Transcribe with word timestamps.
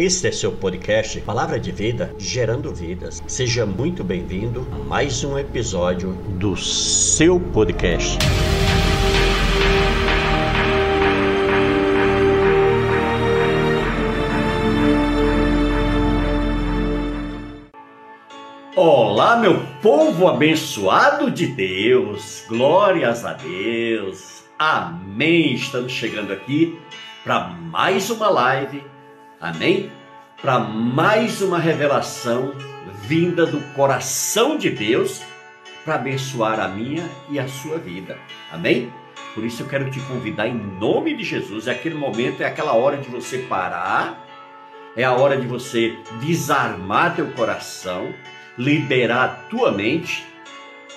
Este 0.00 0.28
é 0.28 0.30
seu 0.30 0.52
podcast 0.52 1.20
Palavra 1.22 1.58
de 1.58 1.72
Vida, 1.72 2.14
gerando 2.20 2.72
vidas. 2.72 3.20
Seja 3.26 3.66
muito 3.66 4.04
bem-vindo 4.04 4.64
a 4.70 4.78
mais 4.84 5.24
um 5.24 5.36
episódio 5.36 6.12
do 6.38 6.56
seu 6.56 7.40
podcast. 7.40 8.16
Olá, 18.76 19.36
meu 19.38 19.60
povo 19.82 20.28
abençoado 20.28 21.28
de 21.28 21.48
Deus, 21.48 22.44
glórias 22.46 23.24
a 23.24 23.32
Deus, 23.32 24.44
amém. 24.56 25.54
Estamos 25.54 25.90
chegando 25.90 26.32
aqui 26.32 26.78
para 27.24 27.48
mais 27.48 28.10
uma 28.10 28.28
live 28.28 28.80
Amém? 29.40 29.90
Para 30.42 30.58
mais 30.58 31.40
uma 31.40 31.58
revelação 31.58 32.52
vinda 33.02 33.46
do 33.46 33.60
coração 33.74 34.58
de 34.58 34.68
Deus 34.68 35.22
para 35.84 35.94
abençoar 35.94 36.58
a 36.58 36.66
minha 36.66 37.08
e 37.30 37.38
a 37.38 37.46
sua 37.46 37.78
vida. 37.78 38.18
Amém? 38.50 38.92
Por 39.34 39.44
isso 39.44 39.62
eu 39.62 39.68
quero 39.68 39.90
te 39.90 40.00
convidar 40.00 40.48
em 40.48 40.54
nome 40.54 41.16
de 41.16 41.22
Jesus. 41.22 41.68
É 41.68 41.70
aquele 41.70 41.94
momento, 41.94 42.42
é 42.42 42.46
aquela 42.46 42.72
hora 42.72 42.96
de 42.96 43.08
você 43.08 43.38
parar, 43.38 44.26
é 44.96 45.04
a 45.04 45.12
hora 45.12 45.36
de 45.36 45.46
você 45.46 45.96
desarmar 46.20 47.14
teu 47.14 47.28
coração, 47.28 48.12
liberar 48.56 49.46
tua 49.48 49.70
mente 49.70 50.26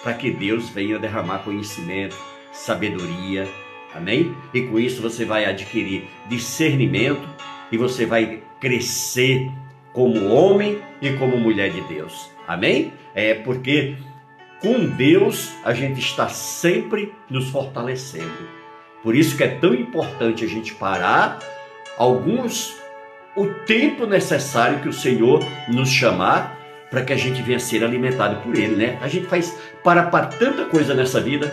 para 0.02 0.16
que 0.16 0.32
Deus 0.32 0.68
venha 0.70 0.98
derramar 0.98 1.40
conhecimento, 1.40 2.18
sabedoria. 2.52 3.48
Amém? 3.94 4.35
E 4.52 4.63
com 4.63 4.80
isso 4.80 4.99
você 4.99 5.26
vai 5.26 5.46
adquirir 5.46 6.08
discernimento 6.27 7.21
e 7.72 7.78
você 7.78 8.06
vai 8.06 8.44
crescer 8.60 9.50
como 9.94 10.30
homem 10.30 10.80
e 11.02 11.12
como 11.14 11.38
mulher 11.38 11.72
de 11.72 11.82
Deus. 11.82 12.30
Amém? 12.48 12.94
É 13.16 13.34
porque 13.34 13.96
com 14.62 14.86
Deus 14.86 15.52
a 15.63 15.74
gente 15.74 16.00
está 16.00 16.30
sempre 16.30 17.13
nos 17.30 17.50
fortalecendo. 17.50 18.50
Por 19.04 19.16
isso 19.16 19.36
que 19.36 19.44
é 19.44 19.48
tão 19.48 19.74
importante 19.74 20.46
a 20.46 20.48
gente 20.48 20.74
parar 20.76 21.40
alguns 21.98 22.80
o 23.36 23.48
tempo 23.66 24.06
necessário 24.06 24.82
que 24.82 24.90
o 24.90 24.94
Senhor 24.94 25.44
nos 25.70 25.90
chamar 25.90 26.60
para 26.90 27.02
que 27.02 27.13
a 27.13 27.18
gente 27.18 27.41
venha 27.41 27.60
ser 27.60 27.84
alimentado 27.84 28.41
por 28.41 28.56
ele, 28.56 28.76
né? 28.76 28.98
A 29.02 29.08
gente 29.08 29.26
faz 29.28 29.58
para 29.84 30.04
para 30.04 30.28
tanta 30.28 30.66
coisa 30.66 30.94
nessa 30.94 31.22
vida. 31.22 31.52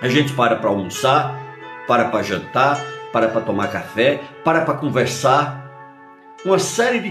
A 0.00 0.08
gente 0.08 0.32
para 0.32 0.56
para 0.56 0.70
almoçar, 0.70 1.38
para 1.86 2.06
para 2.06 2.22
jantar, 2.22 2.82
para 3.12 3.28
para 3.28 3.40
tomar 3.40 3.68
café, 3.68 4.20
para 4.44 4.62
para 4.62 4.74
conversar. 4.74 5.68
Uma 6.44 6.58
série 6.58 7.00
de, 7.00 7.10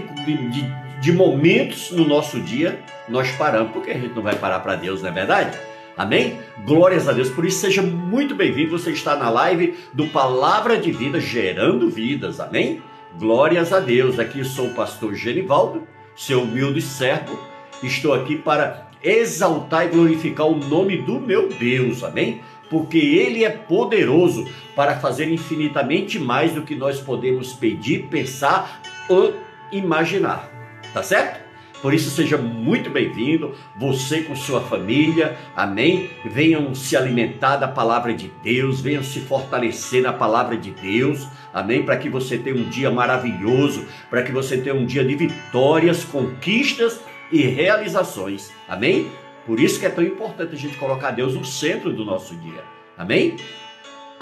de, 0.50 1.00
de 1.00 1.12
momentos 1.12 1.90
no 1.92 2.06
nosso 2.06 2.40
dia 2.40 2.82
nós 3.08 3.30
paramos, 3.32 3.72
porque 3.72 3.90
a 3.90 3.98
gente 3.98 4.14
não 4.14 4.22
vai 4.22 4.36
parar 4.36 4.60
para 4.60 4.76
Deus, 4.76 5.02
não 5.02 5.10
é 5.10 5.12
verdade? 5.12 5.58
Amém? 5.96 6.38
Glórias 6.64 7.08
a 7.08 7.12
Deus. 7.12 7.28
Por 7.28 7.44
isso, 7.44 7.58
seja 7.58 7.82
muito 7.82 8.34
bem-vindo. 8.34 8.70
Você 8.70 8.90
está 8.90 9.16
na 9.16 9.28
live 9.28 9.74
do 9.92 10.06
Palavra 10.06 10.78
de 10.78 10.90
Vida, 10.92 11.20
gerando 11.20 11.90
vidas. 11.90 12.40
Amém? 12.40 12.82
Glórias 13.18 13.72
a 13.72 13.80
Deus. 13.80 14.18
Aqui 14.18 14.44
sou 14.44 14.68
o 14.68 14.74
pastor 14.74 15.14
Genivaldo, 15.14 15.86
seu 16.16 16.42
humilde 16.42 16.80
servo. 16.80 17.38
Estou 17.82 18.14
aqui 18.14 18.36
para 18.36 18.88
exaltar 19.02 19.86
e 19.86 19.88
glorificar 19.88 20.46
o 20.46 20.56
nome 20.56 20.98
do 20.98 21.20
meu 21.20 21.48
Deus. 21.48 22.02
Amém? 22.04 22.40
Porque 22.70 22.96
Ele 22.98 23.44
é 23.44 23.50
poderoso 23.50 24.48
para 24.74 24.98
fazer 24.98 25.30
infinitamente 25.30 26.18
mais 26.18 26.52
do 26.52 26.62
que 26.62 26.76
nós 26.76 27.00
podemos 27.00 27.52
pedir, 27.52 28.04
pensar 28.04 28.80
ou 29.08 29.34
imaginar. 29.72 30.48
Tá 30.94 31.02
certo? 31.02 31.50
Por 31.82 31.94
isso, 31.94 32.10
seja 32.10 32.36
muito 32.36 32.90
bem-vindo, 32.90 33.54
você 33.74 34.20
com 34.20 34.36
sua 34.36 34.60
família, 34.60 35.36
amém? 35.56 36.10
Venham 36.26 36.74
se 36.74 36.94
alimentar 36.94 37.56
da 37.56 37.66
palavra 37.66 38.12
de 38.12 38.30
Deus, 38.42 38.82
venham 38.82 39.02
se 39.02 39.20
fortalecer 39.20 40.02
na 40.02 40.12
palavra 40.12 40.58
de 40.58 40.72
Deus, 40.72 41.26
amém? 41.54 41.82
Para 41.82 41.96
que 41.96 42.10
você 42.10 42.36
tenha 42.36 42.54
um 42.54 42.68
dia 42.68 42.90
maravilhoso, 42.90 43.86
para 44.10 44.22
que 44.22 44.30
você 44.30 44.58
tenha 44.58 44.74
um 44.74 44.84
dia 44.84 45.02
de 45.02 45.14
vitórias, 45.14 46.04
conquistas 46.04 47.00
e 47.32 47.42
realizações, 47.42 48.52
amém? 48.68 49.10
Por 49.46 49.58
isso 49.58 49.80
que 49.80 49.86
é 49.86 49.90
tão 49.90 50.04
importante 50.04 50.54
a 50.54 50.58
gente 50.58 50.76
colocar 50.76 51.10
Deus 51.10 51.34
no 51.34 51.44
centro 51.44 51.92
do 51.92 52.04
nosso 52.04 52.34
dia. 52.36 52.62
Amém? 52.96 53.36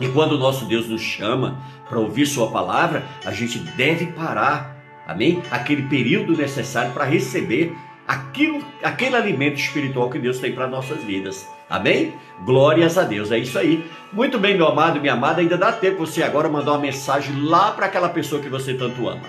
E 0.00 0.08
quando 0.08 0.32
o 0.32 0.38
nosso 0.38 0.64
Deus 0.64 0.88
nos 0.88 1.02
chama 1.02 1.58
para 1.88 1.98
ouvir 1.98 2.26
Sua 2.26 2.50
palavra, 2.50 3.04
a 3.24 3.32
gente 3.32 3.58
deve 3.58 4.06
parar, 4.06 4.76
amém? 5.06 5.42
Aquele 5.50 5.82
período 5.82 6.36
necessário 6.36 6.92
para 6.92 7.04
receber 7.04 7.74
aquilo, 8.06 8.64
aquele 8.82 9.16
alimento 9.16 9.58
espiritual 9.58 10.08
que 10.08 10.18
Deus 10.18 10.38
tem 10.38 10.54
para 10.54 10.66
nossas 10.66 11.02
vidas. 11.02 11.46
Amém? 11.68 12.14
Glórias 12.44 12.96
a 12.96 13.02
Deus, 13.02 13.30
é 13.30 13.38
isso 13.38 13.58
aí. 13.58 13.84
Muito 14.12 14.38
bem, 14.38 14.56
meu 14.56 14.68
amado 14.68 15.00
minha 15.00 15.12
amada, 15.12 15.42
ainda 15.42 15.58
dá 15.58 15.70
tempo 15.72 16.06
você 16.06 16.22
agora 16.22 16.48
mandar 16.48 16.72
uma 16.72 16.80
mensagem 16.80 17.42
lá 17.42 17.72
para 17.72 17.86
aquela 17.86 18.08
pessoa 18.08 18.40
que 18.40 18.48
você 18.48 18.72
tanto 18.72 19.06
ama. 19.08 19.22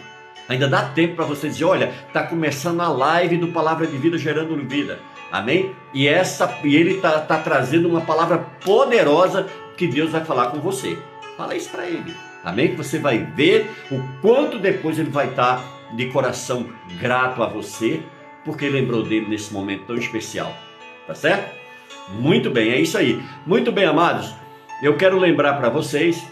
Ainda 0.48 0.68
dá 0.68 0.84
tempo 0.84 1.16
para 1.16 1.26
você 1.26 1.48
dizer, 1.48 1.66
olha, 1.66 1.94
está 2.08 2.24
começando 2.24 2.82
a 2.82 2.88
live 2.88 3.38
do 3.38 3.50
Palavra 3.50 3.86
de 3.86 3.98
Vida 3.98 4.18
gerando 4.18 4.56
vida. 4.68 4.98
Amém? 5.32 5.76
E 5.94 6.08
essa 6.08 6.60
e 6.64 6.76
ele 6.76 6.96
está 6.96 7.20
tá 7.20 7.38
trazendo 7.38 7.88
uma 7.88 8.02
palavra 8.02 8.40
poderosa 8.64 9.48
que 9.78 9.88
Deus 9.88 10.12
vai 10.12 10.24
falar 10.26 10.48
com 10.48 10.60
você. 10.60 10.98
Fala 11.38 11.56
isso 11.56 11.70
para 11.70 11.86
ele. 11.86 12.16
Amém? 12.44 12.70
Que 12.70 12.76
você 12.76 13.00
vai 13.00 13.20
ver 13.20 13.70
o 13.92 14.02
quanto 14.22 14.58
depois 14.60 14.98
ele 14.98 15.10
vai 15.10 15.28
estar 15.28 15.58
tá 15.58 15.64
de 15.96 16.08
coração 16.08 16.68
grato 17.00 17.44
a 17.44 17.48
você, 17.48 18.02
porque 18.46 18.70
lembrou 18.70 19.04
dele 19.04 19.28
nesse 19.28 19.54
momento 19.54 19.86
tão 19.86 19.96
especial. 19.96 20.54
Tá 21.06 21.16
certo? 21.16 21.58
Muito 22.10 22.50
bem, 22.50 22.72
é 22.72 22.80
isso 22.80 22.98
aí. 22.98 23.22
Muito 23.46 23.72
bem, 23.72 23.86
amados. 23.86 24.34
Eu 24.82 24.96
quero 24.98 25.20
lembrar 25.20 25.56
para 25.56 25.70
vocês 25.70 26.24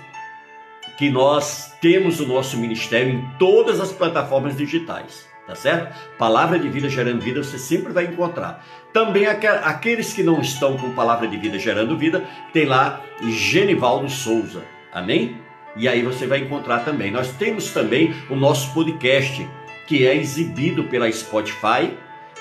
que 0.97 1.09
nós 1.09 1.75
temos 1.79 2.19
o 2.19 2.25
nosso 2.25 2.57
ministério 2.57 3.13
em 3.13 3.21
todas 3.37 3.79
as 3.79 3.91
plataformas 3.91 4.57
digitais, 4.57 5.27
tá 5.47 5.55
certo? 5.55 5.95
Palavra 6.17 6.59
de 6.59 6.67
vida 6.67 6.89
gerando 6.89 7.21
vida 7.21 7.41
você 7.41 7.57
sempre 7.57 7.93
vai 7.93 8.05
encontrar. 8.05 8.63
Também 8.91 9.25
aqueles 9.25 10.13
que 10.13 10.21
não 10.21 10.41
estão 10.41 10.77
com 10.77 10.93
Palavra 10.93 11.27
de 11.27 11.37
Vida 11.37 11.57
gerando 11.57 11.97
vida, 11.97 12.23
tem 12.51 12.65
lá 12.65 13.01
Genivaldo 13.21 14.09
Souza, 14.09 14.63
amém? 14.91 15.37
E 15.75 15.87
aí 15.87 16.01
você 16.01 16.27
vai 16.27 16.39
encontrar 16.39 16.79
também. 16.79 17.11
Nós 17.11 17.31
temos 17.31 17.71
também 17.71 18.13
o 18.29 18.35
nosso 18.35 18.73
podcast, 18.73 19.47
que 19.85 20.05
é 20.05 20.15
exibido 20.15 20.83
pela 20.85 21.11
Spotify, 21.11 21.95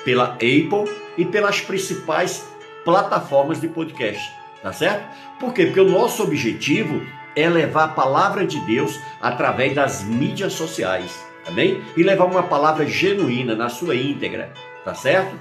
pela 0.04 0.32
Apple 0.34 0.90
e 1.18 1.24
pelas 1.24 1.60
principais 1.60 2.46
plataformas 2.84 3.60
de 3.60 3.68
podcast, 3.68 4.32
tá 4.62 4.72
certo? 4.72 5.06
Por 5.38 5.52
quê? 5.52 5.66
Porque 5.66 5.80
o 5.80 5.90
nosso 5.90 6.22
objetivo 6.22 7.02
é 7.34 7.48
levar 7.48 7.84
a 7.84 7.88
palavra 7.88 8.46
de 8.46 8.58
Deus 8.60 8.98
através 9.20 9.74
das 9.74 10.02
mídias 10.02 10.54
sociais, 10.54 11.25
amém? 11.46 11.80
E 11.96 12.02
levar 12.02 12.24
uma 12.24 12.42
palavra 12.42 12.86
genuína 12.86 13.54
na 13.54 13.68
sua 13.68 13.94
íntegra, 13.94 14.52
tá 14.84 14.94
certo? 14.94 15.36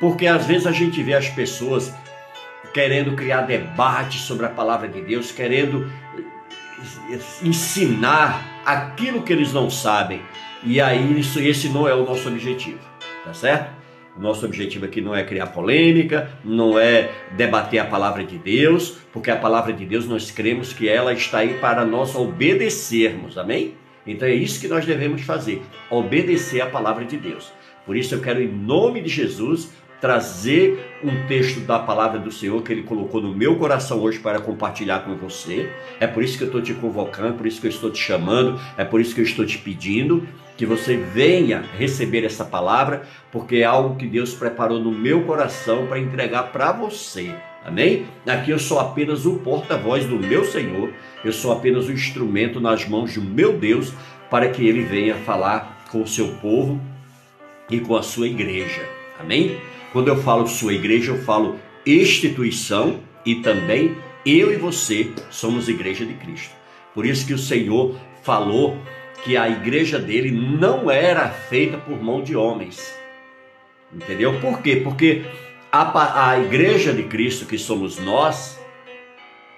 Porque 0.00 0.26
às 0.26 0.46
vezes 0.46 0.66
a 0.66 0.72
gente 0.72 1.02
vê 1.02 1.14
as 1.14 1.28
pessoas 1.28 1.92
querendo 2.72 3.14
criar 3.14 3.42
debate 3.42 4.18
sobre 4.18 4.46
a 4.46 4.48
palavra 4.48 4.88
de 4.88 5.00
Deus, 5.00 5.30
querendo 5.30 5.90
ensinar 7.42 8.62
aquilo 8.64 9.22
que 9.22 9.32
eles 9.32 9.52
não 9.52 9.70
sabem. 9.70 10.20
E 10.62 10.80
aí 10.80 11.18
isso, 11.18 11.38
esse 11.40 11.68
não 11.68 11.86
é 11.86 11.94
o 11.94 12.04
nosso 12.04 12.28
objetivo, 12.28 12.80
tá 13.24 13.32
certo? 13.32 13.72
Nosso 14.16 14.46
objetivo 14.46 14.84
aqui 14.84 15.00
não 15.00 15.14
é 15.14 15.24
criar 15.24 15.48
polêmica, 15.48 16.30
não 16.44 16.78
é 16.78 17.10
debater 17.32 17.80
a 17.80 17.84
palavra 17.84 18.24
de 18.24 18.38
Deus, 18.38 18.98
porque 19.12 19.30
a 19.30 19.36
palavra 19.36 19.72
de 19.72 19.84
Deus 19.84 20.06
nós 20.06 20.30
cremos 20.30 20.72
que 20.72 20.88
ela 20.88 21.12
está 21.12 21.38
aí 21.38 21.54
para 21.54 21.84
nós 21.84 22.14
obedecermos, 22.14 23.36
amém? 23.36 23.74
Então 24.06 24.28
é 24.28 24.34
isso 24.34 24.60
que 24.60 24.68
nós 24.68 24.84
devemos 24.84 25.22
fazer, 25.22 25.62
obedecer 25.90 26.60
a 26.60 26.66
palavra 26.66 27.04
de 27.04 27.16
Deus. 27.16 27.52
Por 27.86 27.96
isso 27.96 28.14
eu 28.14 28.20
quero, 28.20 28.42
em 28.42 28.48
nome 28.48 29.00
de 29.02 29.08
Jesus, 29.08 29.70
trazer 30.00 30.98
um 31.02 31.26
texto 31.26 31.60
da 31.60 31.78
palavra 31.78 32.18
do 32.18 32.30
Senhor 32.30 32.62
que 32.62 32.72
Ele 32.72 32.82
colocou 32.82 33.22
no 33.22 33.34
meu 33.34 33.56
coração 33.56 34.00
hoje 34.00 34.18
para 34.18 34.38
compartilhar 34.38 35.00
com 35.00 35.16
você. 35.16 35.70
É 35.98 36.06
por 36.06 36.22
isso 36.22 36.36
que 36.36 36.44
eu 36.44 36.48
estou 36.48 36.60
te 36.60 36.74
convocando, 36.74 37.38
por 37.38 37.46
isso 37.46 37.60
que 37.60 37.66
eu 37.66 37.70
estou 37.70 37.90
te 37.90 37.98
chamando, 37.98 38.60
é 38.76 38.84
por 38.84 39.00
isso 39.00 39.14
que 39.14 39.20
eu 39.20 39.24
estou 39.24 39.46
te 39.46 39.56
pedindo 39.58 40.26
que 40.56 40.66
você 40.66 40.96
venha 40.96 41.64
receber 41.76 42.24
essa 42.24 42.44
palavra, 42.44 43.02
porque 43.32 43.56
é 43.56 43.64
algo 43.64 43.96
que 43.96 44.06
Deus 44.06 44.34
preparou 44.34 44.78
no 44.78 44.92
meu 44.92 45.24
coração 45.24 45.86
para 45.86 45.98
entregar 45.98 46.52
para 46.52 46.70
você. 46.70 47.34
Amém? 47.64 48.06
Aqui 48.26 48.50
eu 48.50 48.58
sou 48.58 48.78
apenas 48.78 49.24
o 49.24 49.38
porta-voz 49.38 50.04
do 50.04 50.16
meu 50.16 50.44
Senhor, 50.44 50.92
eu 51.24 51.32
sou 51.32 51.50
apenas 51.50 51.88
o 51.88 51.92
instrumento 51.92 52.60
nas 52.60 52.86
mãos 52.86 53.14
do 53.14 53.22
meu 53.22 53.56
Deus 53.56 53.92
para 54.30 54.50
que 54.50 54.66
ele 54.66 54.82
venha 54.82 55.14
falar 55.14 55.84
com 55.90 56.02
o 56.02 56.06
seu 56.06 56.28
povo 56.34 56.78
e 57.70 57.80
com 57.80 57.96
a 57.96 58.02
sua 58.02 58.26
igreja. 58.26 58.86
Amém? 59.18 59.56
Quando 59.92 60.08
eu 60.08 60.16
falo 60.22 60.46
sua 60.46 60.74
igreja, 60.74 61.12
eu 61.12 61.22
falo 61.22 61.58
instituição 61.86 63.00
e 63.24 63.36
também 63.36 63.96
eu 64.26 64.52
e 64.52 64.56
você 64.56 65.10
somos 65.30 65.68
igreja 65.68 66.04
de 66.04 66.14
Cristo. 66.14 66.54
Por 66.92 67.06
isso 67.06 67.26
que 67.26 67.32
o 67.32 67.38
Senhor 67.38 67.96
falou 68.22 68.76
que 69.24 69.36
a 69.36 69.48
igreja 69.48 69.98
dele 69.98 70.30
não 70.30 70.90
era 70.90 71.28
feita 71.30 71.78
por 71.78 72.02
mão 72.02 72.22
de 72.22 72.36
homens. 72.36 72.94
Entendeu? 73.92 74.38
Por 74.40 74.60
quê? 74.60 74.76
Porque 74.76 75.22
a, 75.74 76.30
a 76.30 76.40
igreja 76.40 76.92
de 76.92 77.02
Cristo, 77.02 77.46
que 77.46 77.58
somos 77.58 77.98
nós, 77.98 78.60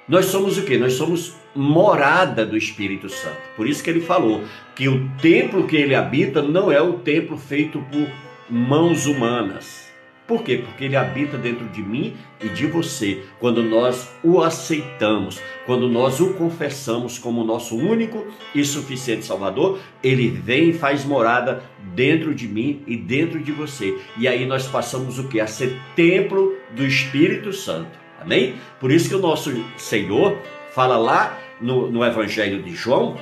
nós 0.08 0.26
somos 0.26 0.56
o 0.56 0.62
quê? 0.62 0.78
Nós 0.78 0.94
somos 0.94 1.34
morada 1.54 2.46
do 2.46 2.56
Espírito 2.56 3.08
Santo. 3.10 3.40
Por 3.54 3.68
isso 3.68 3.82
que 3.82 3.90
ele 3.90 4.00
falou 4.00 4.42
que 4.74 4.88
o 4.88 5.10
templo 5.20 5.66
que 5.66 5.76
ele 5.76 5.94
habita 5.94 6.40
não 6.40 6.72
é 6.72 6.80
o 6.80 6.94
templo 6.94 7.36
feito 7.36 7.84
por 7.90 8.08
mãos 8.48 9.06
humanas. 9.06 9.85
Por 10.26 10.42
quê? 10.42 10.58
Porque 10.58 10.84
ele 10.84 10.96
habita 10.96 11.38
dentro 11.38 11.66
de 11.68 11.80
mim 11.80 12.16
e 12.42 12.48
de 12.48 12.66
você. 12.66 13.22
Quando 13.38 13.62
nós 13.62 14.10
o 14.24 14.42
aceitamos, 14.42 15.40
quando 15.64 15.88
nós 15.88 16.20
o 16.20 16.34
confessamos 16.34 17.16
como 17.16 17.44
nosso 17.44 17.76
único 17.76 18.26
e 18.54 18.64
suficiente 18.64 19.24
Salvador, 19.24 19.78
ele 20.02 20.28
vem 20.28 20.70
e 20.70 20.72
faz 20.72 21.04
morada 21.04 21.62
dentro 21.94 22.34
de 22.34 22.48
mim 22.48 22.82
e 22.88 22.96
dentro 22.96 23.38
de 23.38 23.52
você. 23.52 23.96
E 24.18 24.26
aí 24.26 24.44
nós 24.46 24.66
passamos 24.66 25.18
o 25.18 25.28
que? 25.28 25.38
A 25.38 25.46
ser 25.46 25.78
templo 25.94 26.56
do 26.72 26.84
Espírito 26.84 27.52
Santo. 27.52 27.96
Amém? 28.20 28.56
Por 28.80 28.90
isso 28.90 29.08
que 29.08 29.14
o 29.14 29.20
nosso 29.20 29.52
Senhor 29.76 30.36
fala 30.72 30.96
lá 30.96 31.38
no, 31.60 31.90
no 31.90 32.04
Evangelho 32.04 32.62
de 32.62 32.74
João, 32.74 33.16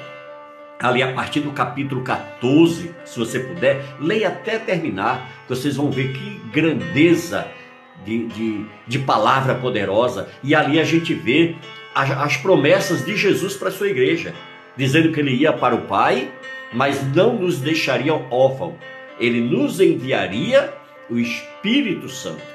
ali 0.80 1.02
a 1.02 1.12
partir 1.12 1.40
do 1.40 1.52
capítulo 1.52 2.02
14, 2.02 2.94
se 3.04 3.18
você 3.18 3.38
puder, 3.38 3.82
leia 4.00 4.28
até 4.28 4.58
terminar, 4.58 5.30
vocês 5.48 5.76
vão 5.76 5.90
ver 5.90 6.12
que 6.12 6.40
grandeza 6.50 7.46
de, 8.04 8.26
de, 8.26 8.66
de 8.86 8.98
palavra 8.98 9.54
poderosa. 9.54 10.28
E 10.42 10.54
ali 10.54 10.78
a 10.80 10.84
gente 10.84 11.14
vê 11.14 11.56
as, 11.94 12.10
as 12.10 12.36
promessas 12.36 13.04
de 13.04 13.16
Jesus 13.16 13.56
para 13.56 13.68
a 13.68 13.72
sua 13.72 13.88
igreja, 13.88 14.34
dizendo 14.76 15.12
que 15.12 15.20
ele 15.20 15.34
ia 15.34 15.52
para 15.52 15.74
o 15.74 15.82
Pai, 15.82 16.30
mas 16.72 17.02
não 17.14 17.34
nos 17.36 17.60
deixaria 17.60 18.14
órfão, 18.14 18.76
ele 19.18 19.40
nos 19.40 19.80
enviaria 19.80 20.74
o 21.08 21.18
Espírito 21.18 22.08
Santo. 22.08 22.54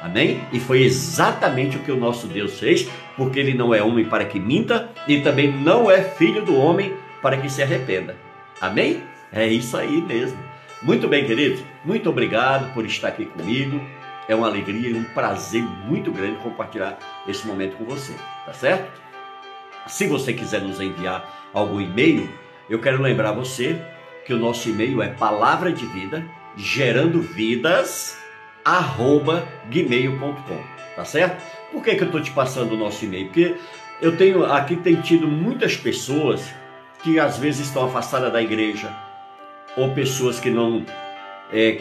Amém? 0.00 0.40
E 0.52 0.60
foi 0.60 0.82
exatamente 0.82 1.76
o 1.76 1.80
que 1.80 1.90
o 1.90 1.96
nosso 1.96 2.26
Deus 2.26 2.58
fez, 2.58 2.88
porque 3.16 3.38
ele 3.38 3.54
não 3.54 3.74
é 3.74 3.82
homem 3.82 4.04
para 4.04 4.24
que 4.24 4.38
minta 4.38 4.90
e 5.08 5.20
também 5.20 5.50
não 5.50 5.90
é 5.90 6.02
filho 6.02 6.44
do 6.44 6.56
homem 6.56 6.92
para 7.20 7.36
que 7.36 7.50
se 7.50 7.62
arrependa. 7.62 8.16
Amém? 8.60 9.02
É 9.32 9.46
isso 9.46 9.76
aí 9.76 10.00
mesmo. 10.00 10.38
Muito 10.82 11.08
bem, 11.08 11.26
queridos. 11.26 11.62
Muito 11.84 12.08
obrigado 12.08 12.72
por 12.74 12.84
estar 12.84 13.08
aqui 13.08 13.26
comigo. 13.26 13.80
É 14.28 14.34
uma 14.34 14.46
alegria 14.46 14.90
e 14.90 14.94
um 14.94 15.04
prazer 15.04 15.62
muito 15.62 16.10
grande 16.10 16.36
compartilhar 16.38 16.98
esse 17.28 17.46
momento 17.46 17.76
com 17.76 17.84
você, 17.84 18.12
tá 18.44 18.52
certo? 18.52 19.00
Se 19.86 20.06
você 20.06 20.32
quiser 20.32 20.60
nos 20.60 20.80
enviar 20.80 21.48
algum 21.54 21.80
e-mail, 21.80 22.28
eu 22.68 22.80
quero 22.80 23.00
lembrar 23.00 23.32
você 23.32 23.80
que 24.24 24.34
o 24.34 24.38
nosso 24.38 24.68
e-mail 24.68 25.00
é 25.00 25.08
palavra 25.08 25.72
de 25.72 25.86
vida 25.86 26.24
gerando 26.56 27.20
vidas 27.20 28.18
gmail.com, 29.70 30.64
tá 30.96 31.04
certo? 31.04 31.40
Por 31.70 31.84
que, 31.84 31.94
que 31.94 32.02
eu 32.02 32.06
estou 32.06 32.20
te 32.20 32.32
passando 32.32 32.72
o 32.72 32.76
nosso 32.76 33.04
e-mail? 33.04 33.26
Porque 33.26 33.54
eu 34.02 34.16
tenho 34.16 34.44
aqui 34.44 34.74
tem 34.76 35.00
tido 35.00 35.28
muitas 35.28 35.76
pessoas 35.76 36.52
que 37.06 37.20
às 37.20 37.38
vezes 37.38 37.68
estão 37.68 37.84
afastadas 37.84 38.32
da 38.32 38.42
igreja, 38.42 38.92
ou 39.76 39.90
pessoas 39.90 40.40
que 40.40 40.50
não 40.50 40.84
é, 41.52 41.78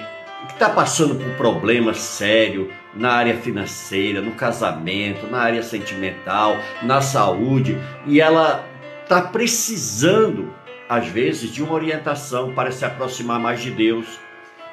que 0.47 0.53
está 0.53 0.69
passando 0.69 1.15
por 1.15 1.35
problemas 1.35 1.97
sérios 1.97 2.67
na 2.93 3.11
área 3.11 3.35
financeira, 3.35 4.21
no 4.21 4.33
casamento, 4.33 5.25
na 5.25 5.39
área 5.39 5.63
sentimental, 5.63 6.55
na 6.83 7.01
saúde, 7.01 7.75
e 8.05 8.21
ela 8.21 8.63
está 9.01 9.19
precisando, 9.19 10.53
às 10.87 11.07
vezes, 11.07 11.51
de 11.51 11.63
uma 11.63 11.73
orientação 11.73 12.53
para 12.53 12.71
se 12.71 12.85
aproximar 12.85 13.39
mais 13.39 13.63
de 13.63 13.71
Deus, 13.71 14.19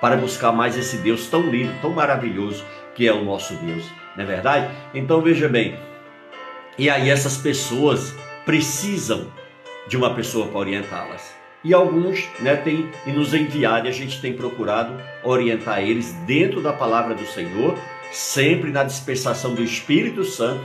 para 0.03 0.19
buscar 0.19 0.53
mais 0.53 0.77
esse 0.77 0.99
Deus 0.99 1.29
tão 1.29 1.41
lindo, 1.49 1.73
tão 1.81 1.93
maravilhoso 1.95 2.63
que 2.95 3.09
é 3.09 3.13
o 3.13 3.25
nosso 3.25 3.55
Deus, 3.55 3.87
não 4.15 4.25
é 4.25 4.27
verdade? 4.27 4.71
Então 4.93 5.23
veja 5.23 5.49
bem, 5.49 5.79
e 6.77 6.91
aí 6.91 7.09
essas 7.09 7.39
pessoas 7.39 8.15
precisam 8.45 9.33
de 9.87 9.97
uma 9.97 10.15
pessoa 10.15 10.47
para 10.49 10.59
orientá-las. 10.59 11.35
E 11.65 11.73
alguns 11.73 12.29
né, 12.41 12.57
têm 12.57 12.91
e 13.07 13.13
nos 13.13 13.33
enviado 13.33 13.87
e 13.87 13.91
a 13.91 13.93
gente 13.93 14.21
tem 14.21 14.33
procurado 14.33 15.01
orientar 15.23 15.81
eles 15.81 16.13
dentro 16.27 16.61
da 16.61 16.73
palavra 16.73 17.15
do 17.15 17.25
Senhor, 17.27 17.79
sempre 18.11 18.71
na 18.71 18.83
dispensação 18.83 19.55
do 19.55 19.63
Espírito 19.63 20.25
Santo, 20.25 20.65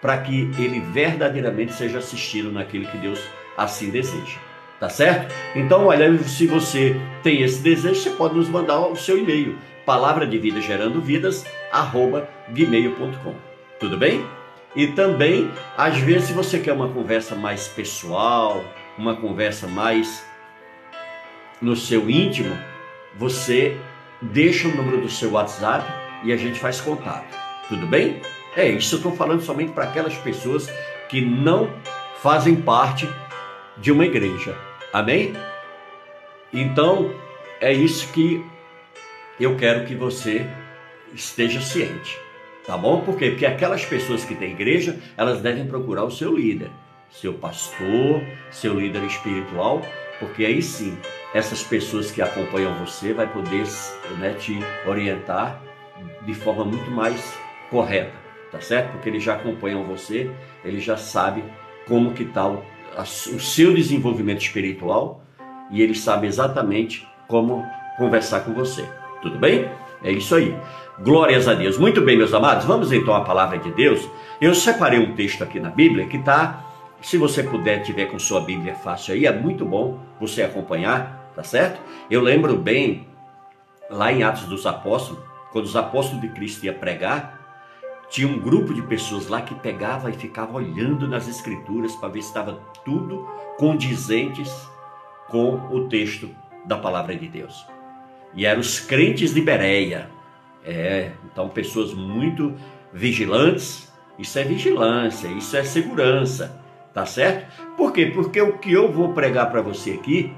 para 0.00 0.16
que 0.18 0.50
ele 0.58 0.80
verdadeiramente 0.80 1.74
seja 1.74 1.98
assistido 1.98 2.50
naquilo 2.50 2.86
que 2.86 2.96
Deus 2.96 3.20
assim 3.56 3.90
deseja. 3.90 4.38
Tá 4.80 4.88
certo? 4.88 5.34
Então, 5.56 5.86
olha, 5.86 6.16
se 6.22 6.46
você 6.46 6.94
tem 7.22 7.42
esse 7.42 7.60
desejo, 7.60 8.00
você 8.00 8.10
pode 8.10 8.36
nos 8.36 8.48
mandar 8.48 8.78
o 8.78 8.94
seu 8.94 9.18
e-mail, 9.18 9.58
palavra 9.84 10.24
de 10.24 10.38
vida 10.38 10.60
gerando 10.60 11.00
vidas, 11.00 11.44
arroba 11.72 12.28
gmail.com. 12.50 13.34
Tudo 13.80 13.98
bem? 13.98 14.37
E 14.78 14.86
também, 14.86 15.50
às 15.76 15.98
vezes, 15.98 16.28
se 16.28 16.32
você 16.32 16.60
quer 16.60 16.72
uma 16.72 16.88
conversa 16.88 17.34
mais 17.34 17.66
pessoal, 17.66 18.64
uma 18.96 19.16
conversa 19.16 19.66
mais 19.66 20.24
no 21.60 21.74
seu 21.74 22.08
íntimo, 22.08 22.56
você 23.16 23.76
deixa 24.22 24.68
o 24.68 24.76
número 24.76 25.00
do 25.00 25.08
seu 25.08 25.32
WhatsApp 25.32 25.84
e 26.22 26.32
a 26.32 26.36
gente 26.36 26.60
faz 26.60 26.80
contato. 26.80 27.36
Tudo 27.68 27.88
bem? 27.88 28.22
É 28.54 28.68
isso, 28.68 28.94
eu 28.94 28.98
estou 28.98 29.16
falando 29.16 29.42
somente 29.42 29.72
para 29.72 29.82
aquelas 29.82 30.16
pessoas 30.18 30.72
que 31.08 31.20
não 31.20 31.68
fazem 32.22 32.54
parte 32.54 33.08
de 33.78 33.90
uma 33.90 34.06
igreja. 34.06 34.56
Amém? 34.92 35.32
Então, 36.52 37.12
é 37.60 37.72
isso 37.72 38.12
que 38.12 38.46
eu 39.40 39.56
quero 39.56 39.86
que 39.86 39.96
você 39.96 40.46
esteja 41.12 41.60
ciente. 41.60 42.27
Tá 42.68 42.76
bom? 42.76 43.00
Por 43.00 43.16
quê? 43.16 43.30
Porque 43.30 43.46
aquelas 43.46 43.82
pessoas 43.86 44.26
que 44.26 44.34
têm 44.34 44.50
igreja, 44.50 44.98
elas 45.16 45.40
devem 45.40 45.66
procurar 45.66 46.04
o 46.04 46.10
seu 46.10 46.36
líder, 46.36 46.70
seu 47.10 47.32
pastor, 47.32 48.22
seu 48.50 48.78
líder 48.78 49.04
espiritual, 49.04 49.80
porque 50.20 50.44
aí 50.44 50.60
sim, 50.60 50.94
essas 51.32 51.62
pessoas 51.62 52.10
que 52.10 52.20
acompanham 52.20 52.74
você 52.74 53.14
vai 53.14 53.26
poder 53.26 53.64
né, 54.18 54.34
te 54.34 54.58
orientar 54.86 55.62
de 56.26 56.34
forma 56.34 56.62
muito 56.62 56.90
mais 56.90 57.38
correta, 57.70 58.12
tá 58.52 58.60
certo? 58.60 58.92
Porque 58.92 59.08
eles 59.08 59.22
já 59.22 59.36
acompanham 59.36 59.84
você, 59.84 60.30
eles 60.62 60.84
já 60.84 60.98
sabem 60.98 61.44
como 61.86 62.12
que 62.12 62.24
está 62.24 62.46
o, 62.46 62.62
o 62.98 63.40
seu 63.40 63.72
desenvolvimento 63.72 64.42
espiritual 64.42 65.24
e 65.70 65.80
eles 65.80 66.00
sabem 66.00 66.28
exatamente 66.28 67.08
como 67.28 67.64
conversar 67.96 68.40
com 68.40 68.52
você. 68.52 68.86
Tudo 69.22 69.38
bem? 69.38 69.70
É 70.02 70.12
isso 70.12 70.34
aí. 70.34 70.56
Glórias 71.00 71.46
a 71.46 71.54
Deus. 71.54 71.78
Muito 71.78 72.00
bem, 72.00 72.16
meus 72.16 72.34
amados, 72.34 72.64
vamos 72.64 72.92
então 72.92 73.14
à 73.14 73.20
palavra 73.20 73.58
de 73.58 73.70
Deus. 73.72 74.08
Eu 74.40 74.54
separei 74.54 74.98
um 74.98 75.14
texto 75.14 75.42
aqui 75.42 75.60
na 75.60 75.70
Bíblia 75.70 76.06
que 76.06 76.16
está, 76.16 76.64
se 77.00 77.16
você 77.16 77.42
puder, 77.42 77.82
tiver 77.82 78.06
com 78.06 78.18
sua 78.18 78.40
Bíblia 78.40 78.74
fácil 78.74 79.14
aí, 79.14 79.26
é 79.26 79.32
muito 79.32 79.64
bom 79.64 79.98
você 80.20 80.42
acompanhar, 80.42 81.30
tá 81.34 81.42
certo? 81.42 81.80
Eu 82.10 82.20
lembro 82.20 82.56
bem, 82.56 83.06
lá 83.90 84.12
em 84.12 84.22
Atos 84.22 84.44
dos 84.44 84.66
Apóstolos, 84.66 85.22
quando 85.52 85.64
os 85.64 85.76
apóstolos 85.76 86.20
de 86.20 86.28
Cristo 86.30 86.64
iam 86.64 86.74
pregar, 86.74 87.38
tinha 88.10 88.26
um 88.26 88.38
grupo 88.38 88.72
de 88.72 88.82
pessoas 88.82 89.28
lá 89.28 89.40
que 89.40 89.54
pegava 89.54 90.10
e 90.10 90.14
ficava 90.14 90.56
olhando 90.56 91.06
nas 91.06 91.28
escrituras 91.28 91.94
para 91.96 92.08
ver 92.08 92.22
se 92.22 92.28
estava 92.28 92.58
tudo 92.84 93.26
condizentes 93.58 94.50
com 95.28 95.54
o 95.70 95.88
texto 95.88 96.30
da 96.64 96.76
palavra 96.76 97.14
de 97.14 97.28
Deus. 97.28 97.66
E 98.34 98.46
eram 98.46 98.60
os 98.60 98.78
crentes 98.80 99.34
de 99.34 99.40
Bereia, 99.40 100.10
é, 100.64 101.12
então 101.30 101.48
pessoas 101.48 101.94
muito 101.94 102.54
vigilantes, 102.92 103.90
isso 104.18 104.38
é 104.38 104.44
vigilância, 104.44 105.28
isso 105.28 105.56
é 105.56 105.62
segurança, 105.62 106.60
tá 106.92 107.06
certo? 107.06 107.46
Por 107.76 107.92
quê? 107.92 108.06
Porque 108.06 108.40
o 108.40 108.58
que 108.58 108.72
eu 108.72 108.90
vou 108.92 109.12
pregar 109.12 109.50
para 109.50 109.62
você 109.62 109.92
aqui 109.92 110.32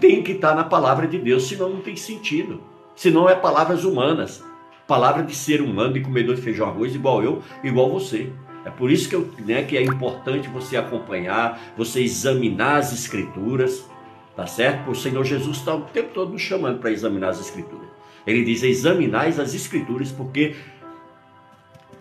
tem 0.00 0.22
que 0.22 0.32
estar 0.32 0.50
tá 0.50 0.54
na 0.54 0.64
palavra 0.64 1.06
de 1.06 1.18
Deus, 1.18 1.46
senão 1.46 1.68
não 1.68 1.80
tem 1.80 1.96
sentido. 1.96 2.62
Senão 2.94 3.28
é 3.28 3.34
palavras 3.34 3.84
humanas, 3.84 4.42
palavra 4.86 5.22
de 5.22 5.34
ser 5.34 5.60
humano, 5.60 5.92
de 5.92 6.00
comedor 6.00 6.34
de 6.34 6.42
feijão 6.42 6.68
arroz, 6.68 6.94
igual 6.94 7.22
eu, 7.22 7.42
igual 7.62 7.90
você. 7.90 8.32
É 8.64 8.70
por 8.70 8.90
isso 8.90 9.08
que, 9.08 9.14
eu, 9.14 9.30
né, 9.38 9.62
que 9.62 9.76
é 9.76 9.82
importante 9.82 10.48
você 10.48 10.76
acompanhar, 10.76 11.60
você 11.76 12.02
examinar 12.02 12.78
as 12.78 12.92
escrituras, 12.92 13.88
tá 14.36 14.46
certo? 14.46 14.90
O 14.90 14.94
Senhor 14.94 15.24
Jesus 15.24 15.56
está 15.56 15.74
o 15.74 15.82
tempo 15.82 16.10
todo 16.12 16.32
nos 16.32 16.42
chamando 16.42 16.78
para 16.78 16.92
examinar 16.92 17.30
as 17.30 17.40
escrituras. 17.40 17.88
Ele 18.26 18.44
diz: 18.44 18.62
examinais 18.62 19.40
as 19.40 19.54
escrituras, 19.54 20.12
porque 20.12 20.54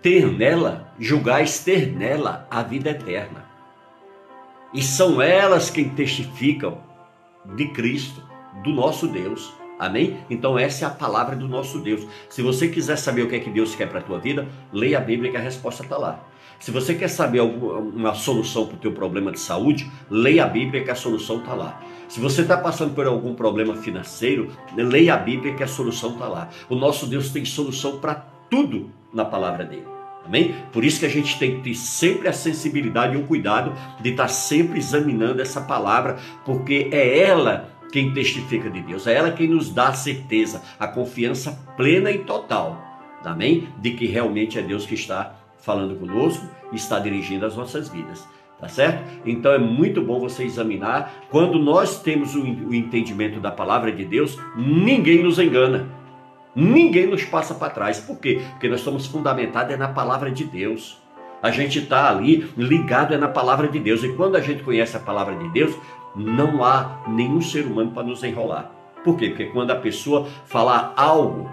ter 0.01 0.31
nela, 0.31 0.93
julgais 0.99 1.63
ter 1.63 1.87
nela 1.95 2.45
a 2.51 2.61
vida 2.61 2.91
eterna. 2.91 3.45
E 4.73 4.81
são 4.83 5.21
elas 5.21 5.69
quem 5.69 5.89
testificam 5.89 6.77
de 7.55 7.69
Cristo, 7.69 8.21
do 8.63 8.71
nosso 8.71 9.07
Deus. 9.07 9.53
Amém? 9.79 10.17
Então 10.29 10.57
essa 10.57 10.85
é 10.85 10.87
a 10.87 10.91
palavra 10.91 11.35
do 11.35 11.47
nosso 11.47 11.79
Deus. 11.79 12.05
Se 12.29 12.41
você 12.41 12.67
quiser 12.67 12.97
saber 12.97 13.23
o 13.23 13.29
que 13.29 13.35
é 13.35 13.39
que 13.39 13.49
Deus 13.49 13.75
quer 13.75 13.87
para 13.87 13.99
a 13.99 14.03
tua 14.03 14.19
vida, 14.19 14.47
leia 14.71 14.97
a 14.97 15.01
Bíblia 15.01 15.31
que 15.31 15.37
a 15.37 15.41
resposta 15.41 15.83
está 15.83 15.97
lá. 15.97 16.23
Se 16.59 16.71
você 16.71 16.93
quer 16.95 17.09
saber 17.09 17.41
uma 17.41 18.13
solução 18.13 18.65
para 18.65 18.75
o 18.75 18.79
teu 18.79 18.91
problema 18.91 19.31
de 19.31 19.39
saúde, 19.39 19.89
leia 20.09 20.45
a 20.45 20.47
Bíblia 20.47 20.83
que 20.83 20.91
a 20.91 20.95
solução 20.95 21.39
está 21.39 21.53
lá. 21.53 21.81
Se 22.07 22.19
você 22.19 22.41
está 22.41 22.57
passando 22.57 22.93
por 22.93 23.05
algum 23.05 23.33
problema 23.33 23.75
financeiro, 23.75 24.51
leia 24.75 25.15
a 25.15 25.17
Bíblia 25.17 25.53
que 25.53 25.63
a 25.63 25.67
solução 25.67 26.13
está 26.13 26.27
lá. 26.27 26.49
O 26.69 26.75
nosso 26.75 27.07
Deus 27.07 27.29
tem 27.29 27.43
solução 27.45 27.99
para 27.99 28.15
tudo 28.49 28.89
na 29.13 29.25
palavra 29.25 29.65
dele. 29.65 29.87
Amém? 30.25 30.55
Por 30.73 30.83
isso 30.83 30.99
que 30.99 31.05
a 31.05 31.09
gente 31.09 31.37
tem 31.37 31.57
que 31.57 31.61
ter 31.61 31.75
sempre 31.75 32.27
a 32.27 32.33
sensibilidade 32.33 33.15
e 33.15 33.17
o 33.17 33.27
cuidado 33.27 33.73
de 34.01 34.09
estar 34.09 34.23
tá 34.23 34.29
sempre 34.29 34.79
examinando 34.79 35.41
essa 35.41 35.61
palavra, 35.61 36.17
porque 36.43 36.89
é 36.91 37.19
ela 37.19 37.69
quem 37.91 38.11
testifica 38.11 38.69
de 38.69 38.81
Deus, 38.81 39.05
é 39.05 39.13
ela 39.13 39.31
quem 39.31 39.47
nos 39.47 39.69
dá 39.69 39.89
a 39.89 39.93
certeza, 39.93 40.61
a 40.79 40.87
confiança 40.87 41.51
plena 41.77 42.11
e 42.11 42.19
total, 42.19 42.83
amém? 43.23 43.69
De 43.77 43.91
que 43.91 44.07
realmente 44.07 44.57
é 44.57 44.61
Deus 44.61 44.85
que 44.85 44.95
está 44.95 45.35
falando 45.59 45.95
conosco 45.95 46.45
e 46.71 46.75
está 46.75 46.99
dirigindo 46.99 47.45
as 47.45 47.55
nossas 47.55 47.87
vidas. 47.87 48.27
Tá 48.59 48.69
certo? 48.69 49.03
Então 49.25 49.51
é 49.51 49.57
muito 49.57 50.01
bom 50.01 50.19
você 50.19 50.43
examinar. 50.43 51.13
Quando 51.29 51.59
nós 51.59 52.01
temos 52.01 52.35
o 52.35 52.73
entendimento 52.73 53.39
da 53.39 53.51
palavra 53.51 53.91
de 53.91 54.05
Deus, 54.05 54.37
ninguém 54.55 55.21
nos 55.21 55.39
engana. 55.39 55.87
Ninguém 56.55 57.05
nos 57.05 57.25
passa 57.25 57.53
para 57.53 57.69
trás. 57.69 57.99
Por 57.99 58.17
quê? 58.17 58.41
Porque 58.51 58.69
nós 58.69 58.79
estamos 58.79 59.05
fundamentados 59.07 59.73
é 59.73 59.77
na 59.77 59.89
palavra 59.89 60.31
de 60.31 60.45
Deus. 60.45 60.97
A 61.43 61.51
gente 61.51 61.79
está 61.79 62.09
ali 62.09 62.49
ligado 62.57 63.13
é 63.13 63.17
na 63.17 63.27
palavra 63.27 63.67
de 63.67 63.77
Deus. 63.77 64.03
E 64.03 64.13
quando 64.13 64.37
a 64.37 64.41
gente 64.41 64.63
conhece 64.63 64.95
a 64.95 65.01
palavra 65.01 65.35
de 65.35 65.49
Deus, 65.49 65.77
não 66.15 66.63
há 66.63 67.03
nenhum 67.07 67.41
ser 67.41 67.65
humano 67.65 67.91
para 67.91 68.03
nos 68.03 68.23
enrolar. 68.23 68.71
Por 69.03 69.17
quê? 69.17 69.29
Porque 69.29 69.45
quando 69.47 69.71
a 69.71 69.75
pessoa 69.75 70.27
falar 70.45 70.93
algo 70.95 71.49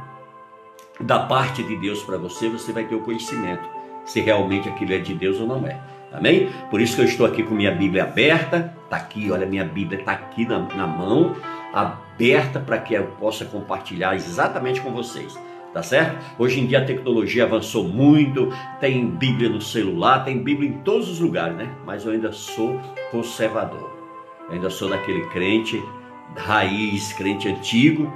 da 1.00 1.18
parte 1.18 1.64
de 1.64 1.76
Deus 1.76 2.02
para 2.04 2.16
você, 2.16 2.48
você 2.48 2.72
vai 2.72 2.84
ter 2.84 2.94
o 2.94 3.00
conhecimento 3.00 3.68
se 4.04 4.20
realmente 4.20 4.68
aquilo 4.68 4.92
é 4.92 4.98
de 4.98 5.14
Deus 5.14 5.40
ou 5.40 5.46
não 5.46 5.66
é. 5.66 5.80
Amém? 6.12 6.50
Por 6.70 6.80
isso 6.80 6.96
que 6.96 7.02
eu 7.02 7.06
estou 7.06 7.26
aqui 7.26 7.42
com 7.42 7.54
minha 7.54 7.72
Bíblia 7.72 8.04
aberta. 8.04 8.74
Está 8.84 8.96
aqui, 8.96 9.30
olha, 9.30 9.46
minha 9.46 9.64
Bíblia 9.64 10.00
está 10.00 10.12
aqui 10.12 10.46
na, 10.46 10.58
na 10.58 10.86
mão, 10.86 11.34
aberta 11.72 12.60
para 12.60 12.78
que 12.78 12.94
eu 12.94 13.06
possa 13.18 13.44
compartilhar 13.44 14.14
exatamente 14.14 14.80
com 14.80 14.90
vocês. 14.92 15.38
Tá 15.72 15.82
certo? 15.82 16.18
Hoje 16.38 16.60
em 16.60 16.66
dia 16.66 16.80
a 16.80 16.84
tecnologia 16.84 17.44
avançou 17.44 17.82
muito, 17.82 18.52
tem 18.78 19.06
Bíblia 19.06 19.48
no 19.48 19.62
celular, 19.62 20.22
tem 20.22 20.42
Bíblia 20.42 20.68
em 20.68 20.78
todos 20.80 21.08
os 21.08 21.18
lugares, 21.18 21.56
né? 21.56 21.74
Mas 21.86 22.04
eu 22.04 22.12
ainda 22.12 22.30
sou 22.30 22.78
conservador. 23.10 23.90
Eu 24.48 24.56
ainda 24.56 24.68
sou 24.68 24.90
daquele 24.90 25.24
crente 25.28 25.82
raiz, 26.36 27.12
crente 27.12 27.48
antigo, 27.48 28.12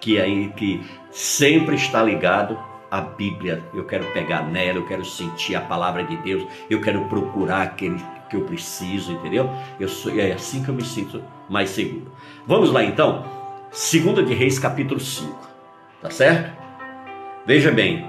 que 0.00 0.18
aí 0.20 0.48
que 0.56 0.82
sempre 1.10 1.76
está 1.76 2.02
ligado 2.02 2.58
à 2.94 3.00
Bíblia. 3.00 3.60
Eu 3.74 3.84
quero 3.84 4.04
pegar 4.12 4.42
nela, 4.42 4.78
eu 4.78 4.86
quero 4.86 5.04
sentir 5.04 5.56
a 5.56 5.60
palavra 5.60 6.04
de 6.04 6.16
Deus, 6.18 6.46
eu 6.70 6.80
quero 6.80 7.04
procurar 7.06 7.62
aquele 7.62 8.00
que 8.30 8.36
eu 8.36 8.42
preciso, 8.42 9.12
entendeu? 9.12 9.50
Eu 9.80 9.88
sou, 9.88 10.18
é 10.18 10.32
assim 10.32 10.62
que 10.62 10.68
eu 10.68 10.74
me 10.74 10.84
sinto 10.84 11.22
mais 11.48 11.70
seguro. 11.70 12.12
Vamos 12.46 12.70
lá 12.70 12.84
então, 12.84 13.24
Segunda 13.72 14.22
de 14.22 14.32
Reis 14.32 14.60
capítulo 14.60 15.00
5. 15.00 15.50
Tá 16.00 16.08
certo? 16.08 16.56
Veja 17.44 17.72
bem, 17.72 18.06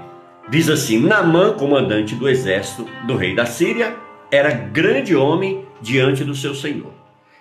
diz 0.48 0.68
assim: 0.68 1.00
Namã, 1.00 1.54
comandante 1.54 2.14
do 2.14 2.28
exército 2.28 2.86
do 3.08 3.16
rei 3.16 3.34
da 3.34 3.44
Síria, 3.44 3.96
era 4.30 4.52
grande 4.52 5.16
homem 5.16 5.66
diante 5.80 6.22
do 6.22 6.34
seu 6.34 6.54
senhor 6.54 6.92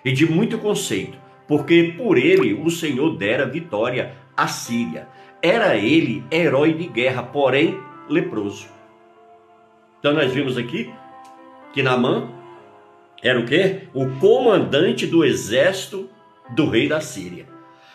e 0.03 0.11
de 0.11 0.25
muito 0.25 0.57
conceito, 0.57 1.17
porque 1.47 1.93
por 1.95 2.17
ele 2.17 2.53
o 2.53 2.71
Senhor 2.71 3.15
dera 3.15 3.45
vitória 3.45 4.13
à 4.35 4.47
Síria. 4.47 5.07
Era 5.45 5.77
ele 5.77 6.23
herói 6.31 6.73
de 6.73 6.87
guerra, 6.87 7.21
porém 7.21 7.79
leproso. 8.09 8.65
Então 9.99 10.11
nós 10.11 10.33
vimos 10.33 10.57
aqui 10.57 10.91
que 11.71 11.83
Naamã 11.83 12.27
era 13.21 13.39
o 13.39 13.45
quê? 13.45 13.87
O 13.93 14.09
comandante 14.19 15.05
do 15.05 15.23
exército 15.23 16.09
do 16.55 16.67
rei 16.67 16.89
da 16.89 16.99
Síria. 16.99 17.45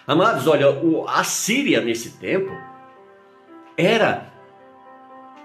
Amados, 0.06 0.46
olha, 0.46 0.66
a 1.08 1.24
Síria 1.24 1.80
nesse 1.80 2.18
tempo 2.20 2.52
era 3.76 4.32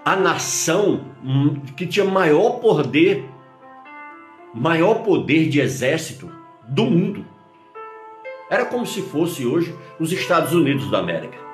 a 0.04 0.14
nação 0.14 1.06
que 1.76 1.88
tinha 1.88 2.06
maior 2.06 2.60
poder, 2.60 3.28
maior 4.54 5.02
poder 5.02 5.48
de 5.48 5.60
exército 5.60 6.30
do 6.68 6.84
mundo. 6.84 7.26
Era 8.48 8.64
como 8.64 8.86
se 8.86 9.02
fosse 9.02 9.44
hoje 9.44 9.76
os 9.98 10.12
Estados 10.12 10.52
Unidos 10.52 10.88
da 10.88 11.00
América. 11.00 11.45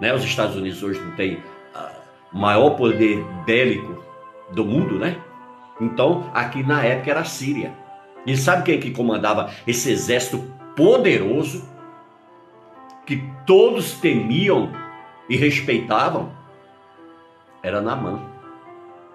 Né? 0.00 0.14
Os 0.14 0.24
Estados 0.24 0.56
Unidos 0.56 0.82
hoje 0.82 1.00
não 1.00 1.12
ah, 1.74 1.92
o 2.32 2.38
maior 2.38 2.70
poder 2.70 3.24
bélico 3.44 4.04
do 4.52 4.64
mundo, 4.64 4.98
né? 4.98 5.16
Então, 5.80 6.30
aqui 6.32 6.62
na 6.62 6.82
época 6.82 7.10
era 7.10 7.20
a 7.20 7.24
Síria. 7.24 7.74
E 8.26 8.36
sabe 8.36 8.64
quem 8.64 8.80
que 8.80 8.90
comandava 8.90 9.50
esse 9.66 9.90
exército 9.90 10.42
poderoso 10.74 11.68
que 13.06 13.22
todos 13.46 13.92
temiam 13.92 14.72
e 15.28 15.36
respeitavam? 15.36 16.32
Era 17.62 17.80
Namã. 17.80 18.20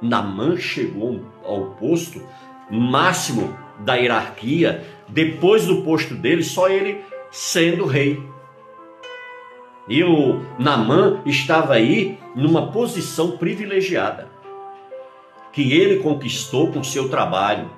Namã 0.01 0.57
chegou 0.57 1.25
ao 1.43 1.71
posto 1.71 2.21
máximo 2.69 3.55
da 3.79 3.95
hierarquia, 3.95 4.85
depois 5.07 5.65
do 5.65 5.83
posto 5.83 6.15
dele, 6.15 6.43
só 6.43 6.69
ele 6.69 7.03
sendo 7.29 7.85
rei. 7.85 8.21
E 9.91 10.05
o 10.05 10.39
Namã 10.57 11.21
estava 11.25 11.73
aí 11.73 12.17
numa 12.33 12.71
posição 12.71 13.31
privilegiada, 13.31 14.29
que 15.51 15.73
ele 15.73 15.97
conquistou 15.97 16.71
com 16.71 16.81
seu 16.81 17.09
trabalho, 17.09 17.69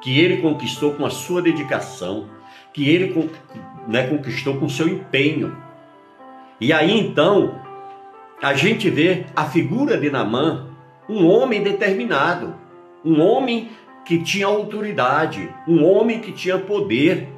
que 0.00 0.18
ele 0.18 0.38
conquistou 0.38 0.94
com 0.94 1.06
a 1.06 1.10
sua 1.10 1.40
dedicação, 1.40 2.28
que 2.74 2.88
ele 2.88 3.30
né, 3.86 4.08
conquistou 4.08 4.56
com 4.56 4.68
seu 4.68 4.88
empenho. 4.88 5.56
E 6.60 6.72
aí 6.72 6.98
então, 6.98 7.54
a 8.42 8.54
gente 8.54 8.90
vê 8.90 9.26
a 9.36 9.44
figura 9.44 9.96
de 9.96 10.10
Namã, 10.10 10.66
um 11.08 11.24
homem 11.24 11.62
determinado, 11.62 12.56
um 13.04 13.22
homem 13.22 13.70
que 14.04 14.24
tinha 14.24 14.48
autoridade, 14.48 15.48
um 15.68 15.84
homem 15.84 16.18
que 16.18 16.32
tinha 16.32 16.58
poder. 16.58 17.28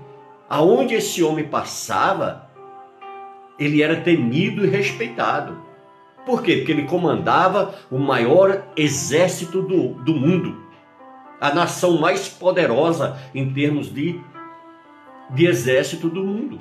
Aonde 0.49 0.95
esse 0.95 1.23
homem 1.23 1.45
passava, 1.45 2.50
ele 3.61 3.83
era 3.83 4.01
temido 4.01 4.65
e 4.65 4.69
respeitado. 4.69 5.61
Por 6.25 6.43
quê? 6.43 6.57
Porque 6.57 6.73
ele 6.73 6.87
comandava 6.87 7.75
o 7.91 7.99
maior 7.99 8.65
exército 8.75 9.61
do, 9.61 9.89
do 10.03 10.15
mundo, 10.15 10.57
a 11.39 11.55
nação 11.55 12.01
mais 12.01 12.29
poderosa 12.29 13.19
em 13.35 13.53
termos 13.53 13.93
de, 13.93 14.19
de 15.31 15.47
exército 15.47 16.09
do 16.09 16.25
mundo. 16.25 16.61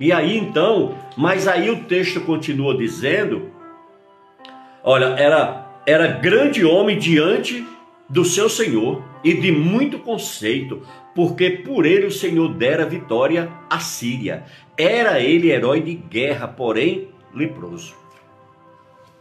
E 0.00 0.12
aí 0.12 0.38
então, 0.38 0.94
mas 1.16 1.46
aí 1.46 1.70
o 1.70 1.84
texto 1.84 2.20
continua 2.22 2.76
dizendo: 2.76 3.50
olha, 4.82 5.06
era, 5.18 5.66
era 5.86 6.06
grande 6.06 6.64
homem 6.64 6.98
diante 6.98 7.66
do 8.08 8.24
seu 8.24 8.48
Senhor 8.48 9.02
e 9.22 9.34
de 9.34 9.52
muito 9.52 9.98
conceito, 9.98 10.82
porque 11.14 11.50
por 11.50 11.84
ele 11.84 12.06
o 12.06 12.12
Senhor 12.12 12.48
dera 12.54 12.86
vitória 12.86 13.50
à 13.68 13.80
Síria. 13.80 14.44
Era 14.76 15.20
ele 15.20 15.50
herói 15.50 15.80
de 15.80 15.94
guerra, 15.94 16.48
porém 16.48 17.08
leproso. 17.34 17.94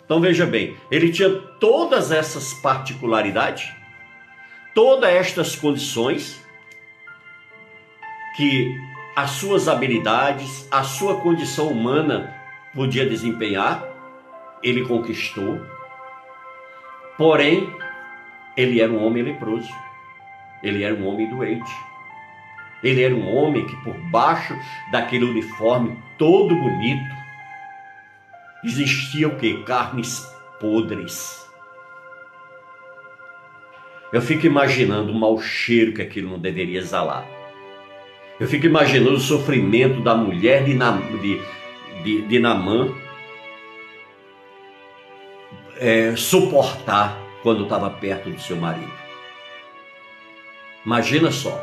Então 0.06 0.22
veja 0.22 0.46
bem, 0.46 0.78
ele 0.90 1.12
tinha 1.12 1.30
todas 1.30 2.12
essas 2.12 2.54
particularidades, 2.54 3.70
todas 4.74 5.10
estas 5.10 5.56
condições 5.56 6.42
que 8.38 8.74
as 9.16 9.32
suas 9.32 9.68
habilidades, 9.68 10.68
a 10.72 10.84
sua 10.84 11.20
condição 11.22 11.70
humana 11.70 12.34
podia 12.74 13.06
desempenhar, 13.06 13.84
ele 14.64 14.86
conquistou. 14.86 15.60
Porém, 17.18 17.68
ele 18.58 18.82
era 18.82 18.92
um 18.92 19.06
homem 19.06 19.22
leproso. 19.22 19.72
Ele 20.64 20.84
era 20.84 20.96
um 20.96 21.08
homem 21.08 21.30
doente. 21.30 21.72
Ele 22.84 23.04
era 23.04 23.14
um 23.14 23.36
homem 23.36 23.66
que 23.66 23.76
por 23.84 23.96
baixo 24.10 24.58
daquele 24.92 25.26
uniforme 25.26 25.98
todo 26.18 26.56
bonito 26.56 27.16
existia 28.64 29.28
o 29.28 29.36
que? 29.36 29.64
Carnes 29.64 30.26
podres. 30.60 31.46
Eu 34.12 34.22
fico 34.22 34.46
imaginando 34.48 35.12
o 35.12 35.20
mau 35.20 35.40
cheiro 35.40 35.94
que 35.94 36.02
aquilo 36.02 36.32
não 36.32 36.40
deveria 36.40 36.80
exalar. 36.80 37.28
Eu 38.40 38.48
fico 38.48 38.66
imaginando 38.66 39.16
o 39.16 39.20
sofrimento 39.20 40.02
da 40.02 40.16
mulher 40.16 40.64
de, 40.64 40.74
Nam, 40.74 41.02
de, 41.22 41.42
de, 42.04 42.22
de 42.22 42.40
Namã 42.40 42.96
é, 45.80 46.16
suportar 46.16 47.27
quando 47.48 47.64
estava 47.64 47.90
perto 47.90 48.30
do 48.30 48.42
seu 48.42 48.58
marido. 48.58 48.92
Imagina 50.86 51.32
só 51.32 51.58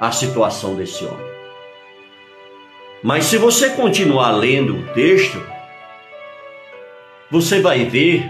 a 0.00 0.12
situação 0.12 0.76
desse 0.76 1.04
homem. 1.04 1.26
Mas 3.02 3.24
se 3.24 3.36
você 3.36 3.70
continuar 3.70 4.30
lendo 4.30 4.76
o 4.76 4.94
texto, 4.94 5.44
você 7.28 7.60
vai 7.60 7.86
ver 7.86 8.24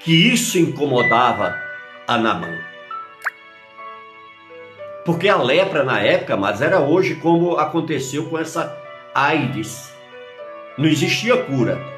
que 0.00 0.32
isso 0.32 0.58
incomodava 0.58 1.54
a 2.08 2.16
Namã. 2.16 2.58
Porque 5.04 5.28
a 5.28 5.36
lepra 5.36 5.84
na 5.84 6.00
época, 6.00 6.38
mas 6.38 6.62
era 6.62 6.80
hoje 6.80 7.16
como 7.16 7.58
aconteceu 7.58 8.30
com 8.30 8.38
essa 8.38 8.74
AIDS. 9.14 9.94
Não 10.78 10.86
existia 10.86 11.36
cura. 11.36 11.95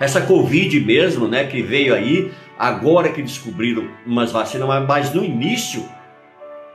Essa 0.00 0.22
Covid 0.22 0.80
mesmo, 0.80 1.28
né, 1.28 1.44
que 1.44 1.60
veio 1.60 1.94
aí, 1.94 2.32
agora 2.58 3.10
que 3.10 3.20
descobriram 3.20 3.86
umas 4.06 4.32
vacinas, 4.32 4.66
mas 4.88 5.12
no 5.12 5.22
início 5.22 5.86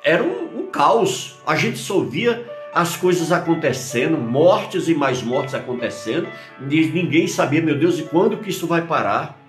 era 0.04 0.22
um, 0.22 0.60
um 0.60 0.68
caos. 0.68 1.40
A 1.46 1.56
gente 1.56 1.80
só 1.80 2.02
via 2.02 2.46
as 2.72 2.96
coisas 2.96 3.32
acontecendo, 3.32 4.16
mortes 4.16 4.88
e 4.88 4.94
mais 4.94 5.24
mortes 5.24 5.56
acontecendo, 5.56 6.28
e 6.70 6.86
ninguém 6.86 7.26
sabia, 7.26 7.64
meu 7.64 7.80
Deus, 7.80 7.98
e 7.98 8.04
quando 8.04 8.38
que 8.38 8.52
isso 8.52 8.68
vai 8.68 8.84
parar? 8.84 9.40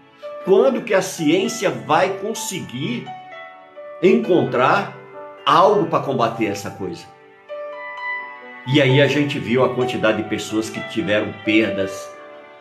Quando 0.46 0.80
que 0.80 0.94
a 0.94 1.02
ciência 1.02 1.68
vai 1.70 2.08
conseguir 2.18 3.04
encontrar 4.02 4.96
algo 5.44 5.86
para 5.86 6.02
combater 6.02 6.46
essa 6.46 6.70
coisa. 6.70 7.04
E 8.72 8.80
aí 8.80 9.02
a 9.02 9.06
gente 9.06 9.38
viu 9.38 9.64
a 9.64 9.74
quantidade 9.74 10.22
de 10.22 10.28
pessoas 10.28 10.70
que 10.70 10.80
tiveram 10.88 11.32
perdas 11.44 12.08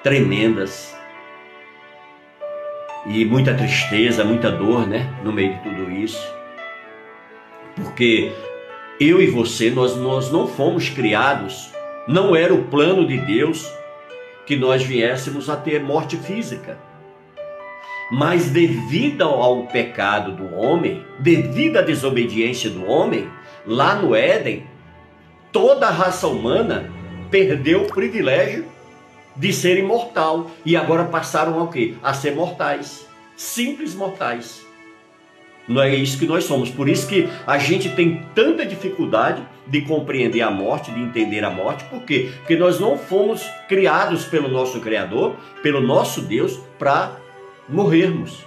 tremendas 0.03 0.95
e 3.05 3.23
muita 3.23 3.53
tristeza, 3.53 4.23
muita 4.23 4.51
dor, 4.51 4.87
né, 4.87 5.13
no 5.23 5.31
meio 5.31 5.53
de 5.53 5.59
tudo 5.59 5.91
isso. 5.91 6.33
Porque 7.75 8.31
eu 8.99 9.21
e 9.21 9.27
você, 9.27 9.69
nós, 9.69 9.95
nós 9.97 10.31
não 10.31 10.47
fomos 10.47 10.89
criados, 10.89 11.71
não 12.07 12.35
era 12.35 12.53
o 12.53 12.63
plano 12.63 13.05
de 13.05 13.17
Deus 13.17 13.69
que 14.45 14.55
nós 14.55 14.83
viéssemos 14.83 15.49
a 15.49 15.55
ter 15.55 15.81
morte 15.81 16.17
física. 16.17 16.77
Mas 18.11 18.51
devido 18.51 19.23
ao 19.23 19.63
pecado 19.67 20.31
do 20.31 20.55
homem, 20.55 21.03
devido 21.19 21.77
à 21.77 21.81
desobediência 21.81 22.69
do 22.69 22.85
homem, 22.85 23.27
lá 23.65 23.95
no 23.95 24.15
Éden, 24.15 24.63
toda 25.51 25.87
a 25.87 25.91
raça 25.91 26.27
humana 26.27 26.91
perdeu 27.31 27.83
o 27.83 27.87
privilégio 27.87 28.65
de 29.35 29.51
ser 29.51 29.77
imortal 29.77 30.49
e 30.65 30.75
agora 30.75 31.05
passaram 31.05 31.59
ao 31.59 31.67
quê? 31.67 31.95
A 32.01 32.13
ser 32.13 32.35
mortais, 32.35 33.07
simples 33.35 33.93
mortais. 33.93 34.65
Não 35.67 35.81
é 35.81 35.95
isso 35.95 36.19
que 36.19 36.27
nós 36.27 36.43
somos. 36.43 36.69
Por 36.69 36.87
isso 36.87 37.07
que 37.07 37.27
a 37.45 37.57
gente 37.57 37.89
tem 37.89 38.23
tanta 38.35 38.65
dificuldade 38.65 39.43
de 39.65 39.81
compreender 39.81 40.41
a 40.41 40.51
morte, 40.51 40.91
de 40.91 40.99
entender 40.99 41.43
a 41.43 41.49
morte. 41.49 41.83
Por 41.85 42.03
quê? 42.03 42.31
Porque 42.37 42.55
nós 42.55 42.79
não 42.79 42.97
fomos 42.97 43.43
criados 43.67 44.25
pelo 44.25 44.47
nosso 44.47 44.79
Criador, 44.79 45.35
pelo 45.63 45.81
nosso 45.81 46.21
Deus, 46.21 46.59
para 46.77 47.17
morrermos, 47.67 48.45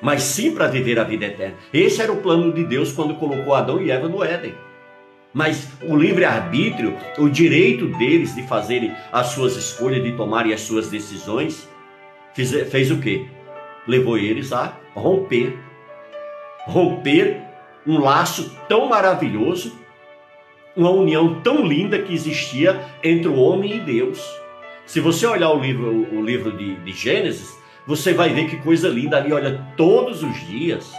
mas 0.00 0.22
sim 0.22 0.54
para 0.54 0.66
viver 0.66 0.98
a 0.98 1.04
vida 1.04 1.26
eterna. 1.26 1.56
Esse 1.72 2.00
era 2.00 2.12
o 2.12 2.22
plano 2.22 2.52
de 2.52 2.64
Deus 2.64 2.90
quando 2.92 3.14
colocou 3.16 3.54
Adão 3.54 3.82
e 3.82 3.90
Eva 3.90 4.08
no 4.08 4.24
Éden. 4.24 4.54
Mas 5.38 5.68
o 5.82 5.94
livre-arbítrio, 5.94 6.96
o 7.16 7.28
direito 7.28 7.86
deles 7.96 8.34
de 8.34 8.42
fazerem 8.48 8.92
as 9.12 9.28
suas 9.28 9.54
escolhas, 9.54 10.02
de 10.02 10.10
tomarem 10.16 10.52
as 10.52 10.62
suas 10.62 10.90
decisões, 10.90 11.68
fez, 12.34 12.50
fez 12.68 12.90
o 12.90 12.98
quê? 12.98 13.24
Levou 13.86 14.18
eles 14.18 14.52
a 14.52 14.76
romper. 14.96 15.56
Romper 16.66 17.40
um 17.86 18.00
laço 18.00 18.52
tão 18.68 18.88
maravilhoso, 18.88 19.78
uma 20.74 20.90
união 20.90 21.40
tão 21.40 21.64
linda 21.64 22.02
que 22.02 22.12
existia 22.12 22.84
entre 23.04 23.28
o 23.28 23.36
homem 23.36 23.76
e 23.76 23.78
Deus. 23.80 24.20
Se 24.86 24.98
você 24.98 25.24
olhar 25.24 25.52
o 25.52 25.60
livro, 25.60 26.08
o 26.16 26.20
livro 26.20 26.50
de, 26.50 26.74
de 26.80 26.92
Gênesis, 26.92 27.56
você 27.86 28.12
vai 28.12 28.30
ver 28.30 28.50
que 28.50 28.56
coisa 28.56 28.88
linda 28.88 29.18
ali, 29.18 29.32
olha, 29.32 29.64
todos 29.76 30.20
os 30.20 30.36
dias. 30.48 30.92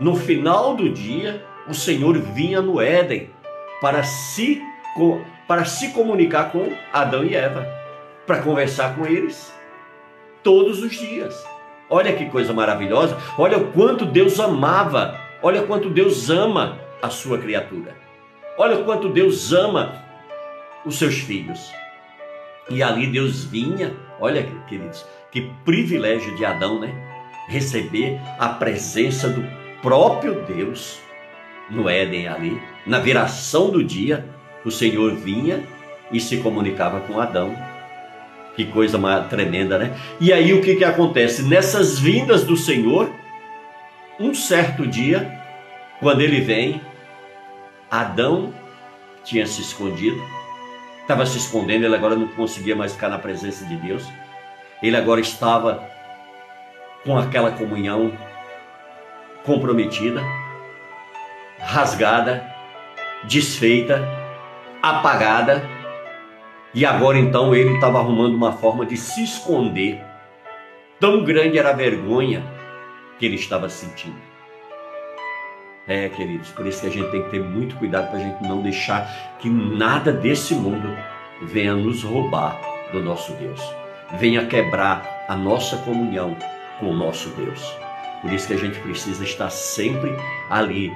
No 0.00 0.16
final 0.16 0.74
do 0.74 0.90
dia, 0.90 1.46
o 1.68 1.74
Senhor 1.74 2.18
vinha 2.18 2.60
no 2.60 2.80
Éden 2.80 3.35
para 3.80 4.02
se, 4.02 4.62
para 5.46 5.64
se 5.64 5.90
comunicar 5.90 6.50
com 6.50 6.72
Adão 6.92 7.24
e 7.24 7.34
Eva, 7.34 7.66
para 8.26 8.42
conversar 8.42 8.96
com 8.96 9.06
eles 9.06 9.54
todos 10.42 10.82
os 10.82 10.92
dias. 10.92 11.44
Olha 11.88 12.12
que 12.12 12.26
coisa 12.26 12.52
maravilhosa, 12.52 13.16
olha 13.38 13.58
o 13.58 13.72
quanto 13.72 14.04
Deus 14.04 14.40
amava, 14.40 15.18
olha 15.42 15.62
quanto 15.62 15.88
Deus 15.88 16.30
ama 16.30 16.78
a 17.00 17.08
sua 17.08 17.38
criatura, 17.38 17.94
olha 18.58 18.76
o 18.76 18.84
quanto 18.84 19.08
Deus 19.08 19.52
ama 19.52 20.02
os 20.84 20.98
seus 20.98 21.18
filhos. 21.18 21.72
E 22.68 22.82
ali 22.82 23.06
Deus 23.06 23.44
vinha, 23.44 23.94
olha 24.18 24.42
queridos, 24.68 25.06
que 25.30 25.42
privilégio 25.64 26.34
de 26.34 26.44
Adão, 26.44 26.80
né? 26.80 26.92
Receber 27.48 28.20
a 28.40 28.48
presença 28.48 29.28
do 29.28 29.44
próprio 29.80 30.42
Deus 30.46 31.00
no 31.68 31.88
Éden 31.88 32.28
ali, 32.28 32.60
na 32.86 32.98
viração 32.98 33.70
do 33.70 33.82
dia, 33.82 34.24
o 34.64 34.70
Senhor 34.70 35.14
vinha 35.14 35.62
e 36.10 36.20
se 36.20 36.38
comunicava 36.38 37.00
com 37.00 37.20
Adão. 37.20 37.56
Que 38.54 38.64
coisa 38.64 38.98
tremenda, 39.28 39.78
né? 39.78 39.94
E 40.18 40.32
aí 40.32 40.52
o 40.54 40.62
que 40.62 40.76
que 40.76 40.84
acontece? 40.84 41.42
Nessas 41.42 41.98
vindas 41.98 42.44
do 42.44 42.56
Senhor, 42.56 43.10
um 44.18 44.34
certo 44.34 44.86
dia, 44.86 45.40
quando 46.00 46.22
ele 46.22 46.40
vem, 46.40 46.80
Adão 47.90 48.54
tinha 49.22 49.46
se 49.46 49.60
escondido, 49.60 50.22
estava 51.02 51.26
se 51.26 51.36
escondendo, 51.36 51.84
ele 51.84 51.94
agora 51.94 52.16
não 52.16 52.28
conseguia 52.28 52.74
mais 52.74 52.92
ficar 52.92 53.08
na 53.08 53.18
presença 53.18 53.64
de 53.66 53.76
Deus. 53.76 54.04
Ele 54.82 54.96
agora 54.96 55.20
estava 55.20 55.86
com 57.04 57.16
aquela 57.18 57.50
comunhão 57.50 58.12
comprometida, 59.44 60.22
rasgada, 61.58 62.44
desfeita, 63.24 64.06
apagada, 64.82 65.62
e 66.74 66.84
agora 66.84 67.18
então 67.18 67.54
ele 67.54 67.74
estava 67.74 67.98
arrumando 67.98 68.34
uma 68.34 68.52
forma 68.52 68.84
de 68.84 68.96
se 68.96 69.24
esconder. 69.24 70.02
Tão 71.00 71.24
grande 71.24 71.58
era 71.58 71.70
a 71.70 71.74
vergonha 71.74 72.44
que 73.18 73.26
ele 73.26 73.36
estava 73.36 73.68
sentindo. 73.68 74.16
É, 75.88 76.08
queridos, 76.08 76.50
por 76.50 76.66
isso 76.66 76.80
que 76.80 76.86
a 76.88 76.90
gente 76.90 77.10
tem 77.10 77.22
que 77.22 77.30
ter 77.30 77.42
muito 77.42 77.76
cuidado 77.76 78.10
para 78.10 78.18
a 78.18 78.22
gente 78.22 78.42
não 78.42 78.60
deixar 78.60 79.36
que 79.38 79.48
nada 79.48 80.12
desse 80.12 80.54
mundo 80.54 80.96
venha 81.42 81.74
nos 81.74 82.02
roubar 82.02 82.60
do 82.92 83.00
nosso 83.00 83.32
Deus 83.34 83.62
venha 84.14 84.46
quebrar 84.46 85.24
a 85.28 85.36
nossa 85.36 85.76
comunhão 85.78 86.36
com 86.78 86.90
o 86.90 86.94
nosso 86.96 87.28
Deus. 87.30 87.76
Por 88.22 88.32
isso 88.32 88.46
que 88.46 88.54
a 88.54 88.58
gente 88.58 88.78
precisa 88.80 89.22
estar 89.24 89.50
sempre 89.50 90.14
ali, 90.50 90.92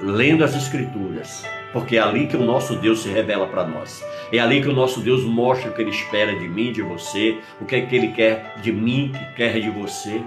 lendo 0.00 0.44
as 0.44 0.54
Escrituras, 0.54 1.44
porque 1.72 1.96
é 1.96 2.00
ali 2.00 2.26
que 2.26 2.36
o 2.36 2.44
nosso 2.44 2.76
Deus 2.76 3.02
se 3.02 3.08
revela 3.08 3.46
para 3.46 3.66
nós. 3.66 4.04
É 4.32 4.38
ali 4.38 4.60
que 4.60 4.68
o 4.68 4.72
nosso 4.72 5.00
Deus 5.00 5.24
mostra 5.24 5.70
o 5.70 5.74
que 5.74 5.82
Ele 5.82 5.90
espera 5.90 6.34
de 6.34 6.48
mim, 6.48 6.72
de 6.72 6.82
você, 6.82 7.38
o 7.60 7.64
que 7.64 7.76
é 7.76 7.80
que 7.82 7.94
Ele 7.94 8.08
quer 8.08 8.54
de 8.60 8.72
mim, 8.72 9.12
que 9.12 9.36
quer 9.36 9.60
de 9.60 9.70
você. 9.70 10.22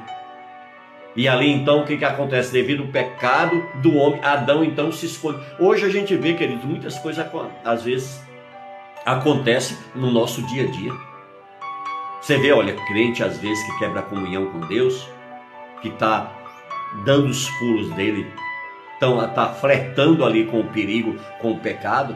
E 1.16 1.28
ali 1.28 1.52
então 1.52 1.82
o 1.82 1.86
que, 1.86 1.98
que 1.98 2.06
acontece? 2.06 2.52
Devido 2.52 2.84
ao 2.84 2.90
pecado 2.90 3.66
do 3.82 3.96
homem, 3.96 4.20
Adão 4.24 4.64
então 4.64 4.92
se 4.92 5.08
esconde. 5.08 5.40
Hoje 5.60 5.86
a 5.86 5.90
gente 5.90 6.16
vê, 6.16 6.34
queridos, 6.34 6.64
muitas 6.64 6.98
coisas 7.00 7.26
às 7.66 7.84
vezes 7.84 8.22
acontecem 9.06 9.78
no 9.96 10.12
nosso 10.12 10.42
dia 10.44 10.64
a 10.64 10.72
dia. 10.72 10.92
Você 12.22 12.38
vê, 12.38 12.52
olha, 12.52 12.76
crente 12.88 13.24
às 13.24 13.38
vezes 13.38 13.64
que 13.66 13.80
quebra 13.80 14.02
a 14.02 14.04
comunhão 14.04 14.48
com 14.48 14.60
Deus, 14.68 15.08
que 15.82 15.88
está 15.88 16.32
dando 17.06 17.30
os 17.30 17.50
pulos 17.52 17.90
dele, 17.92 18.28
está 19.00 19.50
flertando 19.50 20.26
ali 20.26 20.46
com 20.46 20.60
o 20.60 20.66
perigo, 20.66 21.16
com 21.40 21.52
o 21.52 21.60
pecado, 21.60 22.16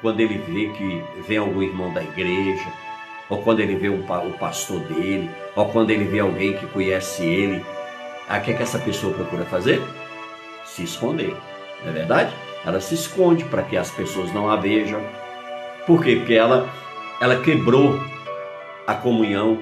quando 0.00 0.20
ele 0.20 0.38
vê 0.38 0.68
que 0.68 1.04
vem 1.26 1.38
algum 1.38 1.62
irmão 1.62 1.92
da 1.92 2.02
igreja, 2.02 2.66
ou 3.28 3.38
quando 3.42 3.60
ele 3.60 3.74
vê 3.74 3.88
o, 3.88 4.02
pastor 4.38 4.80
dele, 4.80 5.30
ou 5.56 5.66
quando 5.66 5.90
ele 5.90 6.04
vê 6.04 6.20
alguém 6.20 6.52
que 6.52 6.66
conhece 6.66 7.24
ele, 7.24 7.64
o 8.28 8.40
que 8.40 8.52
é 8.52 8.54
que 8.54 8.62
essa 8.62 8.78
pessoa 8.78 9.14
procura 9.14 9.44
fazer? 9.44 9.80
Se 10.64 10.84
esconder, 10.84 11.34
não 11.82 11.90
é 11.90 11.92
verdade? 11.92 12.34
Ela 12.64 12.80
se 12.80 12.94
esconde 12.94 13.44
para 13.44 13.62
que 13.62 13.76
as 13.76 13.90
pessoas 13.90 14.32
não 14.32 14.48
a 14.48 14.56
vejam. 14.56 15.00
Por 15.86 16.02
quê? 16.02 16.16
Porque 16.16 16.34
ela, 16.34 16.68
ela 17.20 17.40
quebrou 17.40 18.00
a 18.86 18.94
comunhão 18.94 19.60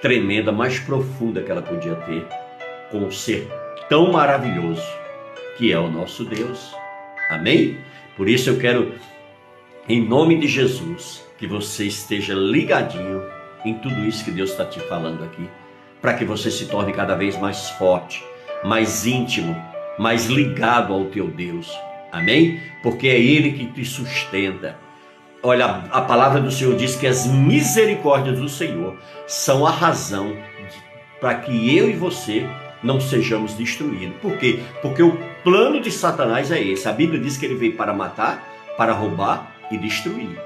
tremenda, 0.00 0.52
mais 0.52 0.78
profunda 0.78 1.42
que 1.42 1.50
ela 1.50 1.62
podia 1.62 1.94
ter 1.96 2.26
com 2.90 3.06
o 3.06 3.12
ser 3.12 3.48
tão 3.88 4.12
maravilhoso 4.12 5.05
que 5.56 5.72
é 5.72 5.78
o 5.78 5.90
nosso 5.90 6.24
Deus. 6.24 6.74
Amém? 7.30 7.78
Por 8.16 8.28
isso 8.28 8.50
eu 8.50 8.58
quero, 8.58 8.94
em 9.88 10.06
nome 10.06 10.38
de 10.38 10.46
Jesus, 10.46 11.24
que 11.38 11.46
você 11.46 11.86
esteja 11.86 12.34
ligadinho 12.34 13.22
em 13.64 13.74
tudo 13.74 14.04
isso 14.06 14.24
que 14.24 14.30
Deus 14.30 14.50
está 14.50 14.64
te 14.64 14.80
falando 14.80 15.24
aqui, 15.24 15.48
para 16.00 16.14
que 16.14 16.24
você 16.24 16.50
se 16.50 16.66
torne 16.66 16.92
cada 16.92 17.14
vez 17.14 17.38
mais 17.38 17.70
forte, 17.70 18.24
mais 18.64 19.06
íntimo, 19.06 19.56
mais 19.98 20.26
ligado 20.26 20.92
ao 20.92 21.06
teu 21.06 21.28
Deus. 21.28 21.70
Amém? 22.12 22.60
Porque 22.82 23.08
é 23.08 23.18
Ele 23.18 23.52
que 23.52 23.66
te 23.66 23.84
sustenta. 23.84 24.78
Olha, 25.42 25.84
a 25.90 26.00
palavra 26.00 26.40
do 26.40 26.50
Senhor 26.50 26.76
diz 26.76 26.96
que 26.96 27.06
as 27.06 27.26
misericórdias 27.26 28.38
do 28.38 28.48
Senhor 28.48 28.96
são 29.26 29.66
a 29.66 29.70
razão 29.70 30.36
para 31.20 31.34
que 31.34 31.76
eu 31.76 31.90
e 31.90 31.92
você 31.92 32.46
não 32.82 33.00
sejamos 33.00 33.54
destruídos. 33.54 34.16
Por 34.20 34.36
quê? 34.38 34.60
Porque 34.80 35.02
o 35.02 35.18
plano 35.46 35.80
de 35.80 35.92
Satanás 35.92 36.50
é 36.50 36.60
esse. 36.60 36.88
A 36.88 36.92
Bíblia 36.92 37.20
diz 37.20 37.36
que 37.36 37.46
ele 37.46 37.54
veio 37.54 37.76
para 37.76 37.94
matar, 37.94 38.42
para 38.76 38.92
roubar 38.92 39.54
e 39.70 39.78
destruir. 39.78 40.36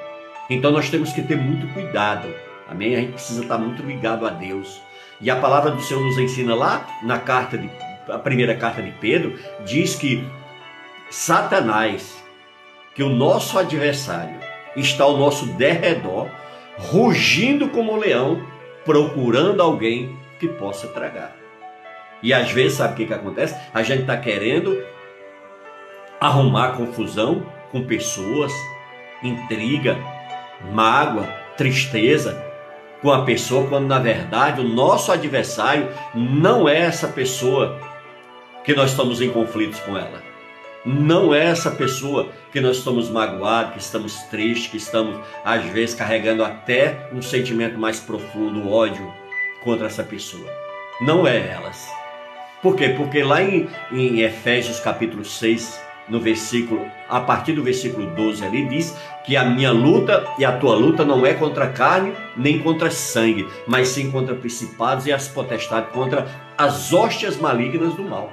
Então 0.50 0.70
nós 0.70 0.90
temos 0.90 1.10
que 1.10 1.22
ter 1.22 1.38
muito 1.38 1.66
cuidado. 1.72 2.28
Amém? 2.68 2.94
A 2.94 3.00
gente 3.00 3.12
precisa 3.12 3.40
estar 3.40 3.56
muito 3.56 3.82
ligado 3.82 4.26
a 4.26 4.28
Deus. 4.28 4.78
E 5.18 5.30
a 5.30 5.36
palavra 5.36 5.70
do 5.70 5.80
Senhor 5.80 6.04
nos 6.04 6.18
ensina 6.18 6.54
lá 6.54 6.86
na 7.02 7.18
carta 7.18 7.56
de 7.56 7.70
a 8.10 8.18
primeira 8.18 8.54
carta 8.56 8.82
de 8.82 8.90
Pedro 8.90 9.38
diz 9.64 9.94
que 9.94 10.22
Satanás, 11.08 12.22
que 12.94 13.02
o 13.02 13.08
nosso 13.08 13.58
adversário, 13.58 14.36
está 14.76 15.04
ao 15.04 15.16
nosso 15.16 15.46
derredor, 15.54 16.28
rugindo 16.76 17.68
como 17.68 17.94
um 17.94 17.96
leão, 17.96 18.44
procurando 18.84 19.62
alguém 19.62 20.14
que 20.38 20.46
possa 20.46 20.88
tragar. 20.88 21.40
E 22.22 22.34
às 22.34 22.50
vezes, 22.50 22.76
sabe 22.76 22.92
o 22.92 22.96
que, 22.96 23.06
que 23.06 23.14
acontece? 23.14 23.56
A 23.72 23.82
gente 23.82 24.02
está 24.02 24.16
querendo 24.16 24.89
arrumar 26.20 26.76
confusão 26.76 27.46
com 27.72 27.84
pessoas, 27.84 28.52
intriga, 29.22 29.98
mágoa, 30.72 31.24
tristeza 31.56 32.44
com 33.00 33.10
a 33.10 33.24
pessoa, 33.24 33.66
quando 33.68 33.86
na 33.86 33.98
verdade 33.98 34.60
o 34.60 34.68
nosso 34.68 35.10
adversário 35.10 35.88
não 36.14 36.68
é 36.68 36.78
essa 36.78 37.08
pessoa 37.08 37.80
que 38.62 38.74
nós 38.74 38.90
estamos 38.90 39.22
em 39.22 39.30
conflitos 39.30 39.80
com 39.80 39.96
ela. 39.96 40.22
Não 40.84 41.34
é 41.34 41.44
essa 41.46 41.70
pessoa 41.70 42.28
que 42.52 42.60
nós 42.60 42.78
estamos 42.78 43.10
magoados, 43.10 43.74
que 43.74 43.80
estamos 43.80 44.14
tristes, 44.24 44.70
que 44.70 44.76
estamos 44.76 45.18
às 45.44 45.64
vezes 45.66 45.94
carregando 45.94 46.44
até 46.44 47.08
um 47.12 47.22
sentimento 47.22 47.78
mais 47.78 48.00
profundo, 48.00 48.70
ódio 48.70 49.12
contra 49.62 49.86
essa 49.86 50.02
pessoa. 50.02 50.50
Não 51.00 51.26
é 51.26 51.38
elas. 51.38 51.86
Por 52.62 52.76
quê? 52.76 52.90
Porque 52.90 53.22
lá 53.22 53.42
em, 53.42 53.68
em 53.90 54.20
Efésios 54.20 54.80
capítulo 54.80 55.24
6, 55.24 55.80
no 56.08 56.20
versículo, 56.20 56.86
a 57.08 57.20
partir 57.20 57.52
do 57.52 57.62
versículo 57.62 58.06
12 58.14 58.44
ali, 58.44 58.66
diz 58.66 58.96
que 59.24 59.36
a 59.36 59.44
minha 59.44 59.70
luta 59.70 60.26
e 60.38 60.44
a 60.44 60.52
tua 60.52 60.74
luta 60.74 61.04
não 61.04 61.24
é 61.24 61.34
contra 61.34 61.68
carne 61.68 62.12
nem 62.36 62.58
contra 62.58 62.90
sangue, 62.90 63.46
mas 63.66 63.88
sim 63.88 64.10
contra 64.10 64.34
principados 64.34 65.06
e 65.06 65.12
as 65.12 65.28
potestades, 65.28 65.92
contra 65.92 66.26
as 66.58 66.92
hóstias 66.92 67.36
malignas 67.36 67.94
do 67.94 68.02
mal. 68.02 68.32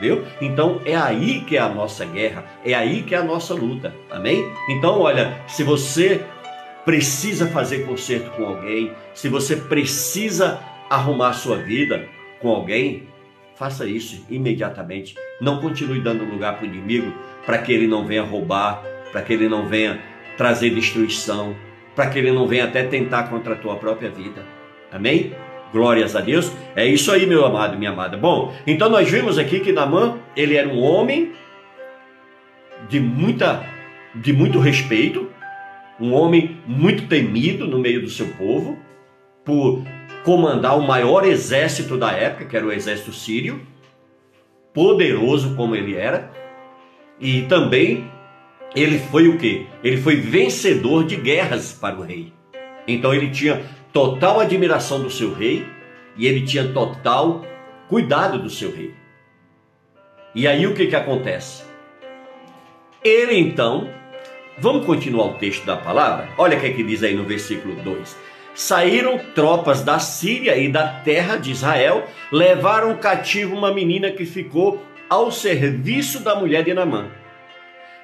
Viu? 0.00 0.24
Então 0.40 0.80
é 0.86 0.96
aí 0.96 1.40
que 1.42 1.58
é 1.58 1.60
a 1.60 1.68
nossa 1.68 2.06
guerra, 2.06 2.44
é 2.64 2.72
aí 2.72 3.02
que 3.02 3.14
é 3.14 3.18
a 3.18 3.24
nossa 3.24 3.52
luta. 3.52 3.94
Amém? 4.10 4.42
Então, 4.70 4.98
olha, 4.98 5.42
se 5.46 5.62
você 5.62 6.24
precisa 6.86 7.46
fazer 7.46 7.86
conserto 7.86 8.30
com 8.30 8.46
alguém, 8.46 8.92
se 9.12 9.28
você 9.28 9.56
precisa 9.56 10.58
arrumar 10.88 11.34
sua 11.34 11.56
vida 11.56 12.08
com 12.40 12.48
alguém, 12.48 13.06
faça 13.60 13.84
isso 13.84 14.24
imediatamente. 14.30 15.14
Não 15.38 15.60
continue 15.60 16.00
dando 16.00 16.24
lugar 16.24 16.56
para 16.56 16.64
o 16.64 16.66
inimigo 16.66 17.12
para 17.44 17.58
que 17.58 17.70
ele 17.70 17.86
não 17.86 18.06
venha 18.06 18.22
roubar, 18.22 18.82
para 19.12 19.20
que 19.20 19.34
ele 19.34 19.50
não 19.50 19.66
venha 19.66 20.00
trazer 20.38 20.70
destruição, 20.70 21.54
para 21.94 22.08
que 22.08 22.18
ele 22.18 22.32
não 22.32 22.46
venha 22.46 22.64
até 22.64 22.82
tentar 22.84 23.24
contra 23.24 23.52
a 23.52 23.56
tua 23.56 23.76
própria 23.76 24.08
vida. 24.10 24.42
Amém? 24.90 25.34
Glórias 25.70 26.16
a 26.16 26.22
Deus. 26.22 26.50
É 26.74 26.86
isso 26.86 27.12
aí, 27.12 27.26
meu 27.26 27.44
amado, 27.44 27.76
minha 27.76 27.90
amada. 27.90 28.16
Bom, 28.16 28.54
então 28.66 28.88
nós 28.88 29.10
vimos 29.10 29.36
aqui 29.36 29.60
que 29.60 29.72
Namã, 29.72 30.18
ele 30.34 30.56
era 30.56 30.66
um 30.66 30.80
homem 30.80 31.32
de 32.88 32.98
muita 32.98 33.62
de 34.14 34.32
muito 34.32 34.58
respeito, 34.58 35.30
um 36.00 36.14
homem 36.14 36.58
muito 36.66 37.06
temido 37.08 37.66
no 37.66 37.78
meio 37.78 38.00
do 38.00 38.08
seu 38.08 38.26
povo, 38.28 38.78
por 39.44 39.84
comandar 40.24 40.78
o 40.78 40.82
maior 40.82 41.24
exército 41.24 41.96
da 41.96 42.12
época, 42.12 42.44
que 42.44 42.56
era 42.56 42.66
o 42.66 42.72
exército 42.72 43.12
sírio, 43.12 43.60
poderoso 44.72 45.54
como 45.56 45.74
ele 45.74 45.96
era, 45.96 46.30
e 47.18 47.42
também 47.42 48.10
ele 48.74 48.98
foi 48.98 49.28
o 49.28 49.36
que? 49.36 49.66
Ele 49.82 49.96
foi 49.96 50.16
vencedor 50.16 51.04
de 51.04 51.16
guerras 51.16 51.72
para 51.72 51.98
o 51.98 52.02
rei. 52.02 52.32
Então 52.86 53.12
ele 53.12 53.30
tinha 53.30 53.62
total 53.92 54.40
admiração 54.40 55.02
do 55.02 55.10
seu 55.10 55.34
rei 55.34 55.66
e 56.16 56.26
ele 56.26 56.42
tinha 56.46 56.68
total 56.68 57.44
cuidado 57.88 58.38
do 58.38 58.48
seu 58.48 58.74
rei. 58.74 58.94
E 60.34 60.46
aí 60.46 60.66
o 60.66 60.74
que, 60.74 60.86
que 60.86 60.96
acontece? 60.96 61.64
Ele 63.02 63.36
então, 63.36 63.88
vamos 64.58 64.86
continuar 64.86 65.26
o 65.26 65.34
texto 65.34 65.64
da 65.64 65.76
palavra? 65.76 66.28
Olha 66.38 66.56
o 66.56 66.60
que, 66.60 66.66
é 66.66 66.72
que 66.72 66.84
diz 66.84 67.02
aí 67.02 67.14
no 67.14 67.24
versículo 67.24 67.74
2: 67.82 68.16
Saíram 68.60 69.18
tropas 69.34 69.80
da 69.80 69.98
Síria 69.98 70.54
e 70.58 70.68
da 70.68 70.86
terra 70.86 71.36
de 71.38 71.50
Israel, 71.50 72.06
levaram 72.30 72.94
cativo 72.94 73.56
uma 73.56 73.72
menina 73.72 74.10
que 74.10 74.26
ficou 74.26 74.84
ao 75.08 75.32
serviço 75.32 76.20
da 76.20 76.34
mulher 76.34 76.62
de 76.62 76.74
Namã. 76.74 77.08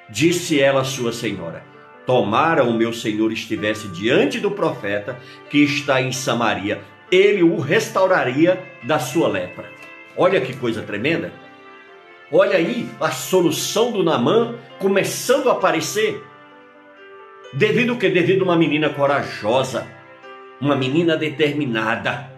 Disse 0.09 0.59
ela 0.59 0.81
à 0.81 0.83
sua 0.83 1.13
senhora: 1.13 1.63
tomara 2.07 2.63
o 2.63 2.73
meu 2.73 2.91
senhor 2.91 3.31
estivesse 3.31 3.87
diante 3.89 4.39
do 4.39 4.49
profeta 4.49 5.19
que 5.47 5.59
está 5.59 6.01
em 6.01 6.11
Samaria, 6.11 6.81
ele 7.11 7.43
o 7.43 7.59
restauraria 7.59 8.59
da 8.81 8.97
sua 8.97 9.27
lepra. 9.27 9.65
Olha 10.17 10.41
que 10.41 10.55
coisa 10.55 10.81
tremenda. 10.81 11.31
Olha 12.31 12.57
aí 12.57 12.89
a 12.99 13.11
solução 13.11 13.91
do 13.91 14.03
Namã 14.03 14.55
começando 14.79 15.51
a 15.51 15.53
aparecer. 15.53 16.19
Devido 17.53 17.95
que 17.95 18.09
devido 18.09 18.41
a 18.41 18.45
uma 18.45 18.57
menina 18.57 18.89
corajosa, 18.89 19.95
uma 20.59 20.75
menina 20.75 21.15
determinada, 21.15 22.31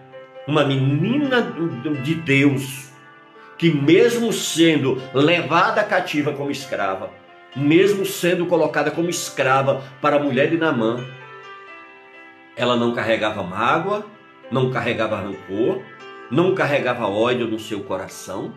uma 0.46 0.64
menina 0.64 1.54
de 2.02 2.14
Deus, 2.14 2.90
que 3.56 3.70
mesmo 3.70 4.32
sendo 4.32 5.00
levada 5.12 5.82
cativa 5.84 6.32
como 6.32 6.50
escrava, 6.50 7.10
mesmo 7.54 8.04
sendo 8.06 8.46
colocada 8.46 8.90
como 8.90 9.10
escrava 9.10 9.82
para 10.00 10.16
a 10.16 10.20
mulher 10.20 10.50
de 10.50 10.56
Namã, 10.56 11.04
ela 12.56 12.76
não 12.76 12.94
carregava 12.94 13.42
mágoa, 13.42 14.04
não 14.50 14.70
carregava 14.70 15.16
rancor, 15.16 15.82
não 16.30 16.54
carregava 16.54 17.08
ódio 17.08 17.46
no 17.46 17.58
seu 17.58 17.80
coração, 17.80 18.52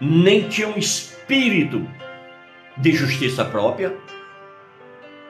nem 0.00 0.48
tinha 0.48 0.68
um 0.68 0.78
espírito 0.78 1.86
de 2.76 2.92
justiça 2.92 3.44
própria, 3.44 3.96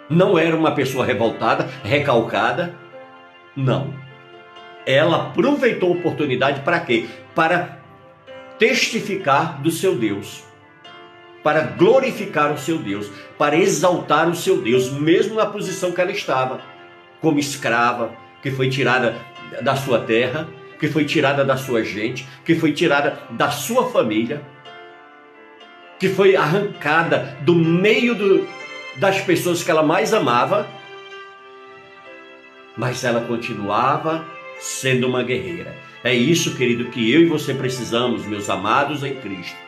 não 0.08 0.38
era 0.38 0.56
uma 0.56 0.72
pessoa 0.72 1.04
revoltada, 1.04 1.68
recalcada, 1.82 2.74
não. 3.56 3.94
Ela 4.84 5.28
aproveitou 5.28 5.92
a 5.92 5.96
oportunidade 5.96 6.60
para 6.60 6.80
quê? 6.80 7.06
Para 7.34 7.78
testificar 8.58 9.60
do 9.60 9.70
seu 9.70 9.96
Deus 9.96 10.46
para 11.46 11.60
glorificar 11.60 12.52
o 12.52 12.58
seu 12.58 12.76
Deus, 12.76 13.08
para 13.38 13.54
exaltar 13.54 14.28
o 14.28 14.34
seu 14.34 14.60
Deus, 14.60 14.90
mesmo 14.90 15.36
na 15.36 15.46
posição 15.46 15.92
que 15.92 16.00
ela 16.00 16.10
estava, 16.10 16.60
como 17.20 17.38
escrava, 17.38 18.10
que 18.42 18.50
foi 18.50 18.68
tirada 18.68 19.14
da 19.62 19.76
sua 19.76 20.00
terra, 20.00 20.48
que 20.80 20.88
foi 20.88 21.04
tirada 21.04 21.44
da 21.44 21.56
sua 21.56 21.84
gente, 21.84 22.26
que 22.44 22.56
foi 22.56 22.72
tirada 22.72 23.20
da 23.30 23.48
sua 23.48 23.88
família, 23.92 24.42
que 26.00 26.08
foi 26.08 26.34
arrancada 26.34 27.36
do 27.42 27.54
meio 27.54 28.16
do, 28.16 28.48
das 28.96 29.20
pessoas 29.20 29.62
que 29.62 29.70
ela 29.70 29.84
mais 29.84 30.12
amava, 30.12 30.66
mas 32.76 33.04
ela 33.04 33.20
continuava 33.22 34.24
sendo 34.58 35.06
uma 35.06 35.22
guerreira. 35.22 35.74
É 36.04 36.14
isso, 36.14 36.54
querido, 36.56 36.86
que 36.86 37.12
eu 37.12 37.22
e 37.22 37.26
você 37.26 37.54
precisamos, 37.54 38.26
meus 38.26 38.48
amados 38.48 39.02
em 39.02 39.14
Cristo 39.16 39.66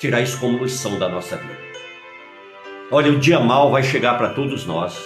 tirar 0.00 0.22
isso 0.22 0.40
como 0.40 0.64
lição 0.64 0.98
da 0.98 1.08
nossa 1.08 1.36
vida. 1.36 1.58
Olha, 2.90 3.12
o 3.12 3.18
dia 3.18 3.38
mal 3.38 3.70
vai 3.70 3.82
chegar 3.82 4.14
para 4.16 4.30
todos 4.30 4.64
nós. 4.64 4.98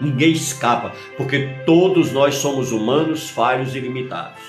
Ninguém 0.00 0.32
escapa, 0.32 0.94
porque 1.16 1.56
todos 1.66 2.12
nós 2.12 2.36
somos 2.36 2.70
humanos, 2.70 3.28
falhos 3.28 3.74
e 3.74 3.80
limitados. 3.80 4.40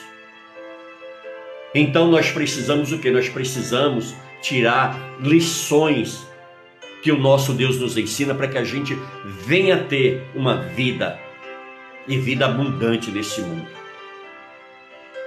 Então 1.74 2.10
nós 2.10 2.30
precisamos 2.30 2.92
o 2.94 3.00
que? 3.00 3.10
Nós 3.10 3.28
precisamos 3.28 4.16
tirar 4.42 4.98
lições 5.20 6.28
que 7.02 7.12
o 7.12 7.18
nosso 7.18 7.54
Deus 7.54 7.80
nos 7.80 7.98
ensina 7.98 8.36
para 8.36 8.48
que 8.48 8.58
a 8.60 8.64
gente 8.64 8.98
venha 9.26 9.84
ter 9.86 10.24
uma 10.36 10.58
vida 10.58 11.20
e 12.08 12.18
vida 12.18 12.46
abundante 12.46 13.12
nesse 13.12 13.42
mundo. 13.42 13.68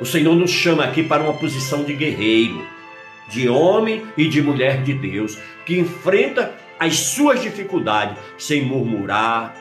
O 0.00 0.04
Senhor 0.04 0.34
nos 0.34 0.50
chama 0.50 0.84
aqui 0.84 1.02
para 1.02 1.22
uma 1.22 1.34
posição 1.34 1.84
de 1.84 1.94
guerreiro 1.94 2.74
de 3.28 3.48
homem 3.48 4.06
e 4.16 4.28
de 4.28 4.42
mulher 4.42 4.82
de 4.82 4.92
Deus, 4.92 5.38
que 5.64 5.78
enfrenta 5.78 6.54
as 6.78 6.96
suas 6.96 7.40
dificuldades 7.40 8.16
sem 8.36 8.62
murmurar, 8.62 9.54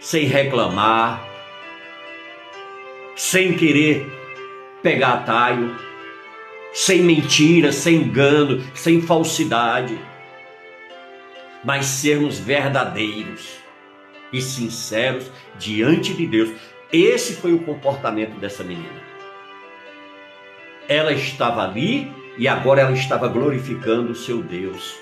sem 0.00 0.24
reclamar, 0.24 1.22
sem 3.14 3.54
querer 3.54 4.06
pegar 4.82 5.14
atalho, 5.14 5.76
sem 6.72 7.02
mentira, 7.02 7.72
sem 7.72 7.96
engano, 7.96 8.62
sem 8.74 9.02
falsidade. 9.02 9.98
mas 11.62 11.84
sermos 11.84 12.38
verdadeiros 12.38 13.59
e 14.32 14.40
sinceros 14.40 15.30
diante 15.58 16.14
de 16.14 16.26
Deus. 16.26 16.50
Esse 16.92 17.34
foi 17.34 17.52
o 17.52 17.60
comportamento 17.60 18.38
dessa 18.38 18.64
menina. 18.64 19.00
Ela 20.88 21.12
estava 21.12 21.62
ali 21.62 22.12
e 22.36 22.48
agora 22.48 22.80
ela 22.80 22.92
estava 22.92 23.28
glorificando 23.28 24.12
o 24.12 24.16
seu 24.16 24.42
Deus. 24.42 24.96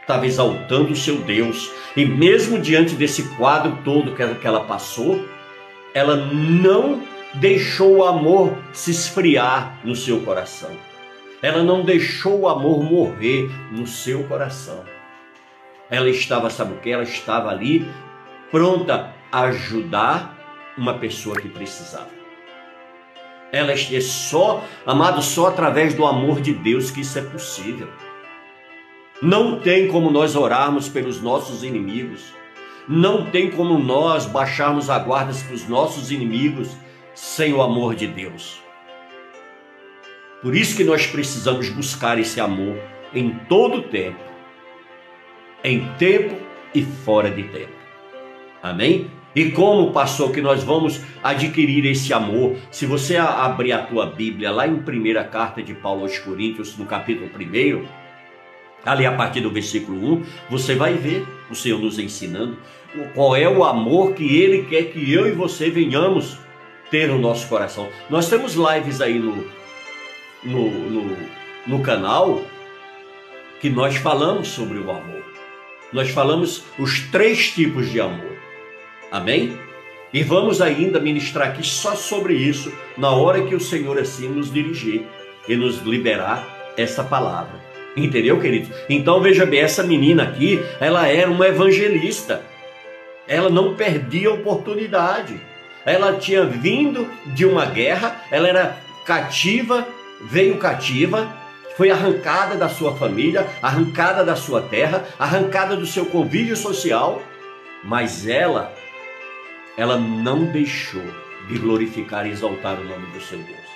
Estava 0.00 0.26
exaltando 0.26 0.92
o 0.92 0.96
seu 0.96 1.16
Deus. 1.18 1.72
E 1.96 2.04
mesmo 2.04 2.60
diante 2.60 2.94
desse 2.94 3.24
quadro 3.36 3.78
todo 3.84 4.14
que 4.14 4.46
ela 4.46 4.64
passou, 4.64 5.24
ela 5.92 6.14
não 6.14 7.02
deixou 7.34 7.96
o 7.96 8.04
amor 8.04 8.56
se 8.72 8.90
esfriar 8.90 9.78
no 9.82 9.96
seu 9.96 10.20
coração. 10.20 10.70
Ela 11.42 11.62
não 11.62 11.82
deixou 11.82 12.40
o 12.40 12.48
amor 12.48 12.82
morrer 12.82 13.50
no 13.72 13.86
seu 13.86 14.24
coração. 14.24 14.84
Ela 15.90 16.08
estava, 16.08 16.50
sabe 16.50 16.74
o 16.74 16.78
que? 16.78 16.90
Ela 16.90 17.02
estava 17.02 17.50
ali 17.50 17.86
pronta 18.50 19.14
a 19.30 19.42
ajudar 19.42 20.74
uma 20.76 20.94
pessoa 20.94 21.36
que 21.36 21.48
precisava. 21.48 22.10
Ela 23.52 23.72
é 23.72 24.00
só, 24.00 24.62
amado, 24.84 25.22
só 25.22 25.48
através 25.48 25.94
do 25.94 26.04
amor 26.04 26.40
de 26.40 26.52
Deus 26.52 26.90
que 26.90 27.00
isso 27.00 27.18
é 27.18 27.22
possível. 27.22 27.88
Não 29.22 29.60
tem 29.60 29.88
como 29.88 30.10
nós 30.10 30.36
orarmos 30.36 30.88
pelos 30.88 31.22
nossos 31.22 31.62
inimigos. 31.62 32.34
Não 32.88 33.30
tem 33.30 33.50
como 33.50 33.78
nós 33.78 34.26
baixarmos 34.26 34.90
a 34.90 34.98
guarda 34.98 35.32
para 35.32 35.54
os 35.54 35.66
nossos 35.68 36.10
inimigos 36.10 36.70
sem 37.14 37.52
o 37.54 37.62
amor 37.62 37.94
de 37.94 38.06
Deus. 38.06 38.60
Por 40.42 40.54
isso 40.54 40.76
que 40.76 40.84
nós 40.84 41.06
precisamos 41.06 41.68
buscar 41.70 42.18
esse 42.18 42.40
amor 42.40 42.76
em 43.14 43.30
todo 43.48 43.82
tempo, 43.82 44.20
em 45.64 45.88
tempo 45.94 46.36
e 46.74 46.82
fora 46.82 47.30
de 47.30 47.44
tempo. 47.44 47.75
Amém? 48.70 49.10
E 49.34 49.50
como, 49.50 49.92
pastor, 49.92 50.32
que 50.32 50.40
nós 50.40 50.64
vamos 50.64 51.00
adquirir 51.22 51.84
esse 51.86 52.12
amor? 52.12 52.56
Se 52.70 52.86
você 52.86 53.16
abrir 53.16 53.72
a 53.72 53.82
tua 53.82 54.06
Bíblia 54.06 54.50
lá 54.50 54.66
em 54.66 54.76
primeira 54.76 55.22
carta 55.22 55.62
de 55.62 55.74
Paulo 55.74 56.02
aos 56.02 56.18
Coríntios, 56.18 56.76
no 56.76 56.86
capítulo 56.86 57.28
1, 57.28 57.84
ali 58.84 59.04
a 59.04 59.12
partir 59.12 59.42
do 59.42 59.50
versículo 59.50 60.14
1, 60.14 60.22
você 60.50 60.74
vai 60.74 60.94
ver 60.94 61.26
o 61.50 61.54
Senhor 61.54 61.78
nos 61.78 61.98
ensinando 61.98 62.56
qual 63.14 63.36
é 63.36 63.48
o 63.48 63.62
amor 63.62 64.14
que 64.14 64.36
Ele 64.36 64.64
quer 64.64 64.84
que 64.84 65.12
eu 65.12 65.28
e 65.28 65.32
você 65.32 65.70
venhamos 65.70 66.38
ter 66.90 67.08
no 67.08 67.18
nosso 67.18 67.46
coração. 67.48 67.88
Nós 68.08 68.28
temos 68.28 68.54
lives 68.54 69.00
aí 69.00 69.18
no, 69.18 69.46
no, 70.42 70.70
no, 70.70 71.16
no 71.66 71.82
canal 71.82 72.42
que 73.60 73.68
nós 73.68 73.96
falamos 73.96 74.48
sobre 74.48 74.78
o 74.78 74.90
amor. 74.90 75.24
Nós 75.92 76.10
falamos 76.10 76.64
os 76.78 77.00
três 77.10 77.50
tipos 77.52 77.90
de 77.90 78.00
amor. 78.00 78.35
Amém? 79.16 79.58
E 80.12 80.22
vamos 80.22 80.60
ainda 80.60 81.00
ministrar 81.00 81.48
aqui 81.48 81.66
só 81.66 81.96
sobre 81.96 82.34
isso 82.34 82.70
na 82.98 83.10
hora 83.10 83.46
que 83.46 83.54
o 83.54 83.60
Senhor 83.60 83.98
assim 83.98 84.28
nos 84.28 84.52
dirigir 84.52 85.06
e 85.48 85.56
nos 85.56 85.78
liberar 85.78 86.46
essa 86.76 87.02
palavra. 87.02 87.58
Entendeu, 87.96 88.38
querido? 88.38 88.68
Então 88.90 89.22
veja 89.22 89.46
bem, 89.46 89.60
essa 89.60 89.82
menina 89.82 90.22
aqui, 90.22 90.62
ela 90.78 91.08
era 91.08 91.30
uma 91.30 91.48
evangelista. 91.48 92.42
Ela 93.26 93.48
não 93.48 93.74
perdia 93.74 94.30
oportunidade. 94.30 95.40
Ela 95.86 96.18
tinha 96.18 96.44
vindo 96.44 97.08
de 97.28 97.46
uma 97.46 97.64
guerra, 97.64 98.20
ela 98.30 98.46
era 98.46 98.76
cativa, 99.06 99.88
veio 100.30 100.58
cativa, 100.58 101.34
foi 101.74 101.90
arrancada 101.90 102.54
da 102.54 102.68
sua 102.68 102.94
família, 102.94 103.46
arrancada 103.62 104.22
da 104.22 104.36
sua 104.36 104.60
terra, 104.60 105.06
arrancada 105.18 105.74
do 105.74 105.86
seu 105.86 106.04
convívio 106.04 106.56
social, 106.56 107.22
mas 107.82 108.26
ela 108.26 108.70
ela 109.76 109.98
não 109.98 110.44
deixou 110.46 111.04
de 111.48 111.58
glorificar 111.58 112.26
e 112.26 112.30
exaltar 112.30 112.78
o 112.80 112.84
nome 112.84 113.06
do 113.12 113.20
seu 113.20 113.38
Deus. 113.38 113.66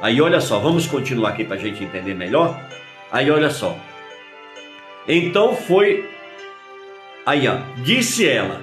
Aí 0.00 0.20
olha 0.20 0.40
só, 0.40 0.58
vamos 0.58 0.86
continuar 0.86 1.30
aqui 1.30 1.44
para 1.44 1.56
a 1.56 1.60
gente 1.60 1.84
entender 1.84 2.14
melhor. 2.14 2.58
Aí 3.12 3.30
olha 3.30 3.50
só. 3.50 3.76
Então 5.06 5.54
foi. 5.54 6.08
Aí 7.26 7.46
ó, 7.46 7.58
disse 7.82 8.26
ela, 8.26 8.62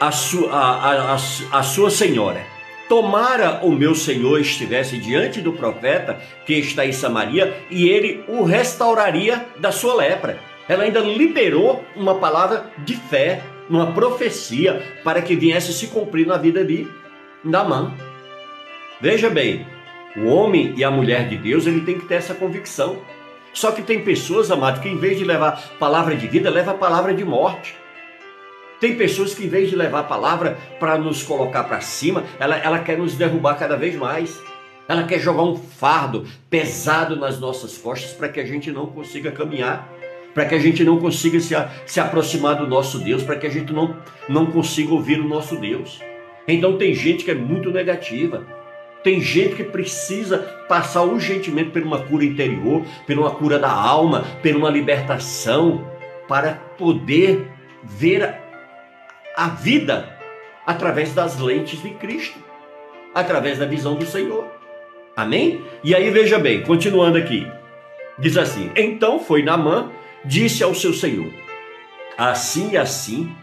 a 0.00 0.10
sua, 0.10 0.50
a, 0.50 1.12
a, 1.12 1.14
a 1.14 1.62
sua 1.62 1.90
senhora: 1.90 2.44
Tomara 2.88 3.60
o 3.62 3.70
meu 3.70 3.94
senhor 3.94 4.40
estivesse 4.40 4.98
diante 4.98 5.40
do 5.40 5.52
profeta 5.52 6.20
que 6.44 6.54
está 6.54 6.84
em 6.84 6.92
Samaria 6.92 7.56
e 7.70 7.88
ele 7.88 8.24
o 8.28 8.42
restauraria 8.42 9.46
da 9.58 9.70
sua 9.70 9.94
lepra. 9.94 10.38
Ela 10.68 10.84
ainda 10.84 11.00
liberou 11.00 11.84
uma 11.94 12.16
palavra 12.16 12.70
de 12.78 12.96
fé 12.96 13.42
numa 13.68 13.92
profecia 13.92 14.82
para 15.02 15.22
que 15.22 15.36
viesse 15.36 15.72
se 15.72 15.88
cumprir 15.88 16.26
na 16.26 16.36
vida 16.36 16.64
de 16.64 16.86
Namã. 17.42 17.94
Veja 19.00 19.28
bem, 19.28 19.66
o 20.16 20.26
homem 20.26 20.74
e 20.76 20.84
a 20.84 20.90
mulher 20.90 21.28
de 21.28 21.36
Deus, 21.36 21.66
ele 21.66 21.80
tem 21.80 21.98
que 21.98 22.06
ter 22.06 22.14
essa 22.14 22.34
convicção. 22.34 22.98
Só 23.52 23.70
que 23.70 23.82
tem 23.82 24.02
pessoas, 24.02 24.50
amado, 24.50 24.80
que 24.80 24.88
em 24.88 24.96
vez 24.96 25.18
de 25.18 25.24
levar 25.24 25.76
palavra 25.78 26.16
de 26.16 26.26
vida, 26.26 26.50
leva 26.50 26.74
palavra 26.74 27.14
de 27.14 27.24
morte. 27.24 27.76
Tem 28.80 28.96
pessoas 28.96 29.34
que 29.34 29.44
em 29.44 29.48
vez 29.48 29.70
de 29.70 29.76
levar 29.76 30.00
a 30.00 30.04
palavra 30.04 30.58
para 30.78 30.98
nos 30.98 31.22
colocar 31.22 31.64
para 31.64 31.80
cima, 31.80 32.24
ela, 32.38 32.56
ela 32.56 32.78
quer 32.80 32.98
nos 32.98 33.14
derrubar 33.14 33.54
cada 33.54 33.76
vez 33.76 33.94
mais. 33.94 34.40
Ela 34.86 35.04
quer 35.04 35.18
jogar 35.18 35.42
um 35.42 35.56
fardo 35.56 36.26
pesado 36.50 37.16
nas 37.16 37.38
nossas 37.40 37.78
costas 37.78 38.12
para 38.12 38.28
que 38.28 38.38
a 38.38 38.44
gente 38.44 38.70
não 38.70 38.86
consiga 38.86 39.32
caminhar 39.32 39.88
para 40.34 40.44
que 40.44 40.54
a 40.54 40.58
gente 40.58 40.82
não 40.82 40.98
consiga 40.98 41.38
se, 41.38 41.54
se 41.86 42.00
aproximar 42.00 42.56
do 42.56 42.66
nosso 42.66 42.98
Deus, 42.98 43.22
para 43.22 43.36
que 43.36 43.46
a 43.46 43.50
gente 43.50 43.72
não, 43.72 43.96
não 44.28 44.46
consiga 44.46 44.92
ouvir 44.92 45.20
o 45.20 45.28
nosso 45.28 45.56
Deus. 45.56 46.00
Então 46.46 46.76
tem 46.76 46.92
gente 46.92 47.24
que 47.24 47.30
é 47.30 47.34
muito 47.34 47.70
negativa, 47.70 48.44
tem 49.02 49.20
gente 49.20 49.54
que 49.54 49.64
precisa 49.64 50.38
passar 50.68 51.02
urgentemente 51.02 51.70
por 51.70 51.82
uma 51.82 52.00
cura 52.00 52.24
interior, 52.24 52.82
por 53.06 53.16
uma 53.16 53.30
cura 53.30 53.58
da 53.58 53.70
alma, 53.70 54.24
por 54.42 54.56
uma 54.56 54.70
libertação, 54.70 55.88
para 56.26 56.54
poder 56.76 57.46
ver 57.82 58.34
a 59.36 59.48
vida 59.48 60.18
através 60.66 61.14
das 61.14 61.38
lentes 61.38 61.82
de 61.82 61.90
Cristo, 61.90 62.38
através 63.14 63.58
da 63.58 63.66
visão 63.66 63.94
do 63.94 64.06
Senhor. 64.06 64.46
Amém? 65.16 65.62
E 65.84 65.94
aí 65.94 66.10
veja 66.10 66.38
bem, 66.38 66.62
continuando 66.62 67.18
aqui, 67.18 67.46
diz 68.18 68.36
assim: 68.36 68.70
Então 68.74 69.20
foi 69.20 69.42
Naamã 69.42 69.90
disse 70.24 70.62
ao 70.62 70.74
seu 70.74 70.92
senhor: 70.92 71.32
Assim 72.16 72.72
e 72.72 72.76
assim 72.76 73.34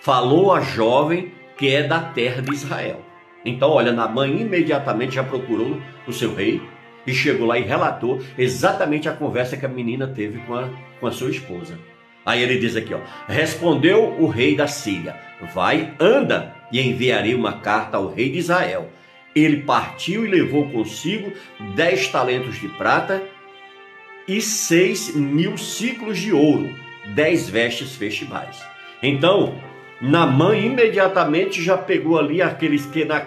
falou 0.00 0.52
a 0.52 0.60
jovem 0.60 1.32
que 1.56 1.68
é 1.68 1.82
da 1.82 2.00
terra 2.00 2.42
de 2.42 2.52
Israel. 2.52 3.00
Então, 3.44 3.70
olha, 3.70 3.92
Naamã 3.92 4.26
imediatamente 4.26 5.16
já 5.16 5.24
procurou 5.24 5.80
o 6.06 6.12
seu 6.12 6.34
rei 6.34 6.60
e 7.06 7.12
chegou 7.12 7.46
lá 7.46 7.58
e 7.58 7.62
relatou 7.62 8.20
exatamente 8.38 9.08
a 9.08 9.12
conversa 9.12 9.56
que 9.56 9.66
a 9.66 9.68
menina 9.68 10.06
teve 10.06 10.38
com 10.40 10.54
a, 10.54 10.68
com 11.00 11.06
a 11.06 11.10
sua 11.12 11.30
esposa. 11.30 11.78
Aí 12.24 12.42
ele 12.42 12.58
diz 12.58 12.76
aqui, 12.76 12.94
ó: 12.94 13.00
Respondeu 13.28 14.16
o 14.18 14.28
rei 14.28 14.56
da 14.56 14.68
Síria: 14.68 15.16
Vai, 15.52 15.92
anda, 15.98 16.54
e 16.70 16.80
enviarei 16.80 17.34
uma 17.34 17.54
carta 17.54 17.96
ao 17.96 18.12
rei 18.12 18.30
de 18.30 18.38
Israel. 18.38 18.88
Ele 19.34 19.62
partiu 19.62 20.24
e 20.24 20.28
levou 20.28 20.68
consigo 20.70 21.32
dez 21.74 22.06
talentos 22.08 22.60
de 22.60 22.68
prata 22.68 23.22
e 24.26 24.40
seis 24.40 25.14
mil 25.14 25.56
ciclos 25.56 26.18
de 26.18 26.32
ouro, 26.32 26.74
dez 27.14 27.48
vestes 27.48 27.96
festivais. 27.96 28.62
Então, 29.02 29.54
Namã 30.00 30.56
imediatamente 30.56 31.62
já 31.62 31.78
pegou 31.78 32.18
ali 32.18 32.42
aqueles 32.42 32.86
que 32.86 33.04
na, 33.04 33.26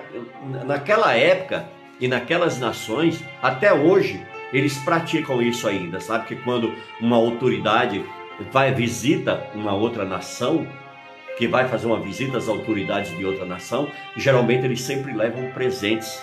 naquela 0.65 1.13
época 1.13 1.67
e 1.99 2.07
naquelas 2.07 2.59
nações, 2.59 3.23
até 3.41 3.73
hoje, 3.73 4.21
eles 4.51 4.77
praticam 4.79 5.41
isso 5.41 5.67
ainda, 5.67 5.99
sabe? 5.99 6.27
Que 6.27 6.35
quando 6.35 6.73
uma 6.99 7.15
autoridade 7.15 8.03
vai 8.51 8.73
visita 8.73 9.49
uma 9.55 9.73
outra 9.73 10.03
nação, 10.03 10.67
que 11.37 11.47
vai 11.47 11.67
fazer 11.67 11.87
uma 11.87 11.99
visita 11.99 12.37
às 12.37 12.47
autoridades 12.47 13.15
de 13.17 13.25
outra 13.25 13.45
nação, 13.45 13.89
geralmente 14.15 14.65
eles 14.65 14.81
sempre 14.81 15.13
levam 15.13 15.51
presentes 15.51 16.21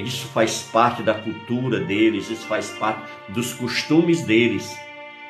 isso 0.00 0.26
faz 0.28 0.62
parte 0.72 1.02
da 1.02 1.14
cultura 1.14 1.80
deles, 1.80 2.30
isso 2.30 2.46
faz 2.46 2.70
parte 2.70 3.02
dos 3.28 3.52
costumes 3.52 4.22
deles. 4.22 4.76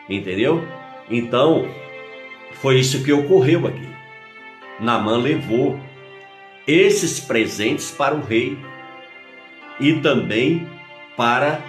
Entendeu? 0.08 0.66
Então, 1.10 1.68
foi 2.54 2.78
isso 2.78 3.02
que 3.04 3.12
ocorreu 3.12 3.66
aqui. 3.66 3.88
Namã 4.80 5.16
levou 5.16 5.78
esses 6.66 7.20
presentes 7.20 7.90
para 7.90 8.14
o 8.14 8.22
rei 8.22 8.58
e 9.78 9.94
também 10.00 10.66
para 11.16 11.60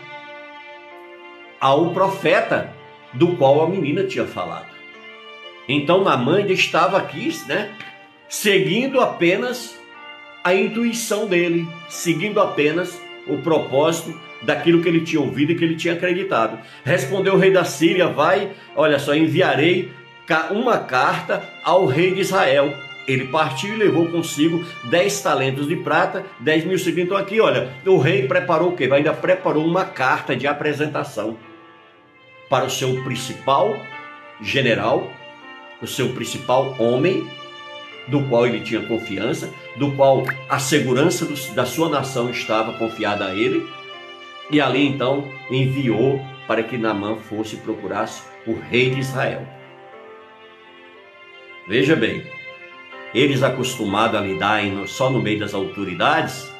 ao 1.59 1.91
profeta 1.91 2.73
do 3.13 3.35
qual 3.35 3.63
a 3.63 3.69
menina 3.69 4.03
tinha 4.03 4.25
falado. 4.25 4.73
Então 5.67 6.03
Namã 6.03 6.41
estava 6.41 6.97
aqui, 6.97 7.29
né, 7.47 7.73
seguindo 8.29 9.01
apenas 9.01 9.79
a 10.45 10.53
intuição 10.53 11.25
dele, 11.25 11.67
seguindo 11.89 12.39
apenas 12.39 13.01
o 13.27 13.39
propósito 13.39 14.15
daquilo 14.43 14.79
que 14.83 14.87
ele 14.87 15.01
tinha 15.01 15.19
ouvido 15.19 15.51
e 15.51 15.55
que 15.55 15.63
ele 15.63 15.75
tinha 15.75 15.95
acreditado. 15.95 16.59
Respondeu 16.83 17.33
o 17.33 17.37
rei 17.37 17.49
da 17.49 17.63
Síria: 17.65 18.07
Vai, 18.07 18.51
olha 18.75 18.99
só, 18.99 19.15
enviarei 19.15 19.91
uma 20.51 20.77
carta 20.77 21.43
ao 21.63 21.87
rei 21.87 22.13
de 22.13 22.21
Israel. 22.21 22.71
Ele 23.07 23.25
partiu 23.25 23.73
e 23.73 23.77
levou 23.77 24.07
consigo 24.07 24.63
10 24.85 25.21
talentos 25.21 25.67
de 25.67 25.75
prata, 25.77 26.23
10 26.39 26.65
mil 26.65 26.77
ciclos. 26.77 27.05
Então 27.05 27.17
aqui, 27.17 27.41
olha, 27.41 27.71
o 27.83 27.97
rei 27.97 28.27
preparou 28.27 28.69
o 28.69 28.75
quê? 28.75 28.87
Ainda 28.91 29.13
preparou 29.13 29.65
uma 29.65 29.85
carta 29.85 30.35
de 30.35 30.45
apresentação 30.45 31.37
para 32.49 32.65
o 32.65 32.69
seu 32.69 33.03
principal 33.03 33.75
general, 34.41 35.11
o 35.81 35.87
seu 35.87 36.09
principal 36.09 36.75
homem, 36.79 37.27
do 38.07 38.23
qual 38.23 38.45
ele 38.45 38.61
tinha 38.61 38.81
confiança, 38.81 39.53
do 39.75 39.91
qual 39.93 40.23
a 40.49 40.59
segurança 40.59 41.25
do, 41.25 41.35
da 41.53 41.65
sua 41.65 41.89
nação 41.89 42.29
estava 42.29 42.73
confiada 42.73 43.25
a 43.25 43.35
ele. 43.35 43.67
E 44.51 44.61
ali 44.61 44.85
então 44.85 45.27
enviou 45.49 46.21
para 46.47 46.63
que 46.63 46.77
Namã 46.77 47.17
fosse 47.17 47.57
procurar 47.57 48.09
o 48.45 48.53
rei 48.53 48.91
de 48.91 48.99
Israel. 48.99 49.47
Veja 51.67 51.95
bem, 51.95 52.23
eles 53.13 53.41
acostumados 53.41 54.19
a 54.19 54.21
lidar 54.21 54.61
só 54.87 55.09
no 55.09 55.21
meio 55.21 55.39
das 55.39 55.53
autoridades, 55.53 56.53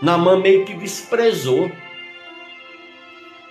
Namã 0.00 0.36
meio 0.36 0.64
que 0.64 0.74
desprezou 0.74 1.70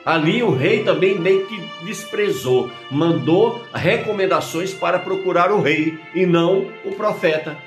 Ali 0.05 0.41
o 0.41 0.51
rei 0.51 0.83
também 0.83 1.19
meio 1.19 1.45
que 1.45 1.61
desprezou, 1.83 2.71
mandou 2.89 3.63
recomendações 3.73 4.73
para 4.73 4.97
procurar 4.97 5.51
o 5.51 5.61
rei 5.61 5.97
e 6.15 6.25
não 6.25 6.67
o 6.83 6.91
profeta. 6.95 7.57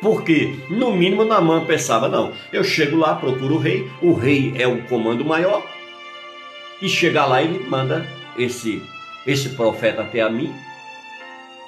Porque, 0.00 0.56
no 0.70 0.92
mínimo, 0.92 1.24
Namã 1.24 1.64
pensava: 1.64 2.08
não, 2.08 2.32
eu 2.52 2.64
chego 2.64 2.96
lá, 2.96 3.14
procuro 3.14 3.56
o 3.56 3.58
rei, 3.58 3.90
o 4.00 4.14
rei 4.14 4.54
é 4.56 4.66
o 4.66 4.82
comando 4.84 5.24
maior, 5.24 5.62
e 6.80 6.88
chegar 6.88 7.26
lá 7.26 7.42
ele 7.42 7.66
manda 7.68 8.06
esse, 8.38 8.82
esse 9.26 9.50
profeta 9.50 10.02
até 10.02 10.22
a 10.22 10.30
mim. 10.30 10.54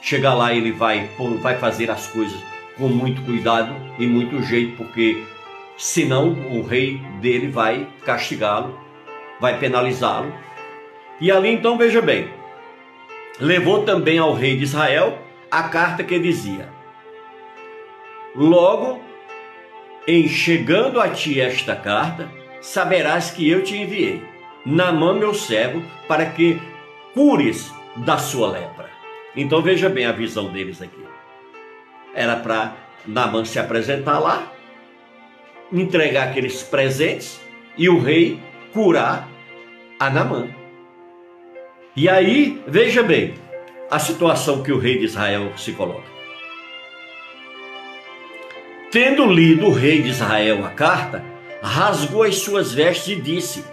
Chegar 0.00 0.34
lá 0.34 0.54
ele 0.54 0.72
vai, 0.72 1.10
vai 1.40 1.58
fazer 1.58 1.90
as 1.90 2.06
coisas 2.06 2.38
com 2.76 2.88
muito 2.88 3.22
cuidado 3.22 3.74
e 3.98 4.06
muito 4.06 4.42
jeito, 4.42 4.76
porque 4.76 5.24
senão 5.76 6.30
o 6.50 6.62
rei 6.62 7.00
dele 7.20 7.48
vai 7.48 7.86
castigá-lo 8.04 8.85
vai 9.40 9.58
penalizá-lo. 9.58 10.32
E 11.20 11.30
ali 11.30 11.50
então 11.50 11.78
veja 11.78 12.00
bem, 12.02 12.28
levou 13.40 13.84
também 13.84 14.18
ao 14.18 14.32
rei 14.32 14.56
de 14.56 14.64
Israel 14.64 15.18
a 15.50 15.64
carta 15.64 16.04
que 16.04 16.18
dizia: 16.18 16.68
Logo, 18.34 19.00
em 20.06 20.28
chegando 20.28 21.00
a 21.00 21.08
ti 21.08 21.40
esta 21.40 21.74
carta, 21.74 22.28
saberás 22.60 23.30
que 23.30 23.48
eu 23.48 23.62
te 23.62 23.76
enviei, 23.76 24.22
Namã 24.64 25.14
meu 25.14 25.32
servo, 25.32 25.82
para 26.06 26.26
que 26.26 26.60
cures 27.14 27.72
da 27.96 28.18
sua 28.18 28.50
lepra. 28.50 28.90
Então 29.34 29.62
veja 29.62 29.88
bem 29.88 30.06
a 30.06 30.12
visão 30.12 30.52
deles 30.52 30.82
aqui. 30.82 31.04
Era 32.14 32.36
para 32.36 32.74
Namã 33.06 33.44
se 33.44 33.58
apresentar 33.58 34.18
lá, 34.18 34.52
entregar 35.72 36.28
aqueles 36.28 36.62
presentes 36.62 37.40
e 37.76 37.88
o 37.88 38.00
rei 38.00 38.40
curar 38.76 39.26
a 39.98 40.10
Namã. 40.10 40.48
E 41.96 42.10
aí, 42.10 42.62
veja 42.68 43.02
bem, 43.02 43.32
a 43.90 43.98
situação 43.98 44.62
que 44.62 44.70
o 44.70 44.78
rei 44.78 44.98
de 44.98 45.06
Israel 45.06 45.50
se 45.56 45.72
coloca. 45.72 46.04
Tendo 48.92 49.24
lido 49.24 49.68
o 49.68 49.72
rei 49.72 50.02
de 50.02 50.10
Israel 50.10 50.62
a 50.66 50.68
carta, 50.68 51.24
rasgou 51.62 52.22
as 52.22 52.36
suas 52.36 52.74
vestes 52.74 53.16
e 53.16 53.20
disse: 53.20 53.64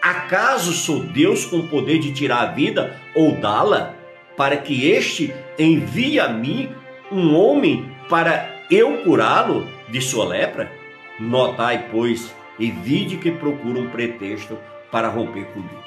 Acaso 0.00 0.72
sou 0.72 1.00
Deus 1.00 1.44
com 1.44 1.66
poder 1.66 1.98
de 1.98 2.12
tirar 2.12 2.42
a 2.42 2.52
vida 2.52 2.96
ou 3.12 3.32
dá-la, 3.32 3.96
para 4.36 4.56
que 4.56 4.88
este 4.88 5.34
envie 5.58 6.20
a 6.20 6.28
mim 6.28 6.70
um 7.10 7.34
homem 7.34 7.90
para 8.08 8.48
eu 8.70 8.98
curá-lo 8.98 9.66
de 9.88 10.00
sua 10.00 10.24
lepra? 10.24 10.70
Notai, 11.18 11.88
pois, 11.90 12.32
e 12.58 12.70
vide 12.70 13.16
que 13.16 13.30
procura 13.30 13.78
um 13.78 13.90
pretexto 13.90 14.58
para 14.90 15.08
romper 15.08 15.44
comigo. 15.46 15.84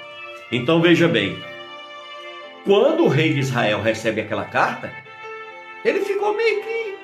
Então 0.51 0.81
veja 0.81 1.07
bem, 1.07 1.37
quando 2.65 3.03
o 3.03 3.07
rei 3.07 3.33
de 3.33 3.39
Israel 3.39 3.81
recebe 3.81 4.21
aquela 4.21 4.45
carta, 4.45 4.91
ele 5.83 6.01
ficou 6.01 6.35
meio 6.35 6.61
que 6.61 6.97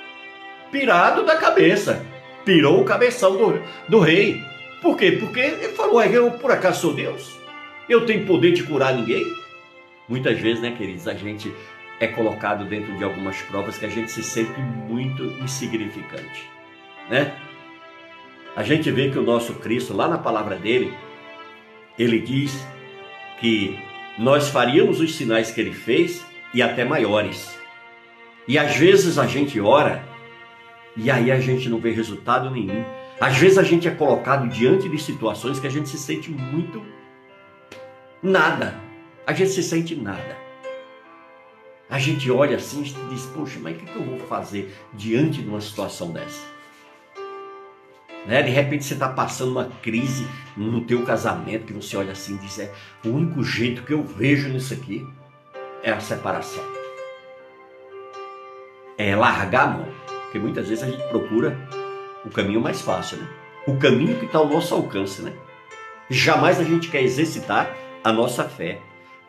pirado 0.71 1.23
da 1.23 1.37
cabeça, 1.37 2.05
pirou 2.43 2.81
o 2.81 2.85
cabeção 2.85 3.37
do, 3.37 3.61
do 3.87 3.99
rei. 3.99 4.41
Por 4.81 4.97
quê? 4.97 5.13
Porque 5.13 5.39
ele 5.39 5.69
falou: 5.69 6.03
eu 6.03 6.31
por 6.31 6.51
acaso 6.51 6.81
sou 6.81 6.93
Deus? 6.93 7.37
Eu 7.87 8.05
tenho 8.05 8.25
poder 8.25 8.51
de 8.51 8.63
curar 8.63 8.93
ninguém? 8.93 9.23
Muitas 10.07 10.37
vezes, 10.39 10.61
né, 10.61 10.73
queridos, 10.77 11.07
a 11.07 11.13
gente 11.13 11.53
é 11.99 12.07
colocado 12.07 12.65
dentro 12.65 12.97
de 12.97 13.03
algumas 13.03 13.41
provas 13.43 13.77
que 13.77 13.85
a 13.85 13.89
gente 13.89 14.11
se 14.11 14.23
sente 14.23 14.59
muito 14.59 15.23
insignificante, 15.41 16.49
né? 17.09 17.33
A 18.55 18.63
gente 18.63 18.91
vê 18.91 19.09
que 19.09 19.17
o 19.17 19.23
nosso 19.23 19.55
Cristo, 19.55 19.95
lá 19.95 20.07
na 20.07 20.17
palavra 20.17 20.55
dele, 20.55 20.93
ele 21.97 22.19
diz 22.19 22.65
que 23.39 23.77
nós 24.17 24.49
faríamos 24.49 24.99
os 24.99 25.15
sinais 25.15 25.51
que 25.51 25.59
ele 25.59 25.73
fez 25.73 26.23
e 26.53 26.61
até 26.61 26.85
maiores. 26.85 27.57
E 28.47 28.57
às 28.57 28.75
vezes 28.75 29.17
a 29.17 29.25
gente 29.25 29.59
ora 29.59 30.03
e 30.95 31.09
aí 31.09 31.31
a 31.31 31.39
gente 31.39 31.67
não 31.67 31.79
vê 31.79 31.91
resultado 31.91 32.51
nenhum. 32.51 32.85
Às 33.19 33.37
vezes 33.37 33.57
a 33.57 33.63
gente 33.63 33.87
é 33.87 33.91
colocado 33.91 34.47
diante 34.47 34.87
de 34.87 35.01
situações 35.01 35.59
que 35.59 35.65
a 35.65 35.69
gente 35.69 35.89
se 35.89 35.97
sente 35.97 36.29
muito 36.29 36.83
nada. 38.21 38.79
A 39.25 39.33
gente 39.33 39.49
se 39.49 39.63
sente 39.63 39.95
nada. 39.95 40.37
A 41.89 41.97
gente 41.97 42.29
olha 42.29 42.57
assim 42.57 42.81
e 42.81 43.13
diz: 43.13 43.25
Poxa, 43.27 43.59
mas 43.59 43.75
o 43.75 43.79
que 43.79 43.95
eu 43.95 44.03
vou 44.03 44.19
fazer 44.19 44.73
diante 44.93 45.41
de 45.41 45.47
uma 45.47 45.61
situação 45.61 46.11
dessa? 46.11 46.52
Né? 48.25 48.41
De 48.41 48.51
repente 48.51 48.85
você 48.85 48.93
está 48.93 49.09
passando 49.09 49.51
uma 49.51 49.65
crise 49.81 50.27
no 50.55 50.81
teu 50.81 51.03
casamento 51.03 51.65
que 51.65 51.73
você 51.73 51.97
olha 51.97 52.11
assim 52.11 52.35
e 52.35 52.37
diz, 52.37 52.59
é, 52.59 52.71
o 53.05 53.09
único 53.09 53.43
jeito 53.43 53.83
que 53.83 53.93
eu 53.93 54.03
vejo 54.03 54.49
nisso 54.49 54.73
aqui 54.73 55.05
é 55.83 55.91
a 55.91 55.99
separação. 55.99 56.63
É 58.97 59.15
largar 59.15 59.63
a 59.63 59.67
mão. 59.67 59.87
Porque 60.23 60.39
muitas 60.39 60.67
vezes 60.67 60.83
a 60.83 60.87
gente 60.87 61.03
procura 61.09 61.57
o 62.25 62.29
caminho 62.29 62.61
mais 62.61 62.81
fácil, 62.81 63.17
né? 63.17 63.27
O 63.67 63.77
caminho 63.77 64.17
que 64.19 64.25
está 64.25 64.39
ao 64.39 64.47
nosso 64.47 64.73
alcance, 64.73 65.21
né? 65.21 65.33
Jamais 66.09 66.59
a 66.59 66.63
gente 66.63 66.89
quer 66.89 67.01
exercitar 67.01 67.75
a 68.03 68.11
nossa 68.11 68.43
fé, 68.43 68.79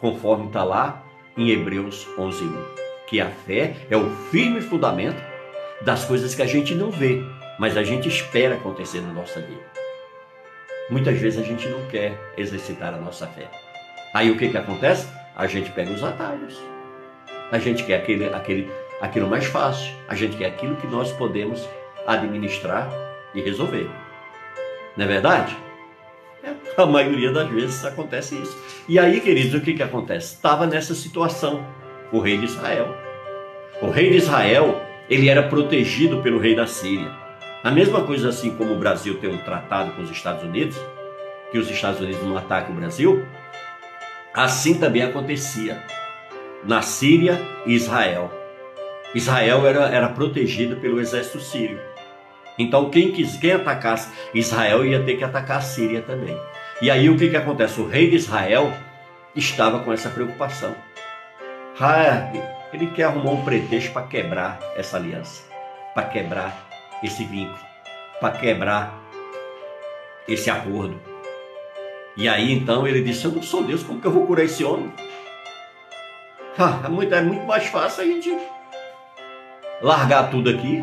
conforme 0.00 0.46
está 0.46 0.64
lá 0.64 1.04
em 1.36 1.50
Hebreus 1.50 2.06
11:1, 2.18 2.52
que 3.06 3.20
a 3.20 3.30
fé 3.30 3.76
é 3.90 3.96
o 3.96 4.10
firme 4.30 4.60
fundamento 4.60 5.22
das 5.82 6.04
coisas 6.04 6.34
que 6.34 6.42
a 6.42 6.46
gente 6.46 6.74
não 6.74 6.90
vê, 6.90 7.22
mas 7.58 7.76
a 7.76 7.82
gente 7.82 8.08
espera 8.08 8.54
acontecer 8.54 9.00
na 9.00 9.12
nossa 9.12 9.40
vida. 9.40 9.64
Muitas 10.90 11.18
vezes 11.18 11.40
a 11.40 11.42
gente 11.42 11.66
não 11.68 11.84
quer 11.86 12.18
exercitar 12.36 12.92
a 12.92 12.98
nossa 12.98 13.26
fé. 13.26 13.48
Aí 14.12 14.30
o 14.30 14.36
que, 14.36 14.48
que 14.48 14.56
acontece? 14.56 15.08
A 15.34 15.46
gente 15.46 15.70
pega 15.70 15.90
os 15.90 16.02
atalhos. 16.02 16.60
A 17.50 17.58
gente 17.58 17.84
quer 17.84 17.96
aquele, 17.96 18.26
aquele, 18.26 18.70
aquilo 19.00 19.28
mais 19.28 19.46
fácil. 19.46 19.94
A 20.08 20.14
gente 20.14 20.36
quer 20.36 20.46
aquilo 20.46 20.76
que 20.76 20.86
nós 20.86 21.10
podemos 21.12 21.66
administrar 22.06 22.90
e 23.34 23.40
resolver. 23.40 23.88
Não 24.96 25.04
é 25.04 25.08
verdade? 25.08 25.56
É, 26.42 26.52
a 26.80 26.86
maioria 26.86 27.32
das 27.32 27.48
vezes 27.48 27.84
acontece 27.84 28.36
isso. 28.36 28.56
E 28.86 28.98
aí, 28.98 29.20
queridos, 29.20 29.54
o 29.54 29.60
que, 29.64 29.74
que 29.74 29.82
acontece? 29.82 30.34
Estava 30.34 30.66
nessa 30.66 30.94
situação 30.94 31.66
o 32.12 32.20
rei 32.20 32.36
de 32.36 32.44
Israel. 32.44 32.94
O 33.80 33.90
rei 33.90 34.10
de 34.10 34.18
Israel, 34.18 34.80
ele 35.08 35.28
era 35.28 35.42
protegido 35.42 36.22
pelo 36.22 36.38
rei 36.38 36.54
da 36.54 36.66
Síria. 36.66 37.23
A 37.64 37.70
mesma 37.70 38.04
coisa 38.04 38.28
assim 38.28 38.54
como 38.54 38.74
o 38.74 38.78
Brasil 38.78 39.18
tem 39.18 39.30
um 39.30 39.38
tratado 39.38 39.92
com 39.92 40.02
os 40.02 40.10
Estados 40.10 40.42
Unidos, 40.42 40.78
que 41.50 41.56
os 41.56 41.70
Estados 41.70 41.98
Unidos 41.98 42.22
não 42.22 42.36
atacam 42.36 42.74
o 42.74 42.76
Brasil, 42.76 43.24
assim 44.34 44.78
também 44.78 45.02
acontecia 45.02 45.82
na 46.62 46.82
Síria 46.82 47.40
e 47.64 47.72
Israel. 47.72 48.30
Israel 49.14 49.66
era, 49.66 49.88
era 49.88 50.10
protegido 50.10 50.76
pelo 50.76 51.00
exército 51.00 51.40
sírio. 51.40 51.80
Então 52.58 52.90
quem 52.90 53.12
quis, 53.12 53.38
quem 53.38 53.52
atacasse 53.52 54.12
Israel 54.34 54.84
ia 54.84 55.02
ter 55.02 55.16
que 55.16 55.24
atacar 55.24 55.56
a 55.56 55.62
Síria 55.62 56.02
também. 56.02 56.38
E 56.82 56.90
aí 56.90 57.08
o 57.08 57.16
que, 57.16 57.30
que 57.30 57.36
acontece? 57.36 57.80
O 57.80 57.88
rei 57.88 58.10
de 58.10 58.16
Israel 58.16 58.70
estava 59.34 59.78
com 59.78 59.90
essa 59.90 60.10
preocupação. 60.10 60.74
Ah, 61.80 62.30
ele 62.74 62.88
quer 62.88 63.04
arrumar 63.04 63.30
um 63.30 63.42
pretexto 63.42 63.90
para 63.90 64.06
quebrar 64.06 64.60
essa 64.76 64.98
aliança, 64.98 65.44
para 65.94 66.04
quebrar 66.04 66.73
esse 67.02 67.24
vínculo, 67.24 67.58
para 68.20 68.36
quebrar 68.36 69.02
esse 70.28 70.50
acordo. 70.50 70.98
E 72.16 72.28
aí 72.28 72.52
então 72.52 72.86
ele 72.86 73.02
disse: 73.02 73.24
Eu 73.24 73.32
não 73.32 73.42
sou 73.42 73.62
Deus, 73.64 73.82
como 73.82 74.00
que 74.00 74.06
eu 74.06 74.12
vou 74.12 74.26
curar 74.26 74.44
esse 74.44 74.64
homem? 74.64 74.92
É, 76.84 76.88
muito, 76.88 77.12
é 77.12 77.20
muito 77.20 77.44
mais 77.44 77.66
fácil 77.66 78.04
a 78.04 78.06
gente 78.06 78.36
largar 79.82 80.30
tudo 80.30 80.50
aqui. 80.50 80.82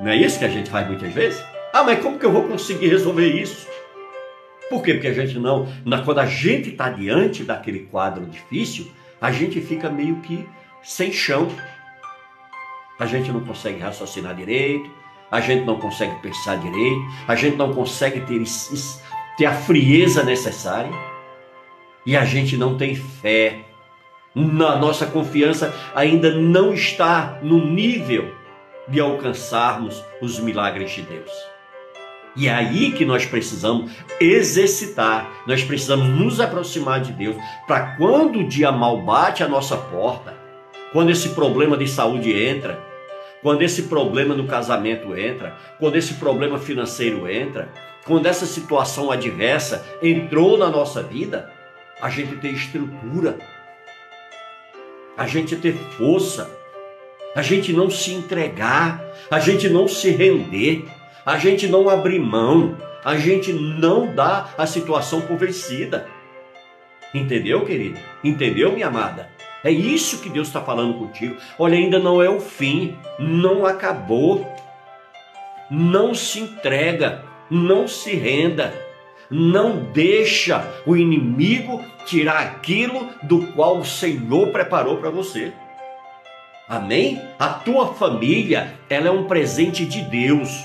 Não 0.00 0.10
é 0.10 0.16
isso 0.16 0.38
que 0.38 0.44
a 0.44 0.48
gente 0.48 0.68
faz 0.68 0.86
muitas 0.86 1.12
vezes? 1.12 1.40
Ah, 1.72 1.84
mas 1.84 2.02
como 2.02 2.18
que 2.18 2.26
eu 2.26 2.32
vou 2.32 2.48
conseguir 2.48 2.88
resolver 2.88 3.28
isso? 3.28 3.68
Por 4.68 4.82
quê? 4.82 4.94
Porque 4.94 5.08
a 5.08 5.14
gente 5.14 5.38
não, 5.38 5.68
quando 6.04 6.18
a 6.18 6.26
gente 6.26 6.70
está 6.70 6.88
diante 6.90 7.44
daquele 7.44 7.80
quadro 7.80 8.24
difícil, 8.26 8.90
a 9.20 9.30
gente 9.30 9.60
fica 9.60 9.88
meio 9.88 10.16
que 10.16 10.48
sem 10.82 11.12
chão. 11.12 11.48
A 12.98 13.06
gente 13.06 13.30
não 13.30 13.44
consegue 13.44 13.78
raciocinar 13.78 14.34
direito, 14.34 14.90
a 15.30 15.40
gente 15.40 15.64
não 15.64 15.78
consegue 15.78 16.16
pensar 16.20 16.56
direito, 16.56 17.00
a 17.26 17.34
gente 17.34 17.56
não 17.56 17.72
consegue 17.72 18.20
ter, 18.20 18.42
ter 19.36 19.46
a 19.46 19.52
frieza 19.52 20.22
necessária 20.24 20.90
e 22.04 22.16
a 22.16 22.24
gente 22.24 22.56
não 22.56 22.76
tem 22.76 22.94
fé. 22.94 23.60
A 24.34 24.76
nossa 24.76 25.06
confiança 25.06 25.74
ainda 25.94 26.34
não 26.34 26.72
está 26.72 27.38
no 27.42 27.64
nível 27.64 28.32
de 28.88 29.00
alcançarmos 29.00 30.02
os 30.20 30.38
milagres 30.40 30.90
de 30.90 31.02
Deus. 31.02 31.30
E 32.36 32.46
é 32.46 32.54
aí 32.54 32.92
que 32.92 33.04
nós 33.04 33.26
precisamos 33.26 33.90
exercitar, 34.20 35.28
nós 35.46 35.64
precisamos 35.64 36.08
nos 36.08 36.40
aproximar 36.40 37.00
de 37.00 37.12
Deus, 37.12 37.36
para 37.66 37.96
quando 37.96 38.38
o 38.38 38.48
dia 38.48 38.70
mal 38.70 39.02
bate 39.02 39.42
a 39.42 39.48
nossa 39.48 39.76
porta, 39.76 40.36
quando 40.92 41.10
esse 41.10 41.30
problema 41.30 41.76
de 41.76 41.88
saúde 41.88 42.32
entra, 42.32 42.89
quando 43.42 43.62
esse 43.62 43.84
problema 43.84 44.34
no 44.34 44.46
casamento 44.46 45.16
entra, 45.16 45.56
quando 45.78 45.96
esse 45.96 46.14
problema 46.14 46.58
financeiro 46.58 47.28
entra, 47.28 47.72
quando 48.04 48.26
essa 48.26 48.46
situação 48.46 49.10
adversa 49.10 49.84
entrou 50.02 50.58
na 50.58 50.68
nossa 50.68 51.02
vida, 51.02 51.50
a 52.00 52.08
gente 52.08 52.36
ter 52.36 52.52
estrutura, 52.52 53.38
a 55.16 55.26
gente 55.26 55.56
ter 55.56 55.74
força, 55.74 56.50
a 57.34 57.42
gente 57.42 57.72
não 57.72 57.88
se 57.90 58.12
entregar, 58.12 59.02
a 59.30 59.38
gente 59.38 59.68
não 59.68 59.86
se 59.86 60.10
render, 60.10 60.86
a 61.24 61.38
gente 61.38 61.66
não 61.66 61.88
abrir 61.88 62.18
mão, 62.18 62.76
a 63.04 63.16
gente 63.16 63.52
não 63.52 64.14
dá 64.14 64.48
a 64.56 64.66
situação 64.66 65.20
por 65.22 65.36
vencida. 65.36 66.06
Entendeu, 67.14 67.64
querido? 67.64 67.98
Entendeu, 68.22 68.72
minha 68.72 68.88
amada? 68.88 69.39
É 69.62 69.70
isso 69.70 70.20
que 70.20 70.28
Deus 70.28 70.48
está 70.48 70.60
falando 70.60 70.94
contigo. 70.94 71.36
Olha, 71.58 71.76
ainda 71.76 71.98
não 71.98 72.22
é 72.22 72.28
o 72.28 72.40
fim, 72.40 72.96
não 73.18 73.66
acabou. 73.66 74.46
Não 75.70 76.14
se 76.14 76.40
entrega, 76.40 77.22
não 77.48 77.86
se 77.86 78.14
renda, 78.16 78.74
não 79.30 79.76
deixa 79.92 80.66
o 80.84 80.96
inimigo 80.96 81.80
tirar 82.04 82.40
aquilo 82.40 83.08
do 83.22 83.46
qual 83.52 83.78
o 83.78 83.84
Senhor 83.84 84.48
preparou 84.48 84.96
para 84.96 85.10
você. 85.10 85.52
Amém? 86.68 87.20
A 87.38 87.48
tua 87.48 87.94
família, 87.94 88.74
ela 88.88 89.08
é 89.08 89.10
um 89.10 89.24
presente 89.24 89.84
de 89.84 90.02
Deus. 90.02 90.64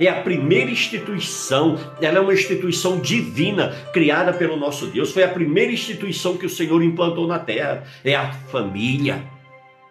É 0.00 0.08
a 0.08 0.22
primeira 0.22 0.70
instituição, 0.70 1.78
ela 2.00 2.16
é 2.16 2.20
uma 2.20 2.32
instituição 2.32 2.98
divina 2.98 3.68
criada 3.92 4.32
pelo 4.32 4.56
nosso 4.56 4.86
Deus. 4.86 5.12
Foi 5.12 5.22
a 5.22 5.28
primeira 5.28 5.70
instituição 5.70 6.38
que 6.38 6.46
o 6.46 6.50
Senhor 6.50 6.82
implantou 6.82 7.26
na 7.26 7.38
terra. 7.38 7.84
É 8.02 8.16
a 8.16 8.32
família. 8.32 9.22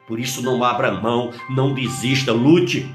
Por 0.07 0.19
isso 0.19 0.41
não 0.41 0.63
abra 0.63 0.91
mão, 0.91 1.31
não 1.47 1.75
desista, 1.75 2.33
lute, 2.33 2.89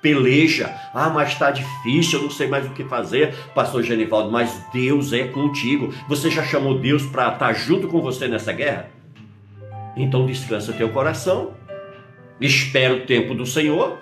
peleja. 0.00 0.74
Ah, 0.94 1.10
mas 1.10 1.32
está 1.32 1.50
difícil, 1.50 2.18
eu 2.18 2.22
não 2.22 2.30
sei 2.30 2.46
mais 2.46 2.64
o 2.64 2.70
que 2.70 2.84
fazer, 2.84 3.34
pastor 3.54 3.82
Genivaldo, 3.82 4.32
mas 4.32 4.64
Deus 4.72 5.12
é 5.12 5.24
contigo. 5.24 5.92
Você 6.08 6.30
já 6.30 6.42
chamou 6.42 6.78
Deus 6.78 7.04
para 7.04 7.24
estar 7.24 7.38
tá 7.38 7.52
junto 7.52 7.86
com 7.86 8.00
você 8.00 8.26
nessa 8.26 8.52
guerra? 8.54 8.88
Então 9.94 10.24
descansa 10.24 10.72
teu 10.72 10.88
coração 10.88 11.52
espera 12.40 12.94
o 12.94 13.00
tempo 13.00 13.34
do 13.34 13.46
Senhor, 13.46 13.98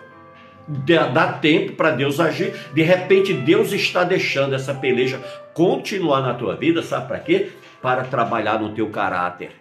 dá 0.67 1.33
tempo 1.33 1.73
para 1.73 1.91
Deus 1.91 2.21
agir. 2.21 2.55
De 2.73 2.83
repente, 2.83 3.33
Deus 3.33 3.73
está 3.73 4.05
deixando 4.05 4.55
essa 4.55 4.75
peleja 4.75 5.21
continuar 5.53 6.21
na 6.21 6.35
tua 6.35 6.57
vida, 6.57 6.83
sabe 6.83 7.09
para 7.09 7.21
quê? 7.21 7.53
Para 7.81 8.05
trabalhar 8.05 8.59
no 8.59 8.73
teu 8.75 8.89
caráter. 8.91 9.53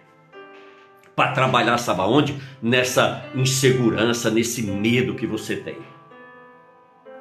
Para 1.14 1.32
trabalhar, 1.32 1.78
sabe 1.78 2.00
aonde? 2.00 2.36
Nessa 2.60 3.24
insegurança, 3.34 4.30
nesse 4.30 4.62
medo 4.62 5.14
que 5.14 5.26
você 5.26 5.56
tem. 5.56 5.76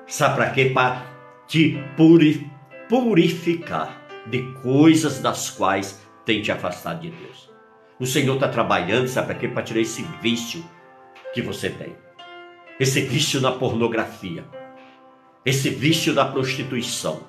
Sabe 0.08 0.36
para 0.36 0.50
quê? 0.50 0.72
Para 0.74 1.04
te 1.48 1.80
purificar 2.88 4.02
de 4.26 4.42
coisas 4.64 5.20
das 5.20 5.50
quais 5.50 6.02
tem 6.26 6.42
te 6.42 6.52
afastado 6.52 7.02
de 7.02 7.12
Deus. 7.12 7.52
O 8.00 8.06
Senhor 8.06 8.34
está 8.36 8.48
trabalhando, 8.48 9.08
sabe 9.08 9.28
para 9.28 9.36
quê? 9.36 9.48
Para 9.48 9.64
tirar 9.64 9.82
esse 9.82 10.04
vício 10.22 10.64
que 11.34 11.42
você 11.42 11.70
tem. 11.70 11.96
Esse 12.84 13.00
vício 13.00 13.40
na 13.40 13.50
pornografia, 13.50 14.44
esse 15.46 15.70
vício 15.70 16.14
da 16.14 16.26
prostituição. 16.26 17.22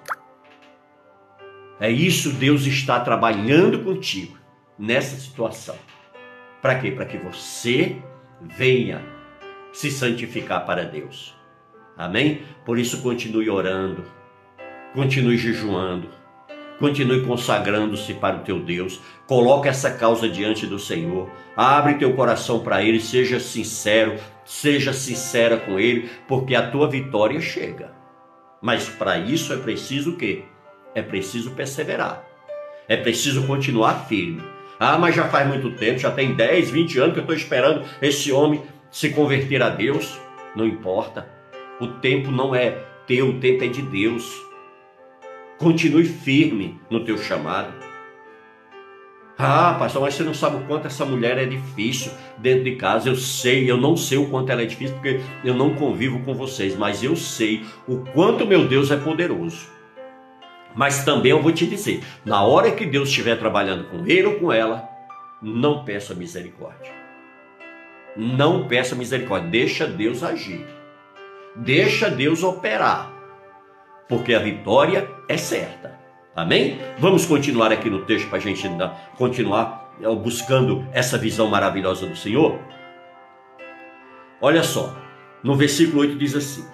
É 1.78 1.88
isso 1.88 2.32
Deus 2.32 2.66
está 2.66 2.98
trabalhando 2.98 3.78
contigo 3.84 4.36
nessa 4.76 5.14
situação. 5.14 5.76
Para 6.60 6.80
quê? 6.80 6.90
Para 6.90 7.06
que 7.06 7.18
você 7.18 8.02
venha 8.40 9.00
se 9.72 9.92
santificar 9.92 10.66
para 10.66 10.82
Deus. 10.82 11.36
Amém? 11.96 12.42
Por 12.64 12.76
isso 12.76 13.00
continue 13.00 13.48
orando, 13.48 14.04
continue 14.92 15.38
jejuando 15.38 16.08
Continue 16.78 17.24
consagrando-se 17.24 18.14
para 18.14 18.36
o 18.36 18.40
teu 18.40 18.58
Deus. 18.58 19.00
Coloque 19.26 19.68
essa 19.68 19.92
causa 19.92 20.28
diante 20.28 20.66
do 20.66 20.78
Senhor. 20.78 21.30
Abre 21.56 21.94
teu 21.94 22.14
coração 22.14 22.60
para 22.60 22.82
Ele. 22.82 23.00
Seja 23.00 23.38
sincero, 23.38 24.18
seja 24.44 24.92
sincera 24.92 25.56
com 25.56 25.78
Ele, 25.78 26.10
porque 26.28 26.54
a 26.54 26.70
tua 26.70 26.88
vitória 26.88 27.40
chega. 27.40 27.92
Mas 28.60 28.88
para 28.88 29.18
isso 29.18 29.52
é 29.52 29.56
preciso 29.56 30.12
o 30.12 30.16
quê? 30.16 30.44
É 30.94 31.02
preciso 31.02 31.50
perseverar. 31.52 32.24
É 32.88 32.96
preciso 32.96 33.46
continuar 33.46 34.06
firme. 34.06 34.42
Ah, 34.78 34.98
mas 34.98 35.14
já 35.14 35.28
faz 35.28 35.46
muito 35.48 35.70
tempo, 35.76 35.98
já 35.98 36.10
tem 36.10 36.34
10, 36.34 36.70
20 36.70 36.98
anos 36.98 37.12
que 37.12 37.18
eu 37.20 37.22
estou 37.22 37.36
esperando 37.36 37.84
esse 38.02 38.32
homem 38.32 38.62
se 38.90 39.10
converter 39.10 39.62
a 39.62 39.68
Deus. 39.68 40.18
Não 40.54 40.66
importa. 40.66 41.28
O 41.80 41.86
tempo 41.86 42.30
não 42.30 42.54
é 42.54 42.70
teu, 43.06 43.28
o 43.28 43.40
tempo 43.40 43.64
é 43.64 43.68
de 43.68 43.82
Deus. 43.82 44.24
Continue 45.58 46.04
firme 46.04 46.80
no 46.90 47.04
teu 47.04 47.18
chamado. 47.18 47.83
Ah, 49.36 49.74
pastor, 49.78 50.02
mas 50.02 50.14
você 50.14 50.22
não 50.22 50.32
sabe 50.32 50.56
o 50.56 50.66
quanto 50.66 50.86
essa 50.86 51.04
mulher 51.04 51.38
é 51.38 51.44
difícil 51.44 52.12
dentro 52.38 52.64
de 52.64 52.76
casa. 52.76 53.08
Eu 53.08 53.16
sei, 53.16 53.68
eu 53.68 53.76
não 53.76 53.96
sei 53.96 54.16
o 54.16 54.28
quanto 54.28 54.50
ela 54.50 54.62
é 54.62 54.66
difícil 54.66 54.94
porque 54.94 55.20
eu 55.44 55.54
não 55.54 55.74
convivo 55.74 56.20
com 56.20 56.34
vocês, 56.34 56.76
mas 56.76 57.02
eu 57.02 57.16
sei 57.16 57.64
o 57.88 57.98
quanto 58.12 58.46
meu 58.46 58.68
Deus 58.68 58.90
é 58.90 58.96
poderoso. 58.96 59.66
Mas 60.74 61.04
também 61.04 61.32
eu 61.32 61.42
vou 61.42 61.52
te 61.52 61.66
dizer: 61.66 62.04
na 62.24 62.44
hora 62.44 62.70
que 62.70 62.86
Deus 62.86 63.08
estiver 63.08 63.36
trabalhando 63.36 63.84
com 63.90 64.06
ele 64.06 64.26
ou 64.26 64.34
com 64.34 64.52
ela, 64.52 64.88
não 65.42 65.84
peça 65.84 66.14
misericórdia. 66.14 66.92
Não 68.16 68.68
peça 68.68 68.94
misericórdia, 68.94 69.50
deixa 69.50 69.86
Deus 69.86 70.22
agir. 70.22 70.64
Deixa 71.56 72.08
Deus 72.08 72.42
operar 72.44 73.14
porque 74.08 74.34
a 74.34 74.38
vitória 74.38 75.08
é 75.28 75.36
certa. 75.36 75.93
Amém? 76.36 76.80
Vamos 76.98 77.24
continuar 77.24 77.70
aqui 77.70 77.88
no 77.88 78.04
texto 78.06 78.28
para 78.28 78.38
a 78.38 78.40
gente 78.40 78.68
continuar 79.16 79.94
é, 80.02 80.14
buscando 80.16 80.84
essa 80.92 81.16
visão 81.16 81.46
maravilhosa 81.46 82.06
do 82.06 82.16
Senhor? 82.16 82.58
Olha 84.40 84.64
só, 84.64 84.96
no 85.44 85.54
versículo 85.54 86.00
8 86.00 86.18
diz 86.18 86.34
assim: 86.34 86.64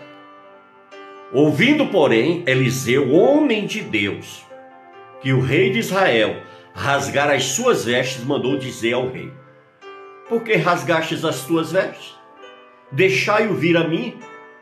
Ouvindo, 1.30 1.86
porém, 1.88 2.42
Eliseu, 2.46 3.12
homem 3.12 3.66
de 3.66 3.82
Deus, 3.82 4.46
que 5.20 5.32
o 5.34 5.40
rei 5.40 5.70
de 5.70 5.80
Israel 5.80 6.40
rasgara 6.72 7.34
as 7.34 7.44
suas 7.44 7.84
vestes, 7.84 8.24
mandou 8.24 8.56
dizer 8.56 8.94
ao 8.94 9.10
rei: 9.10 9.30
Por 10.26 10.42
que 10.42 10.54
rasgastes 10.56 11.22
as 11.22 11.44
tuas 11.44 11.70
vestes? 11.70 12.18
Deixai-o 12.90 13.52
vir 13.52 13.76
a 13.76 13.86
mim, 13.86 14.18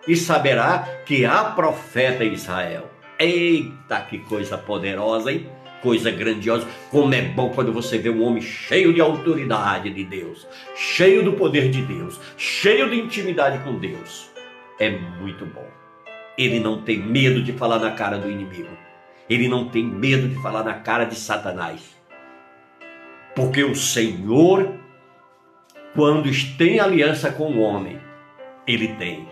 e 0.08 0.16
saberá 0.16 0.80
que 1.06 1.24
há 1.24 1.44
profeta 1.44 2.24
em 2.24 2.32
Israel. 2.32 2.97
Eita, 3.18 4.00
que 4.02 4.18
coisa 4.18 4.56
poderosa, 4.56 5.32
hein? 5.32 5.48
Coisa 5.82 6.10
grandiosa. 6.10 6.66
Como 6.90 7.12
é 7.12 7.22
bom 7.22 7.50
quando 7.50 7.72
você 7.72 7.98
vê 7.98 8.10
um 8.10 8.22
homem 8.22 8.40
cheio 8.40 8.92
de 8.92 9.00
autoridade 9.00 9.90
de 9.90 10.04
Deus, 10.04 10.46
cheio 10.76 11.24
do 11.24 11.32
poder 11.32 11.70
de 11.70 11.82
Deus, 11.82 12.20
cheio 12.36 12.88
de 12.88 12.98
intimidade 12.98 13.58
com 13.64 13.78
Deus. 13.78 14.30
É 14.78 14.90
muito 14.90 15.44
bom. 15.46 15.66
Ele 16.36 16.60
não 16.60 16.82
tem 16.82 16.98
medo 16.98 17.42
de 17.42 17.52
falar 17.52 17.80
na 17.80 17.90
cara 17.90 18.18
do 18.18 18.30
inimigo. 18.30 18.70
Ele 19.28 19.48
não 19.48 19.68
tem 19.68 19.84
medo 19.84 20.28
de 20.28 20.40
falar 20.40 20.62
na 20.62 20.74
cara 20.74 21.04
de 21.04 21.16
Satanás. 21.16 21.96
Porque 23.34 23.64
o 23.64 23.74
Senhor, 23.74 24.74
quando 25.94 26.30
tem 26.56 26.78
aliança 26.78 27.32
com 27.32 27.52
o 27.52 27.60
homem, 27.60 27.98
ele 28.66 28.88
tem 28.94 29.26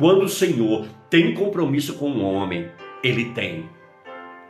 quando 0.00 0.22
o 0.22 0.28
Senhor 0.30 0.86
tem 1.10 1.34
compromisso 1.34 1.98
com 1.98 2.08
um 2.08 2.24
homem, 2.24 2.70
ele 3.02 3.32
tem. 3.32 3.68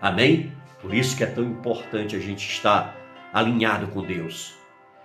Amém? 0.01 0.53
Por 0.81 0.95
isso 0.95 1.17
que 1.17 1.23
é 1.23 1.27
tão 1.27 1.45
importante 1.45 2.17
a 2.17 2.19
gente 2.19 2.49
estar 2.49 2.97
alinhado 3.33 3.89
com 3.89 4.03
Deus. 4.03 4.55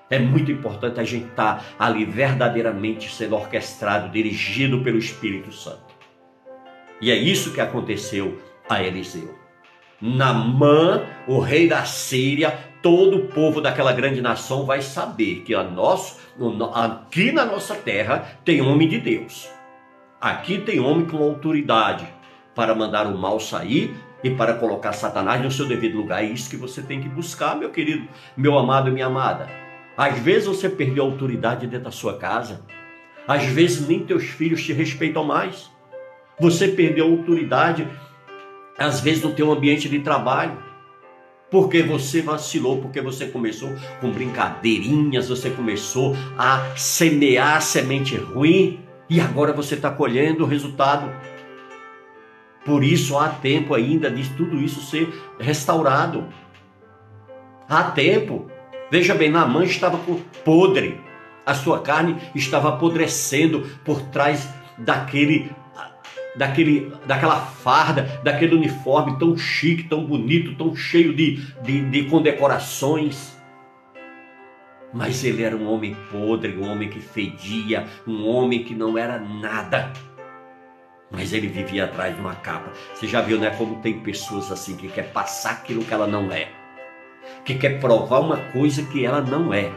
É 0.09 0.19
muito 0.19 0.51
importante 0.51 0.99
a 0.99 1.03
gente 1.03 1.27
estar 1.27 1.63
ali 1.79 2.05
verdadeiramente 2.05 3.13
sendo 3.13 3.35
orquestrado, 3.35 4.09
dirigido 4.09 4.83
pelo 4.83 4.97
Espírito 4.97 5.51
Santo. 5.51 5.95
E 7.01 7.11
é 7.11 7.15
isso 7.15 7.53
que 7.53 7.59
aconteceu 7.59 8.39
a 8.69 8.81
Eliseu. 8.81 9.37
Namã, 10.01 11.03
o 11.27 11.39
rei 11.39 11.67
da 11.67 11.83
Síria, 11.85 12.57
todo 12.81 13.17
o 13.17 13.27
povo 13.27 13.59
daquela 13.59 13.91
grande 13.91 14.21
nação 14.21 14.65
vai 14.65 14.81
saber 14.81 15.41
que 15.41 15.55
a 15.55 15.67
aqui 16.73 17.31
na 17.31 17.45
nossa 17.45 17.75
terra 17.75 18.39
tem 18.45 18.61
homem 18.61 18.87
de 18.87 18.99
Deus. 18.99 19.49
Aqui 20.21 20.59
tem 20.59 20.79
homem 20.79 21.05
com 21.05 21.17
autoridade 21.17 22.07
para 22.55 22.73
mandar 22.73 23.05
o 23.05 23.17
mal 23.17 23.39
sair 23.39 23.93
e 24.23 24.29
para 24.31 24.55
colocar 24.55 24.93
Satanás 24.93 25.43
no 25.43 25.51
seu 25.51 25.67
devido 25.67 25.97
lugar. 25.97 26.23
É 26.23 26.27
isso 26.27 26.49
que 26.49 26.57
você 26.57 26.81
tem 26.81 27.01
que 27.01 27.09
buscar, 27.09 27.55
meu 27.55 27.69
querido, 27.69 28.07
meu 28.35 28.57
amado 28.57 28.89
e 28.89 28.91
minha 28.91 29.05
amada. 29.05 29.47
Às 29.97 30.17
vezes 30.19 30.47
você 30.47 30.67
perdeu 30.67 31.03
a 31.03 31.07
autoridade 31.07 31.67
dentro 31.67 31.85
da 31.85 31.91
sua 31.91 32.17
casa. 32.17 32.61
Às 33.27 33.43
vezes 33.45 33.87
nem 33.87 34.05
teus 34.05 34.23
filhos 34.23 34.63
te 34.63 34.73
respeitam 34.73 35.23
mais. 35.23 35.69
Você 36.39 36.69
perdeu 36.69 37.05
a 37.05 37.09
autoridade, 37.09 37.87
às 38.77 38.99
vezes, 38.99 39.23
no 39.23 39.31
teu 39.31 39.51
ambiente 39.51 39.87
de 39.87 39.99
trabalho. 39.99 40.57
Porque 41.49 41.81
você 41.83 42.21
vacilou, 42.21 42.81
porque 42.81 42.99
você 42.99 43.27
começou 43.27 43.69
com 44.01 44.11
brincadeirinhas, 44.11 45.29
você 45.29 45.49
começou 45.49 46.15
a 46.37 46.75
semear 46.75 47.61
semente 47.61 48.15
ruim 48.15 48.79
e 49.09 49.21
agora 49.21 49.53
você 49.53 49.75
está 49.75 49.89
colhendo 49.89 50.43
o 50.43 50.47
resultado. 50.47 51.09
Por 52.65 52.83
isso 52.83 53.17
há 53.17 53.29
tempo 53.29 53.75
ainda 53.75 54.09
de 54.09 54.27
tudo 54.33 54.59
isso 54.59 54.81
ser 54.81 55.13
restaurado. 55.39 56.27
Há 57.69 57.83
tempo. 57.83 58.49
Veja 58.89 59.13
bem, 59.13 59.29
Naamã 59.29 59.63
estava 59.63 59.99
podre. 60.43 60.99
A 61.45 61.53
sua 61.53 61.79
carne 61.81 62.17
estava 62.33 62.69
apodrecendo 62.69 63.69
por 63.85 64.01
trás 64.01 64.49
daquele 64.79 65.51
daquele, 66.35 66.91
daquela 67.05 67.39
farda, 67.39 68.19
daquele 68.23 68.55
uniforme 68.55 69.17
tão 69.17 69.37
chique, 69.37 69.83
tão 69.83 70.03
bonito, 70.03 70.55
tão 70.55 70.75
cheio 70.75 71.15
de, 71.15 71.37
de, 71.63 71.89
de 71.89 72.03
condecorações. 72.05 73.39
Mas 74.93 75.23
ele 75.23 75.43
era 75.43 75.55
um 75.55 75.69
homem 75.69 75.95
podre, 76.11 76.57
um 76.57 76.69
homem 76.69 76.89
que 76.89 76.99
fedia, 76.99 77.85
um 78.07 78.27
homem 78.27 78.63
que 78.63 78.73
não 78.73 78.97
era 78.97 79.19
nada. 79.19 79.93
Mas 81.11 81.33
ele 81.33 81.47
vivia 81.47 81.85
atrás 81.85 82.15
de 82.15 82.21
uma 82.21 82.35
capa. 82.35 82.71
Você 82.93 83.07
já 83.07 83.21
viu, 83.21 83.37
né? 83.37 83.51
Como 83.51 83.81
tem 83.81 83.99
pessoas 83.99 84.51
assim 84.51 84.75
que 84.75 84.87
quer 84.89 85.11
passar 85.11 85.51
aquilo 85.51 85.83
que 85.83 85.93
ela 85.93 86.07
não 86.07 86.31
é, 86.31 86.49
que 87.43 87.55
quer 87.55 87.79
provar 87.79 88.19
uma 88.19 88.37
coisa 88.51 88.83
que 88.83 89.05
ela 89.05 89.21
não 89.21 89.53
é. 89.53 89.71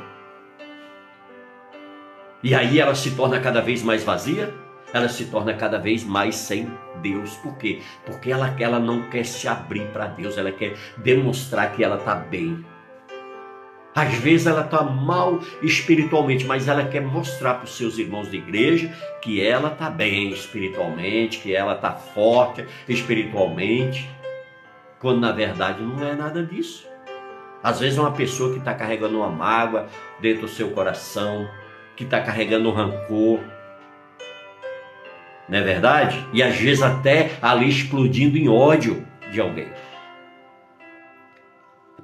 E 2.43 2.55
aí 2.55 2.79
ela 2.79 2.95
se 2.95 3.11
torna 3.13 3.41
cada 3.41 3.61
vez 3.61 3.83
mais 3.83 4.05
vazia, 4.05 4.55
ela 4.93 5.09
se 5.09 5.27
torna 5.27 5.55
cada 5.55 5.79
vez 5.79 6.05
mais 6.05 6.37
sem 6.37 6.71
Deus. 7.03 7.35
Por 7.37 7.57
quê? 7.57 7.83
Porque 8.07 8.31
ela, 8.31 8.55
ela 8.59 8.79
não 8.79 9.03
quer 9.11 9.25
se 9.25 9.49
abrir 9.49 9.87
para 9.89 10.07
Deus, 10.07 10.39
ela 10.39 10.53
quer 10.53 10.75
demonstrar 10.99 11.73
que 11.73 11.83
ela 11.83 11.97
está 11.97 12.15
bem. 12.15 12.65
Às 13.95 14.15
vezes 14.15 14.47
ela 14.47 14.61
está 14.61 14.83
mal 14.83 15.41
espiritualmente, 15.63 16.45
mas 16.45 16.69
ela 16.69 16.85
quer 16.85 17.01
mostrar 17.01 17.55
para 17.55 17.65
os 17.65 17.77
seus 17.77 17.99
irmãos 17.99 18.31
de 18.31 18.37
igreja 18.37 18.93
que 19.21 19.45
ela 19.45 19.73
está 19.73 19.91
bem 19.91 20.31
espiritualmente, 20.31 21.39
que 21.39 21.55
ela 21.55 21.75
está 21.75 21.93
forte 21.93 22.65
espiritualmente, 22.89 24.09
quando 25.01 25.21
na 25.21 25.33
verdade 25.33 25.83
não 25.83 26.07
é 26.07 26.15
nada 26.15 26.45
disso. 26.45 26.87
Às 27.63 27.81
vezes 27.81 27.99
é 27.99 28.01
uma 28.01 28.13
pessoa 28.13 28.53
que 28.53 28.59
está 28.59 28.73
carregando 28.73 29.19
uma 29.19 29.31
mágoa 29.31 29.89
dentro 30.21 30.43
do 30.43 30.49
seu 30.49 30.71
coração, 30.71 31.49
que 31.97 32.05
está 32.05 32.21
carregando 32.21 32.69
um 32.69 32.73
rancor, 32.73 33.41
não 35.49 35.59
é 35.59 35.63
verdade? 35.63 36.25
E 36.33 36.43
às 36.43 36.57
vezes 36.57 36.83
até 36.83 37.33
ali 37.41 37.69
explodindo 37.69 38.37
em 38.37 38.49
ódio 38.49 39.05
de 39.33 39.41
alguém. 39.41 39.69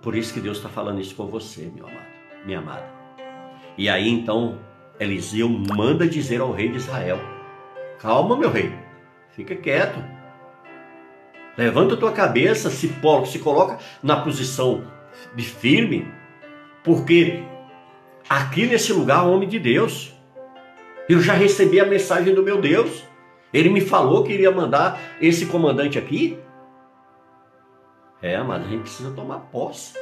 Por 0.04 0.14
isso 0.14 0.34
que 0.34 0.40
Deus 0.40 0.58
está 0.58 0.68
falando 0.68 1.00
isso 1.00 1.14
com 1.14 1.26
você, 1.26 1.72
meu 1.74 1.86
amado, 1.86 2.06
minha 2.44 2.58
amada. 2.58 2.84
E 3.78 3.88
aí 3.88 4.06
então 4.06 4.58
Eliseu 5.00 5.48
manda 5.48 6.06
dizer 6.06 6.42
ao 6.42 6.52
rei 6.52 6.68
de 6.68 6.76
Israel: 6.76 7.18
Calma, 7.98 8.36
meu 8.36 8.50
rei, 8.50 8.70
fica 9.30 9.56
quieto. 9.56 9.98
Levanta 11.56 11.94
a 11.94 11.96
tua 11.96 12.12
cabeça, 12.12 12.68
se, 12.68 12.92
se 13.26 13.38
coloca 13.38 13.78
na 14.02 14.20
posição 14.20 14.84
de 15.34 15.44
firme, 15.44 16.06
porque 16.82 17.42
aqui 18.28 18.66
nesse 18.66 18.92
lugar, 18.92 19.26
homem 19.26 19.48
de 19.48 19.58
Deus, 19.58 20.12
eu 21.08 21.18
já 21.18 21.32
recebi 21.32 21.80
a 21.80 21.86
mensagem 21.86 22.34
do 22.34 22.42
meu 22.42 22.60
Deus. 22.60 23.04
Ele 23.54 23.70
me 23.70 23.80
falou 23.80 24.22
que 24.22 24.34
iria 24.34 24.50
mandar 24.50 25.00
esse 25.18 25.46
comandante 25.46 25.96
aqui. 25.96 26.36
É, 28.24 28.42
mas 28.42 28.64
a 28.64 28.66
gente 28.66 28.80
precisa 28.80 29.10
tomar 29.10 29.38
posse 29.52 29.92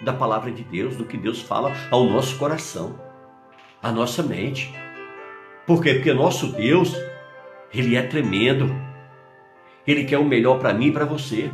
da 0.00 0.12
palavra 0.12 0.50
de 0.50 0.64
Deus, 0.64 0.96
do 0.96 1.04
que 1.04 1.16
Deus 1.16 1.40
fala 1.40 1.72
ao 1.88 2.02
nosso 2.02 2.36
coração, 2.36 2.98
à 3.80 3.92
nossa 3.92 4.24
mente. 4.24 4.74
Por 5.68 5.80
quê? 5.80 5.94
Porque 5.94 6.12
nosso 6.12 6.48
Deus, 6.50 6.92
ele 7.72 7.94
é 7.94 8.02
tremendo. 8.02 8.74
Ele 9.86 10.02
quer 10.02 10.18
o 10.18 10.24
melhor 10.24 10.58
para 10.58 10.74
mim 10.74 10.88
e 10.88 10.92
para 10.92 11.04
você. 11.04 11.48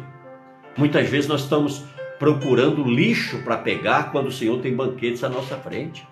Muitas 0.74 1.06
vezes 1.06 1.28
nós 1.28 1.42
estamos 1.42 1.84
procurando 2.18 2.82
lixo 2.82 3.42
para 3.42 3.58
pegar 3.58 4.10
quando 4.10 4.28
o 4.28 4.32
Senhor 4.32 4.58
tem 4.62 4.74
banquetes 4.74 5.22
à 5.22 5.28
nossa 5.28 5.58
frente. 5.58 6.08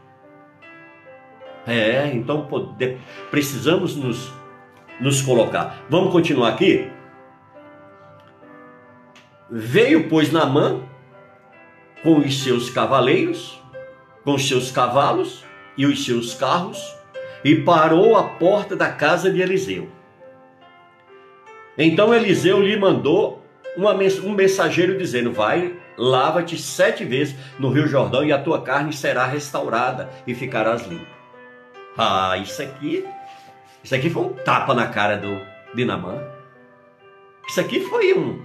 É, 1.67 2.13
então 2.13 2.47
precisamos 3.31 3.97
nos 3.97 4.31
nos 5.01 5.23
colocar. 5.23 5.83
Vamos 5.89 6.13
continuar 6.13 6.51
aqui? 6.51 6.91
Veio, 9.51 10.09
pois, 10.09 10.33
Naamã 10.33 10.83
com 12.03 12.19
os 12.19 12.43
seus 12.43 12.69
cavaleiros, 12.69 13.59
com 14.23 14.35
os 14.35 14.47
seus 14.47 14.71
cavalos 14.71 15.43
e 15.77 15.87
os 15.87 16.05
seus 16.05 16.35
carros, 16.35 16.79
e 17.43 17.57
parou 17.57 18.17
à 18.17 18.25
porta 18.25 18.77
da 18.77 18.91
casa 18.93 19.31
de 19.31 19.41
Eliseu. 19.41 19.89
Então 21.79 22.15
Eliseu 22.15 22.61
lhe 22.61 22.77
mandou 22.77 23.43
uma, 23.77 23.95
um 23.95 24.33
mensageiro 24.33 24.99
dizendo: 24.99 25.33
Vai, 25.33 25.75
lava-te 25.97 26.59
sete 26.59 27.05
vezes 27.05 27.35
no 27.59 27.71
Rio 27.71 27.87
Jordão, 27.87 28.25
e 28.25 28.33
a 28.33 28.39
tua 28.39 28.63
carne 28.63 28.93
será 28.93 29.27
restaurada 29.27 30.11
e 30.27 30.35
ficarás 30.35 30.87
limpo. 30.87 31.07
Ah, 31.97 32.37
isso 32.37 32.61
aqui 32.61 33.05
isso 33.85 33.95
aqui 33.95 34.09
foi 34.09 34.23
um 34.23 34.33
tapa 34.33 34.73
na 34.73 34.87
cara 34.87 35.19
do 35.19 35.39
Dinamã. 35.75 36.27
Isso 37.47 37.61
aqui 37.61 37.81
foi 37.81 38.15
um. 38.15 38.43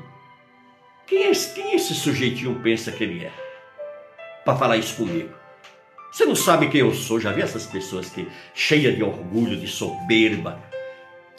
Quem, 1.09 1.23
é, 1.23 1.31
quem 1.31 1.73
esse 1.73 1.95
sujeitinho 1.95 2.59
pensa 2.61 2.91
que 2.91 3.03
ele 3.03 3.25
é? 3.25 3.31
Para 4.45 4.55
falar 4.55 4.77
isso 4.77 4.95
comigo. 4.95 5.33
Você 6.11 6.23
não 6.23 6.35
sabe 6.35 6.69
quem 6.69 6.81
eu 6.81 6.93
sou. 6.93 7.19
Já 7.19 7.31
vi 7.31 7.41
essas 7.41 7.65
pessoas 7.65 8.09
que, 8.09 8.27
cheia 8.53 8.93
de 8.93 9.03
orgulho, 9.03 9.57
de 9.57 9.67
soberba, 9.67 10.61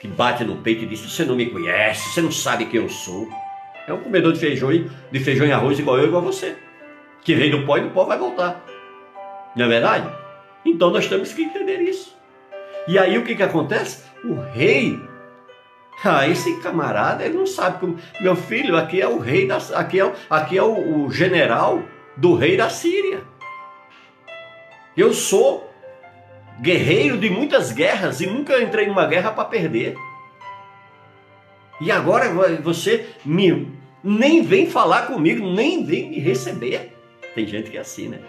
que 0.01 0.09
bate 0.09 0.45
no 0.45 0.57
peito 0.57 0.83
e 0.83 0.87
diz: 0.87 1.01
Você 1.01 1.25
não 1.25 1.37
me 1.37 1.47
conhece, 1.47 2.12
você 2.12 2.21
não 2.21 2.33
sabe 2.33 2.66
quem 2.66 2.81
eu 2.81 2.89
sou. 2.89 3.29
É 3.87 3.93
um 3.93 4.01
comedor 4.01 4.33
de 4.33 4.41
feijão, 4.41 4.71
de 4.71 5.21
feijão 5.21 5.47
e 5.47 5.53
arroz 5.53 5.79
igual 5.79 5.99
eu, 5.99 6.09
igual 6.09 6.23
você. 6.23 6.57
Que 7.23 7.35
vem 7.37 7.51
do 7.51 7.64
pó 7.64 7.79
e 7.79 7.83
do 7.83 7.91
pó 7.91 8.05
vai 8.05 8.18
voltar. 8.18 8.64
Não 9.55 9.66
é 9.66 9.68
verdade? 9.68 10.12
Então 10.64 10.91
nós 10.91 11.07
temos 11.07 11.33
que 11.33 11.43
entender 11.43 11.81
isso. 11.81 12.16
E 12.89 12.99
aí 12.99 13.16
o 13.16 13.25
que, 13.25 13.37
que 13.37 13.43
acontece? 13.43 14.03
O 14.25 14.35
rei, 14.53 15.01
ah, 16.03 16.26
esse 16.26 16.57
camarada, 16.61 17.24
ele 17.24 17.36
não 17.36 17.46
sabe 17.46 17.78
como. 17.78 17.98
Meu 18.20 18.34
filho, 18.34 18.76
aqui 18.76 19.01
é 19.01 19.09
o 19.09 19.18
rei 19.18 19.46
da. 19.46 19.59
Aqui 19.74 20.01
é, 20.01 20.12
aqui 20.30 20.57
é 20.57 20.62
o, 20.62 21.05
o 21.05 21.11
general 21.11 21.82
do 22.16 22.34
rei 22.34 22.57
da 22.57 22.70
Síria. 22.70 23.22
Eu 24.96 25.12
sou 25.12 25.70
guerreiro 26.61 27.18
de 27.18 27.30
muitas 27.30 27.72
guerras 27.72 28.20
e 28.20 28.26
nunca 28.26 28.61
entrei 28.61 28.86
numa 28.86 29.07
guerra 29.07 29.30
para 29.30 29.44
perder. 29.44 29.94
E 31.80 31.90
agora 31.90 32.28
você 32.62 33.07
me, 33.24 33.72
nem 34.05 34.42
vem 34.42 34.66
falar 34.66 35.07
comigo, 35.07 35.46
nem 35.46 35.84
vem 35.84 36.11
me 36.11 36.18
receber. 36.18 36.94
Tem 37.34 37.46
gente 37.46 37.70
que 37.70 37.78
é 37.78 37.80
assim, 37.80 38.09
né? 38.09 38.20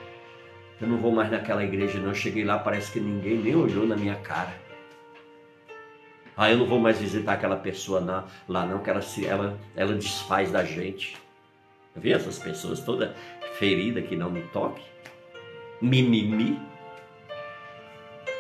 Eu 0.80 0.88
não 0.88 0.98
vou 0.98 1.12
mais 1.12 1.30
naquela 1.30 1.64
igreja, 1.64 2.00
não. 2.00 2.10
Eu 2.10 2.16
cheguei 2.16 2.44
lá, 2.44 2.58
parece 2.58 2.92
que 2.92 3.00
ninguém 3.00 3.38
nem 3.38 3.56
olhou 3.56 3.86
na 3.86 3.96
minha 3.96 4.16
cara. 4.16 4.54
Ah, 6.42 6.50
eu 6.50 6.58
não 6.58 6.66
vou 6.66 6.80
mais 6.80 7.00
visitar 7.00 7.34
aquela 7.34 7.56
pessoa 7.56 8.02
na, 8.02 8.24
lá, 8.48 8.66
não, 8.66 8.80
que 8.80 8.90
ela, 8.90 9.00
se, 9.00 9.28
ela, 9.28 9.60
ela 9.76 9.94
desfaz 9.94 10.52
da 10.52 10.64
gente. 10.66 11.16
Vê 11.96 12.14
essas 12.14 12.40
pessoas 12.40 12.80
toda 12.80 13.16
ferida 13.60 14.02
que 14.02 14.16
não 14.16 14.32
me 14.32 14.42
toque? 14.52 14.82
Mimimi. 15.80 16.60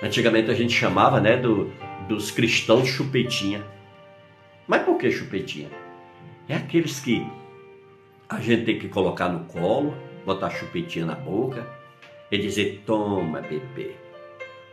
Antigamente 0.01 0.49
a 0.49 0.55
gente 0.55 0.73
chamava, 0.73 1.21
né, 1.21 1.37
do, 1.37 1.71
dos 2.07 2.31
cristãos 2.31 2.87
chupetinha. 2.87 3.63
Mas 4.67 4.81
por 4.81 4.97
que 4.97 5.11
chupetinha? 5.11 5.69
É 6.49 6.55
aqueles 6.55 6.99
que 6.99 7.23
a 8.27 8.39
gente 8.39 8.65
tem 8.65 8.79
que 8.79 8.89
colocar 8.89 9.29
no 9.29 9.45
colo, 9.45 9.95
botar 10.25 10.49
chupetinha 10.49 11.05
na 11.05 11.13
boca, 11.13 11.67
e 12.31 12.37
dizer: 12.39 12.81
Toma, 12.83 13.41
bebê, 13.41 13.95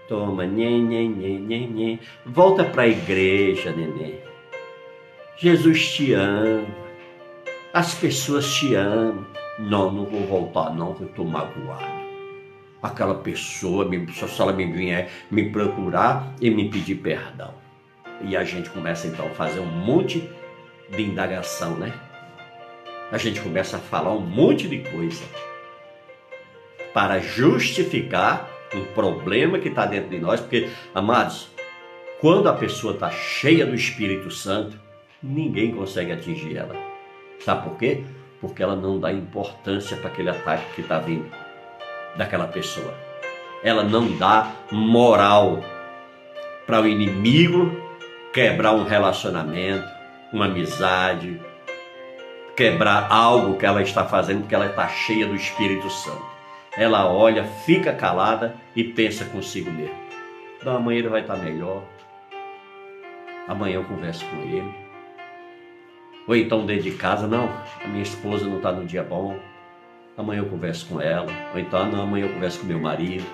toma, 0.09 0.47
nhê, 0.47 0.79
nhê, 0.79 1.07
nhê, 1.07 1.39
nhê, 1.39 1.67
nhê. 1.67 1.99
volta 2.25 2.65
para 2.65 2.83
a 2.83 2.89
igreja, 2.89 3.71
nenê. 3.73 4.15
Jesus 5.37 5.93
te 5.93 6.15
ama, 6.15 6.67
as 7.73 7.95
pessoas 7.95 8.53
te 8.55 8.75
amam. 8.75 9.27
Não, 9.59 9.93
não 9.93 10.05
vou 10.05 10.23
voltar 10.23 10.71
não, 10.75 10.97
eu 10.99 11.07
estou 11.07 11.25
magoado. 11.25 11.99
Aquela 12.83 13.17
pessoa, 13.17 13.89
se 14.15 14.41
ela 14.41 14.53
me 14.53 14.67
vier 14.67 15.11
me 15.31 15.51
procurar 15.51 16.33
e 16.41 16.49
me 16.49 16.71
pedir 16.71 16.97
perdão. 16.97 17.55
E 18.23 18.37
a 18.37 18.45
gente 18.45 18.71
começa 18.71 19.07
então 19.07 19.27
a 19.27 19.31
fazer 19.31 19.61
um 19.61 19.67
monte 19.67 20.29
de 20.91 21.03
indagação, 21.03 21.77
né? 21.77 21.93
A 23.11 23.19
gente 23.19 23.41
começa 23.41 23.77
a 23.77 23.81
falar 23.81 24.13
um 24.13 24.21
monte 24.21 24.69
de 24.69 24.79
coisa 24.91 25.25
para 26.93 27.19
justificar 27.21 28.58
um 28.75 28.85
problema 28.95 29.59
que 29.59 29.69
está 29.69 29.87
dentro 29.87 30.11
de 30.11 30.19
nós, 30.19 30.41
porque, 30.41 30.69
amados, 30.95 31.49
quando 32.21 32.49
a 32.49 32.53
pessoa 32.53 32.95
está 32.95 33.11
cheia 33.11 33.65
do 33.65 33.75
Espírito 33.75 34.31
Santo, 34.31 34.79
ninguém 35.23 35.75
consegue 35.75 36.13
atingir 36.13 36.57
ela. 36.57 36.75
Sabe 37.41 37.69
por 37.69 37.79
quê? 37.79 38.03
Porque 38.41 38.63
ela 38.63 38.77
não 38.77 38.99
dá 38.99 39.13
importância 39.13 39.97
para 39.97 40.09
aquele 40.09 40.31
ataque 40.31 40.75
que 40.75 40.81
está 40.81 40.99
vindo 40.99 41.31
daquela 42.17 42.47
pessoa. 42.47 42.93
Ela 43.63 43.83
não 43.83 44.17
dá 44.17 44.53
moral 44.71 45.63
para 46.67 46.81
o 46.81 46.87
inimigo 46.87 47.89
quebrar 48.33 48.73
um 48.73 48.85
relacionamento, 48.85 49.89
uma 50.33 50.47
amizade, 50.47 51.41
quebrar 52.57 53.07
algo 53.11 53.57
que 53.57 53.65
ela 53.67 53.83
está 53.83 54.05
fazendo 54.05 54.41
porque 54.41 54.55
ela 54.55 54.67
está 54.67 54.89
cheia 54.89 55.27
do 55.27 55.35
Espírito 55.35 55.89
Santo. 55.91 56.38
Ela 56.77 57.11
olha, 57.11 57.45
fica 57.45 57.93
calada 57.93 58.55
e 58.75 58.85
pensa 58.85 59.25
consigo 59.25 59.71
mesmo. 59.71 59.97
Então 60.61 60.77
amanhã 60.77 60.99
ele 60.99 61.09
vai 61.09 61.21
estar 61.23 61.37
melhor. 61.37 61.83
Amanhã 63.47 63.77
eu 63.77 63.85
converso 63.85 64.25
com 64.27 64.37
ele. 64.43 64.75
Ou 66.27 66.37
então 66.37 66.67
dentro 66.67 66.85
de 66.85 66.93
casa, 66.93 67.27
não, 67.27 67.51
a 67.83 67.89
minha 67.89 68.03
esposa 68.03 68.45
não 68.47 68.59
está 68.59 68.71
no 68.71 68.85
dia 68.85 69.03
bom. 69.03 69.39
Amanhã 70.17 70.41
eu 70.41 70.47
converso 70.47 70.87
com 70.87 71.01
ela. 71.01 71.29
Ou 71.55 71.61
então, 71.61 71.91
não, 71.91 72.03
amanhã 72.03 72.27
eu 72.27 72.35
converso 72.35 72.61
com 72.61 72.67
meu 72.67 72.79
marido. 72.79 73.25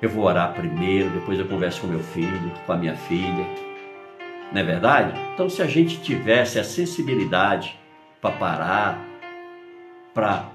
Eu 0.00 0.08
vou 0.08 0.24
orar 0.24 0.54
primeiro, 0.54 1.10
depois 1.10 1.38
eu 1.38 1.46
converso 1.46 1.80
com 1.80 1.88
meu 1.88 2.00
filho, 2.00 2.52
com 2.64 2.72
a 2.72 2.76
minha 2.76 2.94
filha. 2.94 3.46
Não 4.52 4.60
é 4.60 4.64
verdade? 4.64 5.12
Então, 5.34 5.50
se 5.50 5.60
a 5.60 5.66
gente 5.66 6.00
tivesse 6.00 6.58
a 6.58 6.64
sensibilidade 6.64 7.78
para 8.20 8.30
parar, 8.30 9.04
para 10.14 10.46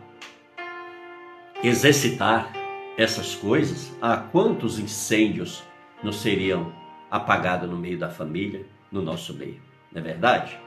exercitar 1.64 2.51
essas 2.97 3.34
coisas, 3.36 3.91
a 4.01 4.18
quantos 4.18 4.78
incêndios 4.78 5.64
não 6.03 6.11
seriam 6.11 6.72
apagados 7.09 7.70
no 7.70 7.78
meio 7.78 7.97
da 7.97 8.09
família, 8.09 8.66
no 8.91 9.01
nosso 9.01 9.34
meio? 9.34 9.59
Não 9.91 10.01
é 10.01 10.03
verdade? 10.03 10.57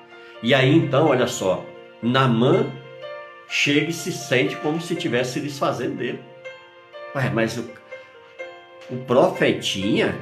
E 0.42 0.55
aí 0.55 0.74
então, 0.74 1.09
olha 1.09 1.26
só, 1.26 1.64
Namã 2.03 2.66
chega 3.49 3.90
e 3.90 3.92
se 3.92 4.12
sente 4.12 4.57
como 4.57 4.80
se 4.80 4.94
estivesse 4.94 5.34
se 5.34 5.40
desfazendo 5.40 5.97
dele. 5.97 6.20
Ué, 7.14 7.30
mas 7.30 7.57
o, 7.59 7.70
o 8.90 8.97
profetinha, 9.05 10.14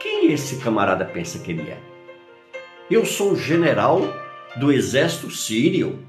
quem 0.00 0.32
esse 0.32 0.56
camarada 0.56 1.04
pensa 1.04 1.38
que 1.38 1.52
ele 1.52 1.70
é? 1.70 1.78
Eu 2.90 3.06
sou 3.06 3.32
o 3.32 3.36
general 3.36 4.00
do 4.56 4.72
exército 4.72 5.30
sírio 5.30 6.06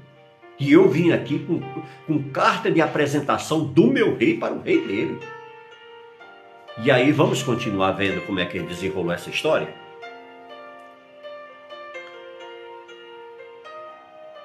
e 0.58 0.72
eu 0.72 0.88
vim 0.88 1.12
aqui 1.12 1.38
com, 1.38 1.60
com 2.06 2.30
carta 2.30 2.70
de 2.70 2.80
apresentação 2.80 3.64
do 3.64 3.86
meu 3.88 4.16
rei 4.16 4.36
para 4.38 4.54
o 4.54 4.62
rei 4.62 4.80
dele. 4.86 5.18
E 6.82 6.90
aí 6.90 7.12
vamos 7.12 7.42
continuar 7.42 7.92
vendo 7.92 8.24
como 8.26 8.40
é 8.40 8.44
que 8.44 8.58
ele 8.58 8.66
desenrolou 8.66 9.12
essa 9.12 9.30
história? 9.30 9.68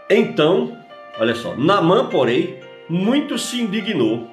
Então, 0.10 0.78
olha 1.20 1.36
só, 1.36 1.56
Namã, 1.56 2.08
porém, 2.10 2.60
muito 2.88 3.38
se 3.38 3.62
indignou 3.62 4.28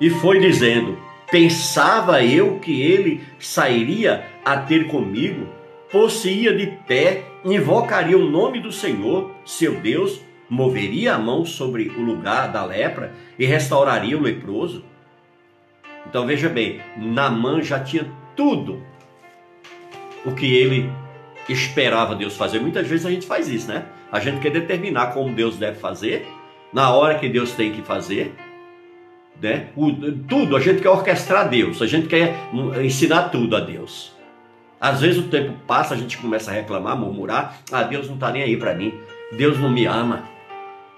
e 0.00 0.10
foi 0.10 0.38
dizendo: 0.38 0.98
Pensava 1.30 2.24
eu 2.24 2.58
que 2.58 2.82
ele 2.82 3.24
sairia 3.38 4.26
a 4.44 4.56
ter 4.58 4.86
comigo 4.88 5.48
pôs-se-ia 5.92 6.56
de 6.56 6.66
pé, 6.88 7.24
invocaria 7.44 8.16
o 8.16 8.28
nome 8.28 8.58
do 8.60 8.72
Senhor, 8.72 9.30
seu 9.44 9.74
Deus, 9.80 10.20
moveria 10.48 11.14
a 11.14 11.18
mão 11.18 11.44
sobre 11.44 11.88
o 11.90 12.00
lugar 12.00 12.50
da 12.50 12.64
lepra 12.64 13.12
e 13.38 13.44
restauraria 13.44 14.16
o 14.16 14.22
leproso. 14.22 14.84
Então 16.08 16.26
veja 16.26 16.48
bem, 16.48 16.80
Namã 16.96 17.62
já 17.62 17.78
tinha 17.78 18.10
tudo 18.34 18.82
o 20.24 20.32
que 20.32 20.46
ele 20.46 20.90
esperava 21.48 22.14
Deus 22.14 22.36
fazer. 22.36 22.60
Muitas 22.60 22.86
vezes 22.86 23.04
a 23.04 23.10
gente 23.10 23.26
faz 23.26 23.48
isso, 23.48 23.68
né? 23.68 23.84
A 24.10 24.18
gente 24.20 24.40
quer 24.40 24.50
determinar 24.50 25.12
como 25.12 25.34
Deus 25.34 25.56
deve 25.56 25.78
fazer, 25.78 26.26
na 26.72 26.92
hora 26.92 27.18
que 27.18 27.28
Deus 27.28 27.52
tem 27.52 27.72
que 27.72 27.82
fazer, 27.82 28.34
né? 29.40 29.68
O, 29.76 29.90
tudo, 30.28 30.56
a 30.56 30.60
gente 30.60 30.80
quer 30.80 30.90
orquestrar 30.90 31.48
Deus, 31.48 31.82
a 31.82 31.86
gente 31.86 32.08
quer 32.08 32.34
ensinar 32.82 33.30
tudo 33.30 33.56
a 33.56 33.60
Deus. 33.60 34.11
Às 34.82 35.00
vezes 35.00 35.18
o 35.18 35.28
tempo 35.28 35.52
passa, 35.64 35.94
a 35.94 35.96
gente 35.96 36.18
começa 36.18 36.50
a 36.50 36.54
reclamar, 36.54 36.96
murmurar. 36.96 37.56
Ah, 37.70 37.84
Deus 37.84 38.08
não 38.08 38.16
está 38.16 38.32
nem 38.32 38.42
aí 38.42 38.56
para 38.56 38.74
mim. 38.74 38.92
Deus 39.30 39.56
não 39.56 39.70
me 39.70 39.86
ama. 39.86 40.24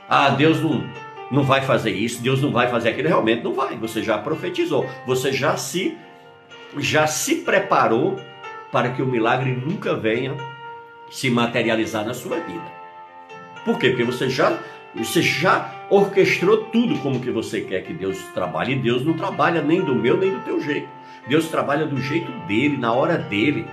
Ah, 0.09 0.31
Deus 0.31 0.59
não, 0.63 0.83
não 1.31 1.43
vai 1.43 1.61
fazer 1.61 1.91
isso. 1.91 2.23
Deus 2.23 2.41
não 2.41 2.51
vai 2.51 2.67
fazer 2.69 2.89
aquilo. 2.89 3.09
Realmente 3.09 3.45
não 3.45 3.53
vai. 3.53 3.77
Você 3.77 4.03
já 4.03 4.17
profetizou. 4.17 4.89
Você 5.05 5.31
já 5.31 5.59
se, 5.59 5.99
já 6.79 7.07
se 7.07 7.43
preparou 7.43 8.19
para 8.73 8.89
que 8.89 9.03
o 9.03 9.07
milagre 9.07 9.53
nunca 9.53 9.95
venha 9.95 10.35
se 11.11 11.29
materializar 11.29 12.07
na 12.07 12.15
sua 12.15 12.41
vida. 12.41 12.65
Por 13.67 13.79
quê? 13.79 13.91
Porque 13.91 14.05
você 14.05 14.31
já 14.31 14.59
você 14.95 15.21
já 15.21 15.87
orquestrou 15.91 16.57
tudo 16.67 16.97
como 17.01 17.21
que 17.21 17.31
você 17.31 17.61
quer 17.61 17.83
que 17.83 17.93
Deus 17.93 18.17
trabalhe. 18.33 18.73
E 18.73 18.77
Deus 18.77 19.05
não 19.05 19.13
trabalha 19.13 19.61
nem 19.61 19.83
do 19.83 19.95
meu 19.95 20.17
nem 20.17 20.31
do 20.31 20.41
teu 20.41 20.59
jeito. 20.59 20.89
Deus 21.29 21.49
trabalha 21.49 21.87
do 21.87 22.01
jeito 22.01 22.31
dele, 22.47 22.77
na 22.77 22.93
hora 22.93 23.17
dele. 23.17 23.67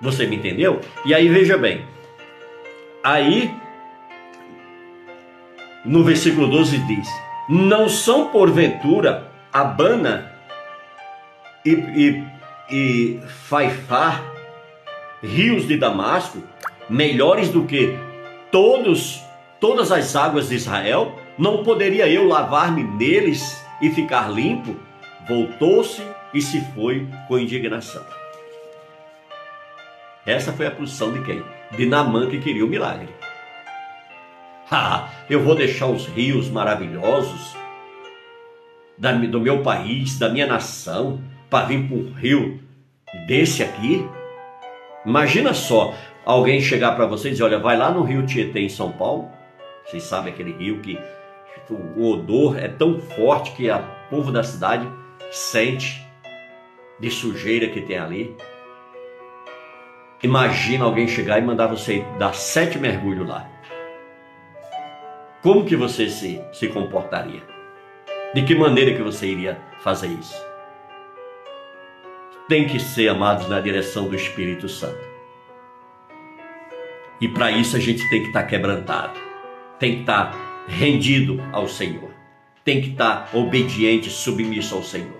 Você 0.00 0.26
me 0.26 0.36
entendeu? 0.36 0.80
E 1.04 1.14
aí 1.14 1.28
veja 1.28 1.56
bem. 1.56 1.84
Aí 3.02 3.52
no 5.84 6.04
versículo 6.04 6.48
12 6.48 6.78
diz: 6.78 7.08
Não 7.48 7.88
são 7.88 8.28
porventura 8.28 9.30
Abana 9.52 10.32
e, 11.64 11.70
e, 11.70 12.24
e 12.70 13.20
Faifá, 13.26 14.20
rios 15.22 15.66
de 15.66 15.76
Damasco, 15.76 16.42
melhores 16.88 17.48
do 17.48 17.64
que 17.64 17.96
todos 18.52 19.22
todas 19.60 19.90
as 19.90 20.14
águas 20.14 20.48
de 20.48 20.56
Israel? 20.56 21.18
Não 21.36 21.62
poderia 21.62 22.08
eu 22.08 22.26
lavar-me 22.26 22.82
neles 22.82 23.64
e 23.80 23.90
ficar 23.90 24.30
limpo? 24.30 24.76
Voltou-se 25.28 26.02
e 26.32 26.40
se 26.40 26.60
foi 26.74 27.06
com 27.26 27.38
indignação. 27.38 28.04
Essa 30.26 30.52
foi 30.52 30.66
a 30.66 30.70
posição 30.70 31.12
de 31.12 31.22
quem? 31.22 31.42
De 31.76 31.86
Namã 31.86 32.28
que 32.28 32.38
queria 32.38 32.64
o 32.64 32.68
milagre. 32.68 33.08
Ah, 34.70 35.08
eu 35.30 35.42
vou 35.42 35.54
deixar 35.54 35.86
os 35.86 36.06
rios 36.08 36.50
maravilhosos 36.50 37.56
do 38.98 39.40
meu 39.40 39.62
país, 39.62 40.18
da 40.18 40.28
minha 40.28 40.46
nação, 40.46 41.22
para 41.48 41.66
vir 41.66 41.88
para 41.88 41.96
um 41.96 42.12
rio 42.12 42.60
desse 43.26 43.62
aqui? 43.62 44.06
Imagina 45.06 45.54
só, 45.54 45.94
alguém 46.24 46.60
chegar 46.60 46.92
para 46.96 47.06
você 47.06 47.28
e 47.28 47.30
dizer, 47.30 47.44
olha, 47.44 47.58
vai 47.58 47.76
lá 47.76 47.90
no 47.90 48.02
rio 48.02 48.26
Tietê 48.26 48.60
em 48.60 48.68
São 48.68 48.92
Paulo. 48.92 49.30
Vocês 49.86 50.02
sabem 50.02 50.32
aquele 50.32 50.52
rio 50.52 50.80
que 50.80 50.98
o 51.70 52.10
odor 52.10 52.58
é 52.58 52.68
tão 52.68 53.00
forte 53.00 53.52
que 53.52 53.70
o 53.70 53.82
povo 54.10 54.32
da 54.32 54.42
cidade 54.42 54.86
sente 55.30 56.06
de 56.98 57.10
sujeira 57.10 57.68
que 57.68 57.80
tem 57.80 57.98
ali. 57.98 58.36
Imagina 60.22 60.84
alguém 60.84 61.06
chegar 61.06 61.38
e 61.38 61.42
mandar 61.42 61.68
você 61.68 62.04
dar 62.18 62.34
sete 62.34 62.78
mergulhos 62.78 63.28
lá. 63.28 63.48
Como 65.42 65.64
que 65.64 65.76
você 65.76 66.08
se, 66.08 66.40
se 66.52 66.68
comportaria? 66.68 67.42
De 68.34 68.42
que 68.42 68.54
maneira 68.54 68.94
que 68.94 69.02
você 69.02 69.26
iria 69.28 69.60
fazer 69.80 70.08
isso? 70.08 70.34
Tem 72.48 72.66
que 72.66 72.80
ser, 72.80 73.08
amados, 73.08 73.48
na 73.48 73.60
direção 73.60 74.08
do 74.08 74.16
Espírito 74.16 74.68
Santo. 74.68 75.06
E 77.20 77.28
para 77.28 77.50
isso 77.50 77.76
a 77.76 77.80
gente 77.80 78.08
tem 78.10 78.22
que 78.22 78.28
estar 78.28 78.42
tá 78.42 78.48
quebrantado, 78.48 79.18
tem 79.78 79.96
que 79.96 80.00
estar 80.00 80.32
tá 80.32 80.64
rendido 80.66 81.40
ao 81.52 81.68
Senhor, 81.68 82.10
tem 82.64 82.80
que 82.80 82.90
estar 82.90 83.30
tá 83.30 83.38
obediente, 83.38 84.10
submisso 84.10 84.74
ao 84.74 84.82
Senhor 84.82 85.17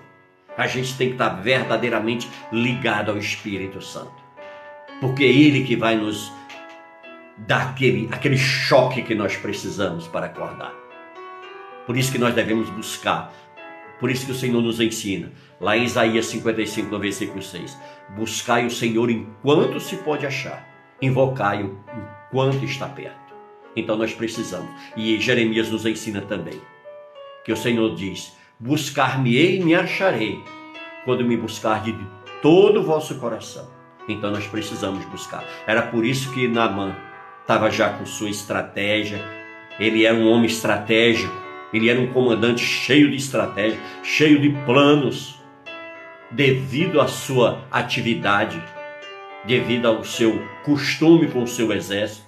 a 0.59 0.67
gente 0.67 0.97
tem 0.97 1.07
que 1.09 1.15
estar 1.15 1.29
verdadeiramente 1.29 2.29
ligado 2.51 3.13
ao 3.13 3.17
Espírito 3.17 3.81
Santo. 3.81 4.13
Porque 5.01 5.23
é 5.23 5.29
Ele 5.29 5.63
que 5.63 5.77
vai 5.77 5.97
nos 5.97 6.33
dar 7.39 7.71
aquele, 7.71 8.09
aquele 8.11 8.37
choque 8.37 9.03
que 9.03 9.15
nós 9.15 9.37
precisamos 9.37 10.09
para 10.09 10.27
acordar. 10.27 10.75
Por 11.87 11.97
isso 11.97 12.11
que 12.11 12.19
nós 12.19 12.35
devemos 12.35 12.69
buscar. 12.71 13.33
Por 14.01 14.11
isso 14.11 14.27
que 14.27 14.33
o 14.33 14.35
Senhor 14.35 14.61
nos 14.61 14.81
ensina. 14.81 15.31
Lá 15.61 15.77
em 15.77 15.85
Isaías 15.85 16.27
55, 16.27 16.91
no 16.91 16.99
versículo 16.99 17.41
6. 17.41 17.79
Buscai 18.17 18.67
o 18.67 18.71
Senhor 18.71 19.09
enquanto 19.11 19.79
se 19.79 19.97
pode 19.99 20.27
achar. 20.27 20.69
Invocai-o 21.01 21.79
enquanto 22.27 22.65
está 22.65 22.89
perto. 22.89 23.33
Então 23.77 23.97
nós 23.97 24.13
precisamos. 24.13 24.69
E 24.97 25.21
Jeremias 25.21 25.71
nos 25.71 25.87
ensina 25.87 26.21
também 26.21 26.61
que 27.45 27.53
o 27.53 27.57
Senhor 27.57 27.95
diz: 27.95 28.37
Buscar-me-ei 28.61 29.61
e 29.61 29.65
me 29.65 29.75
acharei, 29.75 30.43
quando 31.05 31.25
me 31.25 31.37
buscar 31.37 31.83
de 31.83 31.97
todo 32.43 32.81
o 32.81 32.83
vosso 32.83 33.15
coração. 33.17 33.69
Então 34.09 34.31
nós 34.31 34.47
precisamos 34.47 35.05
buscar. 35.07 35.45
Era 35.67 35.83
por 35.83 36.05
isso 36.05 36.33
que 36.33 36.49
Naamã 36.49 36.97
estava 37.41 37.71
já 37.71 37.91
com 37.91 38.05
sua 38.07 38.31
estratégia. 38.31 39.23
Ele 39.79 40.05
era 40.05 40.17
um 40.17 40.29
homem 40.29 40.47
estratégico. 40.47 41.33
Ele 41.73 41.89
era 41.91 42.01
um 42.01 42.13
comandante 42.13 42.63
cheio 42.63 43.11
de 43.11 43.17
estratégia, 43.17 43.79
cheio 44.03 44.41
de 44.41 44.51
planos, 44.65 45.39
devido 46.31 47.01
à 47.01 47.07
sua 47.07 47.63
atividade, 47.71 48.63
devido 49.45 49.87
ao 49.87 50.03
seu 50.03 50.43
costume 50.65 51.29
com 51.29 51.43
o 51.43 51.47
seu 51.47 51.73
exército. 51.73 52.27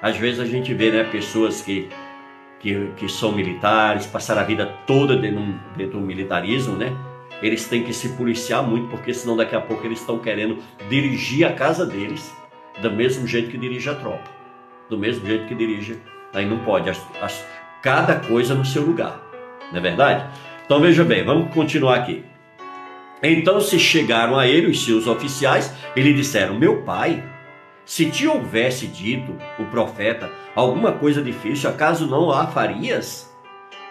Às 0.00 0.16
vezes 0.16 0.40
a 0.40 0.46
gente 0.46 0.72
vê 0.74 0.90
né, 0.90 1.04
pessoas 1.04 1.60
que, 1.60 1.88
que, 2.62 2.92
que 2.96 3.08
são 3.08 3.32
militares, 3.32 4.06
passaram 4.06 4.40
a 4.40 4.44
vida 4.44 4.66
toda 4.86 5.16
dentro, 5.16 5.42
dentro 5.76 5.98
do 5.98 6.06
militarismo, 6.06 6.76
né? 6.76 6.96
Eles 7.42 7.66
têm 7.66 7.82
que 7.82 7.92
se 7.92 8.10
policiar 8.10 8.62
muito, 8.62 8.88
porque 8.88 9.12
senão 9.12 9.36
daqui 9.36 9.56
a 9.56 9.60
pouco 9.60 9.84
eles 9.84 9.98
estão 9.98 10.18
querendo 10.20 10.58
dirigir 10.88 11.44
a 11.44 11.52
casa 11.52 11.84
deles 11.84 12.32
do 12.80 12.90
mesmo 12.90 13.26
jeito 13.26 13.50
que 13.50 13.58
dirige 13.58 13.90
a 13.90 13.94
tropa. 13.96 14.30
Do 14.88 14.96
mesmo 14.96 15.26
jeito 15.26 15.46
que 15.46 15.54
dirige. 15.54 15.98
Aí 16.32 16.46
não 16.46 16.58
pode. 16.60 16.88
As, 16.88 17.04
as, 17.20 17.44
cada 17.82 18.14
coisa 18.20 18.54
no 18.54 18.64
seu 18.64 18.82
lugar. 18.82 19.20
Não 19.72 19.78
é 19.78 19.80
verdade? 19.80 20.24
Então 20.64 20.80
veja 20.80 21.02
bem, 21.02 21.24
vamos 21.24 21.52
continuar 21.52 21.96
aqui. 21.96 22.24
Então 23.20 23.60
se 23.60 23.78
chegaram 23.78 24.38
a 24.38 24.46
ele 24.46 24.68
os 24.68 24.84
seus 24.84 25.08
oficiais 25.08 25.74
e 25.96 26.00
lhe 26.00 26.14
disseram: 26.14 26.58
Meu 26.58 26.82
pai, 26.82 27.22
se 27.84 28.10
te 28.10 28.26
houvesse 28.26 28.86
dito 28.86 29.36
o 29.58 29.64
profeta 29.64 30.30
alguma 30.54 30.92
coisa 30.92 31.22
difícil, 31.22 31.68
acaso 31.68 32.06
não 32.06 32.30
a 32.30 32.46
farias? 32.46 33.30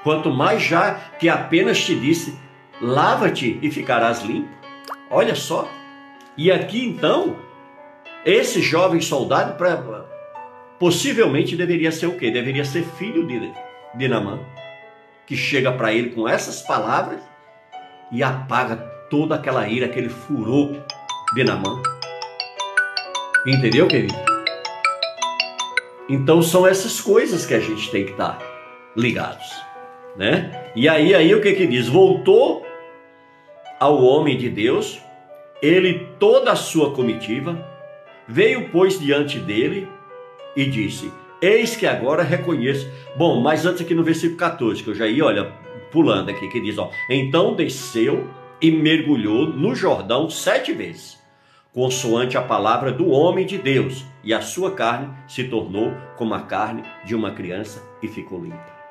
Quanto 0.04 0.32
mais 0.32 0.64
já 0.64 0.96
que 1.20 1.30
apenas 1.30 1.84
te 1.84 1.96
disse: 1.96 2.38
lava-te 2.82 3.60
e 3.62 3.70
ficarás 3.70 4.24
limpo. 4.24 4.50
Olha 5.10 5.36
só. 5.36 5.68
E 6.38 6.52
aqui 6.52 6.86
então, 6.86 7.36
esse 8.26 8.62
jovem 8.62 9.02
soldado 9.02 9.56
pra, 9.56 10.06
possivelmente 10.80 11.56
deveria 11.56 11.92
ser 11.92 12.08
o 12.08 12.18
quê? 12.18 12.32
Deveria 12.32 12.66
ser 12.66 12.84
filho 12.84 13.28
de, 13.28 13.52
de 13.96 14.08
Namã, 14.08 14.40
que 15.28 15.36
chega 15.36 15.72
para 15.72 15.94
ele 15.94 16.12
com 16.12 16.28
essas 16.28 16.62
palavras 16.62 17.22
e 18.12 18.24
apaga 18.24 18.78
toda 19.10 19.36
aquela 19.36 19.68
ira, 19.68 19.86
aquele 19.86 20.10
furor 20.10 20.72
de 21.36 21.44
Namã. 21.44 21.91
Entendeu, 23.46 23.88
querido? 23.88 24.14
Então 26.08 26.42
são 26.44 26.68
essas 26.68 27.02
coisas 27.02 27.46
que 27.46 27.54
a 27.54 27.60
gente 27.60 27.90
tem 27.90 28.06
que 28.06 28.12
estar 28.12 28.38
ligados, 28.96 29.46
né? 30.16 30.72
E 30.76 30.88
aí, 30.88 31.16
aí 31.16 31.34
o 31.34 31.42
que 31.42 31.54
que 31.54 31.66
diz? 31.66 31.88
Voltou 31.88 32.66
ao 33.80 34.04
homem 34.04 34.38
de 34.38 34.48
Deus, 34.48 35.00
ele 35.62 36.08
toda 36.20 36.52
a 36.52 36.56
sua 36.56 36.94
comitiva, 36.94 37.68
veio, 38.28 38.70
pois, 38.70 39.00
diante 39.00 39.40
dele 39.40 39.88
e 40.56 40.66
disse: 40.66 41.12
Eis 41.42 41.76
que 41.76 41.88
agora 41.88 42.22
reconheço. 42.22 42.88
Bom, 43.16 43.42
mas 43.42 43.66
antes 43.66 43.82
aqui 43.82 43.96
no 43.96 44.04
versículo 44.04 44.38
14, 44.38 44.84
que 44.84 44.90
eu 44.90 44.96
já 44.96 45.08
ia, 45.08 45.26
olha, 45.26 45.46
pulando 45.92 46.30
aqui, 46.30 46.48
que 46.50 46.62
diz: 46.62 46.78
ó, 46.78 46.92
Então 47.10 47.56
desceu 47.56 48.28
e 48.62 48.70
mergulhou 48.70 49.48
no 49.48 49.74
Jordão 49.74 50.30
sete 50.30 50.72
vezes, 50.74 51.21
consoante 51.74 52.38
a 52.38 52.42
palavra 52.42 52.92
do 52.92 53.10
homem 53.10 53.46
de 53.46 53.58
Deus, 53.58 54.06
e 54.24 54.34
a 54.34 54.42
sua 54.42 54.72
carne 54.72 55.10
se 55.28 55.46
tornou 55.46 55.94
como 56.18 56.34
a 56.34 56.42
carne 56.42 56.84
de 57.06 57.16
uma 57.16 57.32
criança 57.32 57.82
e 58.04 58.08
ficou 58.08 58.44
limpa. 58.44 58.82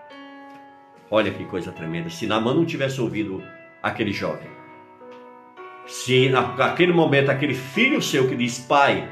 Olha 1.11 1.31
que 1.31 1.45
coisa 1.45 1.72
tremenda. 1.72 2.09
Se 2.09 2.26
Namã 2.26 2.55
não 2.55 2.64
tivesse 2.64 3.01
ouvido 3.01 3.43
aquele 3.83 4.12
jovem, 4.12 4.49
se 5.87 6.28
naquele 6.28 6.93
momento 6.93 7.31
aquele 7.31 7.55
filho 7.55 8.01
seu 8.01 8.28
que 8.28 8.37
diz, 8.37 8.59
pai, 8.61 9.09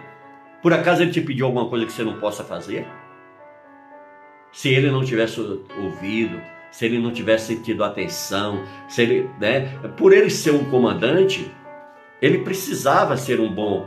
por 0.62 0.73
acaso 0.73 1.03
ele 1.03 1.11
te 1.11 1.21
pediu 1.21 1.47
alguma 1.47 1.69
coisa 1.69 1.85
que 1.85 1.93
você 1.93 2.05
não 2.05 2.19
possa 2.19 2.45
fazer? 2.45 2.87
Se 4.53 4.69
ele 4.71 4.91
não 4.91 5.05
tivesse 5.05 5.41
ouvido, 5.41 6.41
se 6.71 6.87
ele 6.87 6.99
não 6.99 7.12
tivesse 7.12 7.57
tido 7.62 7.85
atenção, 7.85 8.62
se 8.89 9.03
ele, 9.03 9.31
né, 9.41 9.79
por 9.97 10.12
ele 10.12 10.31
ser 10.31 10.53
um 10.53 10.71
comandante, 10.71 11.51
ele 12.21 12.39
precisava 12.39 13.16
ser 13.16 13.41
um 13.41 13.53
bom, 13.53 13.87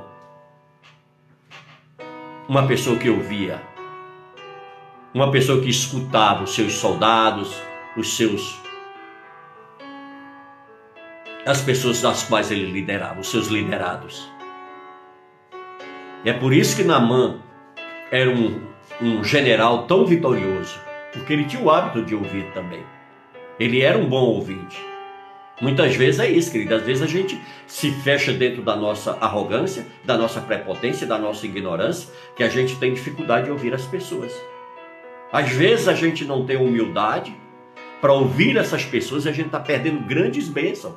uma 2.48 2.66
pessoa 2.66 2.98
que 2.98 3.10
ouvia, 3.10 3.62
uma 5.14 5.32
pessoa 5.32 5.62
que 5.62 5.70
escutava 5.70 6.44
os 6.44 6.56
seus 6.56 6.74
soldados, 6.74 7.62
os 7.98 8.16
seus 8.16 8.60
as 11.46 11.60
pessoas 11.62 12.02
das 12.02 12.24
quais 12.24 12.52
ele 12.52 12.72
liderava, 12.72 13.20
os 13.20 13.30
seus 13.30 13.48
liderados. 13.48 14.30
E 16.24 16.30
é 16.30 16.34
por 16.34 16.54
isso 16.54 16.76
que 16.76 16.84
Namã 16.84 17.40
era 18.12 18.30
um, 18.30 18.62
um 19.02 19.24
general 19.24 19.88
tão 19.88 20.06
vitorioso, 20.06 20.80
porque 21.12 21.34
ele 21.34 21.46
tinha 21.46 21.64
o 21.64 21.72
hábito 21.72 22.06
de 22.06 22.14
ouvir 22.14 22.46
também. 22.54 22.86
Ele 23.60 23.82
era 23.82 23.98
um 23.98 24.08
bom 24.08 24.24
ouvinte. 24.24 24.91
Muitas 25.62 25.96
vezes 25.96 26.20
é 26.20 26.30
isso, 26.30 26.52
querido. 26.52 26.76
Às 26.76 26.84
vezes 26.84 27.04
a 27.04 27.08
gente 27.08 27.40
se 27.68 27.92
fecha 27.92 28.34
dentro 28.34 28.62
da 28.62 28.76
nossa 28.76 29.18
arrogância, 29.22 29.86
da 30.04 30.18
nossa 30.18 30.42
prepotência, 30.42 31.06
da 31.06 31.18
nossa 31.18 31.46
ignorância, 31.46 32.10
que 32.36 32.44
a 32.44 32.50
gente 32.50 32.76
tem 32.78 32.94
dificuldade 32.94 33.46
de 33.46 33.52
ouvir 33.52 33.74
as 33.74 33.86
pessoas. 33.86 34.34
Às 35.32 35.50
vezes 35.50 35.88
a 35.88 35.94
gente 35.94 36.26
não 36.26 36.46
tem 36.46 36.58
humildade 36.58 37.34
para 38.02 38.12
ouvir 38.12 38.58
essas 38.58 38.84
pessoas 38.84 39.26
e 39.26 39.30
a 39.30 39.32
gente 39.32 39.46
está 39.46 39.60
perdendo 39.60 40.02
grandes 40.02 40.50
bênçãos 40.50 40.96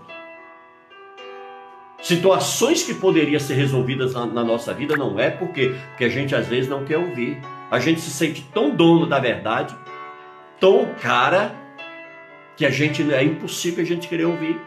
situações 2.04 2.82
que 2.82 2.92
poderiam 2.92 3.40
ser 3.40 3.54
resolvidas 3.54 4.12
na, 4.12 4.26
na, 4.26 4.44
nossa 4.44 4.74
vida 4.74 4.94
não 4.94 5.18
é 5.18 5.30
porque, 5.30 5.74
porque 5.88 6.04
a 6.04 6.08
gente 6.08 6.34
às 6.34 6.46
vezes 6.46 6.68
não 6.68 6.84
quer 6.84 6.98
ouvir. 6.98 7.38
A 7.70 7.78
gente 7.78 8.00
se 8.02 8.10
sente 8.10 8.46
tão 8.52 8.76
dono 8.76 9.06
da 9.06 9.18
verdade, 9.18 9.74
tão 10.60 10.94
cara, 11.00 11.54
que 12.56 12.64
a 12.64 12.70
gente 12.70 13.02
é 13.12 13.22
impossível 13.22 13.82
a 13.82 13.86
gente 13.86 14.08
querer 14.08 14.24
ouvir. 14.24 14.60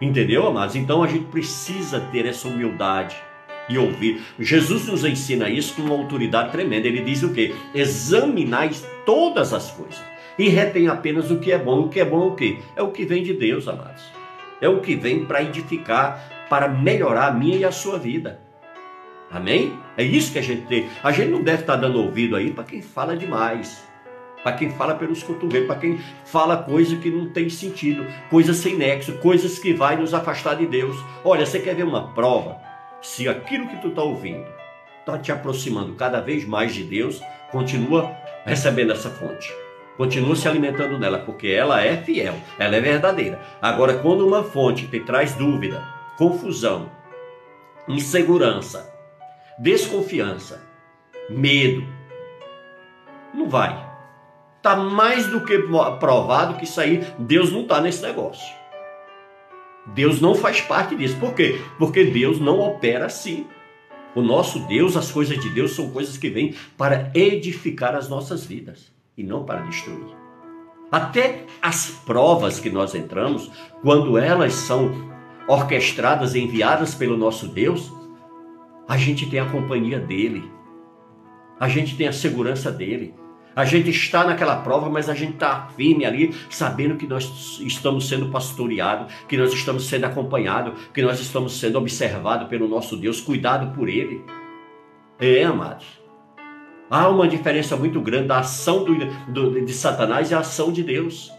Entendeu, 0.00 0.46
amados? 0.46 0.76
Então 0.76 1.02
a 1.02 1.06
gente 1.06 1.26
precisa 1.26 2.00
ter 2.00 2.26
essa 2.26 2.48
humildade 2.48 3.16
e 3.68 3.78
ouvir. 3.78 4.22
Jesus 4.38 4.86
nos 4.86 5.04
ensina 5.04 5.48
isso 5.48 5.74
com 5.74 5.82
uma 5.82 5.94
autoridade 5.94 6.52
tremenda. 6.52 6.86
Ele 6.86 7.02
diz 7.02 7.22
o 7.22 7.32
quê? 7.32 7.54
Examinais 7.74 8.86
todas 9.06 9.52
as 9.54 9.70
coisas 9.70 10.02
e 10.38 10.48
retém 10.48 10.88
apenas 10.88 11.30
o 11.30 11.38
que 11.38 11.52
é 11.52 11.58
bom. 11.58 11.84
O 11.84 11.88
que 11.88 12.00
é 12.00 12.04
bom 12.04 12.24
é 12.24 12.26
o 12.26 12.34
quê? 12.34 12.58
É 12.76 12.82
o 12.82 12.90
que 12.90 13.04
vem 13.04 13.22
de 13.22 13.32
Deus, 13.32 13.66
amados 13.66 14.24
é 14.64 14.68
o 14.68 14.80
que 14.80 14.94
vem 14.94 15.24
para 15.26 15.42
edificar, 15.42 16.46
para 16.48 16.68
melhorar 16.68 17.26
a 17.26 17.30
minha 17.32 17.56
e 17.58 17.64
a 17.64 17.70
sua 17.70 17.98
vida. 17.98 18.40
Amém? 19.30 19.78
É 19.96 20.02
isso 20.02 20.32
que 20.32 20.38
a 20.38 20.42
gente 20.42 20.66
tem. 20.66 20.88
A 21.02 21.12
gente 21.12 21.30
não 21.30 21.42
deve 21.42 21.62
estar 21.62 21.76
dando 21.76 22.00
ouvido 22.00 22.34
aí 22.34 22.50
para 22.50 22.64
quem 22.64 22.80
fala 22.80 23.14
demais, 23.14 23.86
para 24.44 24.52
quem 24.52 24.70
fala 24.70 24.94
pelos 24.94 25.22
cotovelos, 25.22 25.66
para 25.66 25.80
quem 25.80 25.98
fala 26.26 26.58
coisa 26.58 26.96
que 26.96 27.10
não 27.10 27.30
tem 27.30 27.48
sentido, 27.48 28.06
coisas 28.28 28.58
sem 28.58 28.76
nexo, 28.76 29.14
coisas 29.14 29.58
que 29.58 29.72
vai 29.72 29.96
nos 29.96 30.12
afastar 30.12 30.54
de 30.54 30.66
Deus. 30.66 30.94
Olha, 31.24 31.46
você 31.46 31.58
quer 31.58 31.74
ver 31.74 31.84
uma 31.84 32.12
prova? 32.12 32.58
Se 33.00 33.26
aquilo 33.26 33.66
que 33.66 33.80
tu 33.80 33.88
está 33.88 34.02
ouvindo 34.02 34.44
está 35.00 35.18
te 35.18 35.32
aproximando 35.32 35.94
cada 35.94 36.20
vez 36.20 36.46
mais 36.46 36.74
de 36.74 36.84
Deus, 36.84 37.22
continua 37.50 38.14
recebendo 38.44 38.92
essa 38.92 39.08
fonte. 39.08 39.50
Continua 39.96 40.36
se 40.36 40.46
alimentando 40.46 40.98
dela, 40.98 41.20
porque 41.20 41.48
ela 41.48 41.82
é 41.82 41.96
fiel, 41.96 42.34
ela 42.58 42.76
é 42.76 42.80
verdadeira. 42.80 43.40
Agora, 43.62 43.94
quando 43.94 44.26
uma 44.26 44.42
fonte 44.42 44.86
te 44.88 45.00
traz 45.00 45.34
dúvida, 45.34 45.82
confusão, 46.18 46.90
insegurança, 47.88 48.92
desconfiança, 49.58 50.62
medo, 51.30 51.86
não 53.32 53.48
vai. 53.48 53.93
Está 54.64 54.76
mais 54.76 55.26
do 55.26 55.42
que 55.42 55.58
provado 56.00 56.54
que 56.54 56.64
isso 56.64 56.80
aí, 56.80 57.06
Deus 57.18 57.52
não 57.52 57.64
está 57.64 57.82
nesse 57.82 58.00
negócio. 58.00 58.50
Deus 59.88 60.22
não 60.22 60.34
faz 60.34 60.62
parte 60.62 60.96
disso. 60.96 61.18
Por 61.20 61.34
quê? 61.34 61.60
Porque 61.78 62.02
Deus 62.04 62.40
não 62.40 62.60
opera 62.60 63.04
assim. 63.04 63.46
O 64.14 64.22
nosso 64.22 64.60
Deus, 64.60 64.96
as 64.96 65.12
coisas 65.12 65.38
de 65.38 65.50
Deus 65.50 65.72
são 65.72 65.90
coisas 65.90 66.16
que 66.16 66.30
vêm 66.30 66.54
para 66.78 67.10
edificar 67.14 67.94
as 67.94 68.08
nossas 68.08 68.46
vidas 68.46 68.90
e 69.18 69.22
não 69.22 69.44
para 69.44 69.60
destruir. 69.60 70.16
Até 70.90 71.44
as 71.60 71.90
provas 72.06 72.58
que 72.58 72.70
nós 72.70 72.94
entramos, 72.94 73.50
quando 73.82 74.16
elas 74.16 74.54
são 74.54 75.12
orquestradas 75.46 76.34
enviadas 76.34 76.94
pelo 76.94 77.18
nosso 77.18 77.48
Deus, 77.48 77.92
a 78.88 78.96
gente 78.96 79.28
tem 79.28 79.40
a 79.40 79.50
companhia 79.50 80.00
dele, 80.00 80.50
a 81.60 81.68
gente 81.68 81.98
tem 81.98 82.08
a 82.08 82.14
segurança 82.14 82.72
dele. 82.72 83.14
A 83.56 83.64
gente 83.64 83.90
está 83.90 84.24
naquela 84.24 84.56
prova, 84.56 84.90
mas 84.90 85.08
a 85.08 85.14
gente 85.14 85.34
está 85.34 85.68
firme 85.76 86.04
ali, 86.04 86.34
sabendo 86.50 86.96
que 86.96 87.06
nós 87.06 87.60
estamos 87.60 88.08
sendo 88.08 88.28
pastoreados, 88.28 89.12
que 89.28 89.36
nós 89.36 89.52
estamos 89.52 89.86
sendo 89.86 90.04
acompanhados, 90.04 90.88
que 90.92 91.02
nós 91.02 91.20
estamos 91.20 91.58
sendo 91.58 91.78
observados 91.78 92.48
pelo 92.48 92.66
nosso 92.66 92.96
Deus, 92.96 93.20
cuidado 93.20 93.72
por 93.74 93.88
Ele. 93.88 94.24
É, 95.20 95.44
amados. 95.44 95.86
Há 96.90 97.08
uma 97.08 97.28
diferença 97.28 97.76
muito 97.76 98.00
grande 98.00 98.28
da 98.28 98.40
ação 98.40 98.84
do, 98.84 98.94
do, 99.32 99.64
de 99.64 99.72
Satanás 99.72 100.30
e 100.30 100.34
a 100.34 100.40
ação 100.40 100.72
de 100.72 100.82
Deus. 100.82 101.32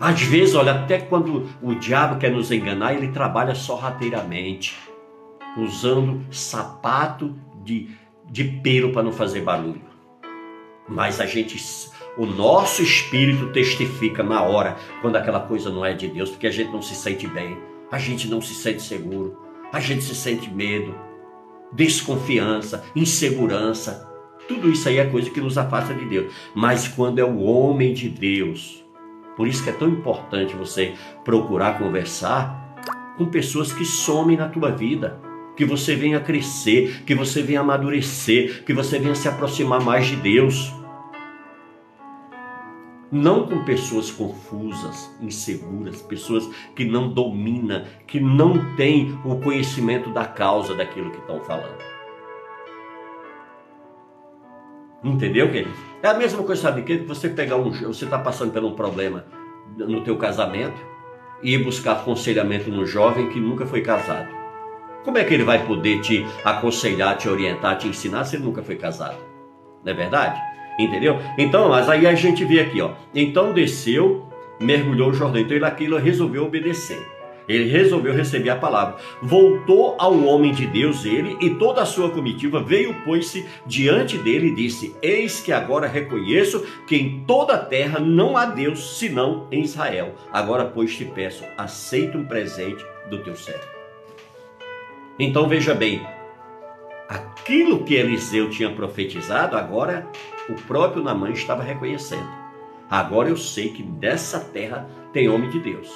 Às 0.00 0.22
vezes, 0.22 0.54
olha, 0.54 0.72
até 0.72 0.98
quando 1.00 1.48
o 1.60 1.74
diabo 1.74 2.20
quer 2.20 2.30
nos 2.30 2.52
enganar, 2.52 2.94
ele 2.94 3.08
trabalha 3.08 3.54
sorrateiramente, 3.54 4.76
usando 5.56 6.24
sapato 6.32 7.34
de, 7.64 7.90
de 8.30 8.44
pelo 8.44 8.92
para 8.92 9.02
não 9.02 9.12
fazer 9.12 9.40
barulho. 9.40 9.87
Mas 10.88 11.20
a 11.20 11.26
gente, 11.26 11.56
o 12.16 12.24
nosso 12.24 12.82
espírito 12.82 13.52
testifica 13.52 14.22
na 14.22 14.42
hora 14.42 14.76
quando 15.02 15.16
aquela 15.16 15.40
coisa 15.40 15.70
não 15.70 15.84
é 15.84 15.92
de 15.92 16.08
Deus, 16.08 16.30
porque 16.30 16.46
a 16.46 16.50
gente 16.50 16.70
não 16.70 16.82
se 16.82 16.94
sente 16.94 17.26
bem, 17.26 17.58
a 17.90 17.98
gente 17.98 18.28
não 18.28 18.40
se 18.40 18.54
sente 18.54 18.82
seguro, 18.82 19.36
a 19.72 19.80
gente 19.80 20.02
se 20.02 20.14
sente 20.14 20.50
medo, 20.50 20.94
desconfiança, 21.72 22.84
insegurança. 22.96 24.08
Tudo 24.46 24.70
isso 24.70 24.88
aí 24.88 24.98
é 24.98 25.04
coisa 25.04 25.28
que 25.28 25.40
nos 25.40 25.58
afasta 25.58 25.92
de 25.92 26.06
Deus. 26.06 26.32
Mas 26.54 26.88
quando 26.88 27.18
é 27.18 27.24
o 27.24 27.40
homem 27.40 27.92
de 27.92 28.08
Deus, 28.08 28.82
por 29.36 29.46
isso 29.46 29.62
que 29.62 29.70
é 29.70 29.74
tão 29.74 29.88
importante 29.88 30.56
você 30.56 30.94
procurar 31.24 31.78
conversar 31.78 32.74
com 33.18 33.26
pessoas 33.26 33.72
que 33.72 33.84
somem 33.84 34.36
na 34.36 34.48
tua 34.48 34.70
vida, 34.70 35.20
que 35.56 35.64
você 35.64 35.94
venha 35.96 36.20
crescer, 36.20 37.02
que 37.04 37.14
você 37.14 37.42
venha 37.42 37.60
amadurecer, 37.60 38.64
que 38.64 38.72
você 38.72 38.98
venha 38.98 39.14
se 39.14 39.28
aproximar 39.28 39.80
mais 39.80 40.06
de 40.06 40.16
Deus. 40.16 40.72
Não 43.10 43.46
com 43.46 43.64
pessoas 43.64 44.10
confusas, 44.10 45.10
inseguras, 45.20 46.02
pessoas 46.02 46.46
que 46.76 46.84
não 46.84 47.10
dominam, 47.10 47.84
que 48.06 48.20
não 48.20 48.76
têm 48.76 49.18
o 49.24 49.36
conhecimento 49.36 50.10
da 50.10 50.26
causa 50.26 50.74
daquilo 50.74 51.10
que 51.10 51.18
estão 51.18 51.40
falando. 51.40 51.78
Entendeu, 55.02 55.50
querido? 55.50 55.72
É 56.02 56.08
a 56.08 56.14
mesma 56.14 56.42
coisa, 56.42 56.60
sabe, 56.60 56.82
que 56.82 56.98
você 56.98 57.28
pegar 57.28 57.56
um, 57.56 57.70
você 57.70 58.04
está 58.04 58.18
passando 58.18 58.52
por 58.52 58.62
um 58.64 58.74
problema 58.74 59.24
no 59.76 60.02
teu 60.02 60.16
casamento 60.16 60.78
e 61.42 61.54
ir 61.54 61.64
buscar 61.64 61.92
aconselhamento 61.92 62.70
no 62.70 62.84
jovem 62.84 63.28
que 63.28 63.40
nunca 63.40 63.64
foi 63.64 63.80
casado. 63.80 64.28
Como 65.04 65.16
é 65.16 65.24
que 65.24 65.32
ele 65.32 65.44
vai 65.44 65.64
poder 65.64 66.00
te 66.02 66.26
aconselhar, 66.44 67.16
te 67.16 67.28
orientar, 67.28 67.78
te 67.78 67.88
ensinar 67.88 68.24
se 68.24 68.36
ele 68.36 68.44
nunca 68.44 68.62
foi 68.62 68.76
casado? 68.76 69.16
Não 69.84 69.92
é 69.92 69.94
verdade? 69.94 70.38
Entendeu? 70.78 71.18
Então, 71.36 71.68
mas 71.68 71.88
aí 71.88 72.06
a 72.06 72.14
gente 72.14 72.44
vê 72.44 72.60
aqui, 72.60 72.80
ó. 72.80 72.92
Então 73.14 73.52
desceu, 73.52 74.26
mergulhou 74.60 75.10
o 75.10 75.14
Jordão. 75.14 75.40
Então 75.40 75.56
ele 75.56 75.64
aquilo 75.64 75.98
resolveu 75.98 76.44
obedecer. 76.44 77.04
Ele 77.48 77.70
resolveu 77.70 78.12
receber 78.12 78.50
a 78.50 78.56
palavra. 78.56 78.96
Voltou 79.22 79.96
ao 79.98 80.22
homem 80.24 80.52
de 80.52 80.66
Deus, 80.66 81.06
ele 81.06 81.36
e 81.40 81.50
toda 81.54 81.80
a 81.80 81.86
sua 81.86 82.10
comitiva 82.10 82.62
veio, 82.62 82.94
pôs-se 83.04 83.46
diante 83.66 84.18
dele 84.18 84.48
e 84.48 84.54
disse: 84.54 84.94
Eis 85.00 85.40
que 85.40 85.50
agora 85.50 85.86
reconheço 85.86 86.64
que 86.86 86.94
em 86.94 87.24
toda 87.26 87.54
a 87.54 87.58
terra 87.58 87.98
não 87.98 88.36
há 88.36 88.44
Deus 88.44 88.98
senão 88.98 89.46
em 89.50 89.62
Israel. 89.62 90.14
Agora, 90.30 90.66
pois, 90.66 90.94
te 90.94 91.06
peço, 91.06 91.42
aceita 91.56 92.18
um 92.18 92.26
presente 92.26 92.84
do 93.08 93.18
teu 93.18 93.34
servo. 93.34 93.66
Então 95.18 95.48
veja 95.48 95.74
bem, 95.74 96.06
aquilo 97.08 97.84
que 97.84 97.94
Eliseu 97.94 98.50
tinha 98.50 98.70
profetizado, 98.70 99.56
agora 99.56 100.06
o 100.48 100.54
próprio 100.66 101.02
Namã 101.02 101.30
estava 101.30 101.62
reconhecendo. 101.62 102.28
Agora 102.90 103.28
eu 103.28 103.36
sei 103.36 103.70
que 103.70 103.82
dessa 103.82 104.40
terra 104.40 104.88
tem 105.12 105.28
homem 105.28 105.48
de 105.50 105.58
Deus. 105.58 105.90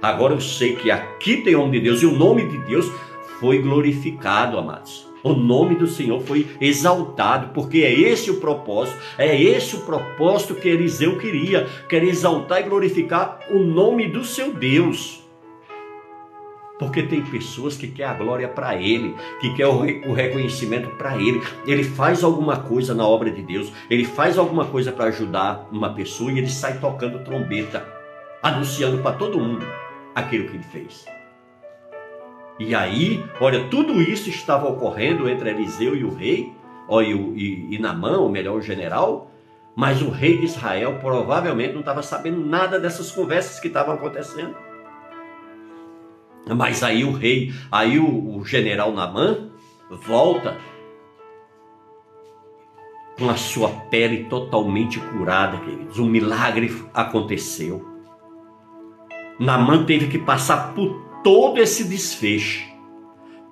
Agora 0.00 0.34
eu 0.34 0.40
sei 0.40 0.76
que 0.76 0.90
aqui 0.90 1.38
tem 1.38 1.56
homem 1.56 1.72
de 1.72 1.80
Deus 1.80 2.02
e 2.02 2.06
o 2.06 2.16
nome 2.16 2.46
de 2.48 2.58
Deus 2.58 2.86
foi 3.40 3.58
glorificado, 3.58 4.58
amados. 4.58 5.06
O 5.22 5.32
nome 5.32 5.74
do 5.74 5.88
Senhor 5.88 6.20
foi 6.20 6.46
exaltado, 6.60 7.52
porque 7.52 7.78
é 7.78 7.92
esse 7.92 8.30
o 8.30 8.38
propósito, 8.38 8.96
é 9.18 9.40
esse 9.40 9.74
o 9.74 9.80
propósito 9.80 10.54
que 10.54 10.68
Eliseu 10.68 11.18
queria, 11.18 11.66
quer 11.88 12.04
exaltar 12.04 12.60
e 12.60 12.68
glorificar 12.68 13.40
o 13.50 13.58
nome 13.58 14.06
do 14.08 14.24
seu 14.24 14.52
Deus. 14.52 15.25
Porque 16.78 17.02
tem 17.02 17.22
pessoas 17.22 17.76
que 17.76 17.88
quer 17.88 18.04
a 18.04 18.14
glória 18.14 18.48
para 18.48 18.76
ele, 18.76 19.14
que 19.40 19.54
quer 19.54 19.66
o 19.66 20.12
reconhecimento 20.12 20.90
para 20.90 21.16
ele. 21.16 21.42
Ele 21.66 21.82
faz 21.82 22.22
alguma 22.22 22.58
coisa 22.58 22.94
na 22.94 23.06
obra 23.06 23.30
de 23.30 23.42
Deus, 23.42 23.72
ele 23.88 24.04
faz 24.04 24.36
alguma 24.36 24.66
coisa 24.66 24.92
para 24.92 25.06
ajudar 25.06 25.68
uma 25.72 25.94
pessoa 25.94 26.30
e 26.30 26.38
ele 26.38 26.50
sai 26.50 26.78
tocando 26.78 27.24
trombeta, 27.24 27.86
anunciando 28.42 28.98
para 28.98 29.16
todo 29.16 29.40
mundo 29.40 29.66
aquilo 30.14 30.48
que 30.48 30.56
ele 30.56 30.64
fez. 30.64 31.06
E 32.58 32.74
aí, 32.74 33.22
olha, 33.38 33.68
tudo 33.68 34.00
isso 34.00 34.30
estava 34.30 34.66
ocorrendo 34.66 35.28
entre 35.28 35.50
Eliseu 35.50 35.94
e 35.94 36.04
o 36.04 36.14
rei, 36.14 36.52
ó, 36.88 37.02
e, 37.02 37.12
e, 37.12 37.74
e 37.74 37.78
Namã, 37.78 38.16
ou 38.16 38.30
melhor, 38.30 38.56
o 38.56 38.62
general, 38.62 39.30
mas 39.74 40.00
o 40.00 40.08
rei 40.08 40.38
de 40.38 40.46
Israel 40.46 40.98
provavelmente 40.98 41.74
não 41.74 41.80
estava 41.80 42.02
sabendo 42.02 42.42
nada 42.44 42.80
dessas 42.80 43.12
conversas 43.12 43.60
que 43.60 43.68
estavam 43.68 43.94
acontecendo. 43.94 44.56
Mas 46.54 46.82
aí 46.82 47.04
o 47.04 47.12
rei, 47.12 47.52
aí 47.72 47.98
o, 47.98 48.36
o 48.36 48.44
general 48.44 48.92
Namã 48.92 49.48
volta 49.90 50.56
com 53.18 53.30
a 53.30 53.36
sua 53.36 53.68
pele 53.68 54.24
totalmente 54.24 55.00
curada, 55.00 55.58
queridos. 55.58 55.98
Um 55.98 56.06
milagre 56.06 56.70
aconteceu. 56.92 57.84
Namã 59.38 59.84
teve 59.84 60.06
que 60.06 60.18
passar 60.18 60.74
por 60.74 60.94
todo 61.24 61.58
esse 61.58 61.84
desfecho, 61.84 62.64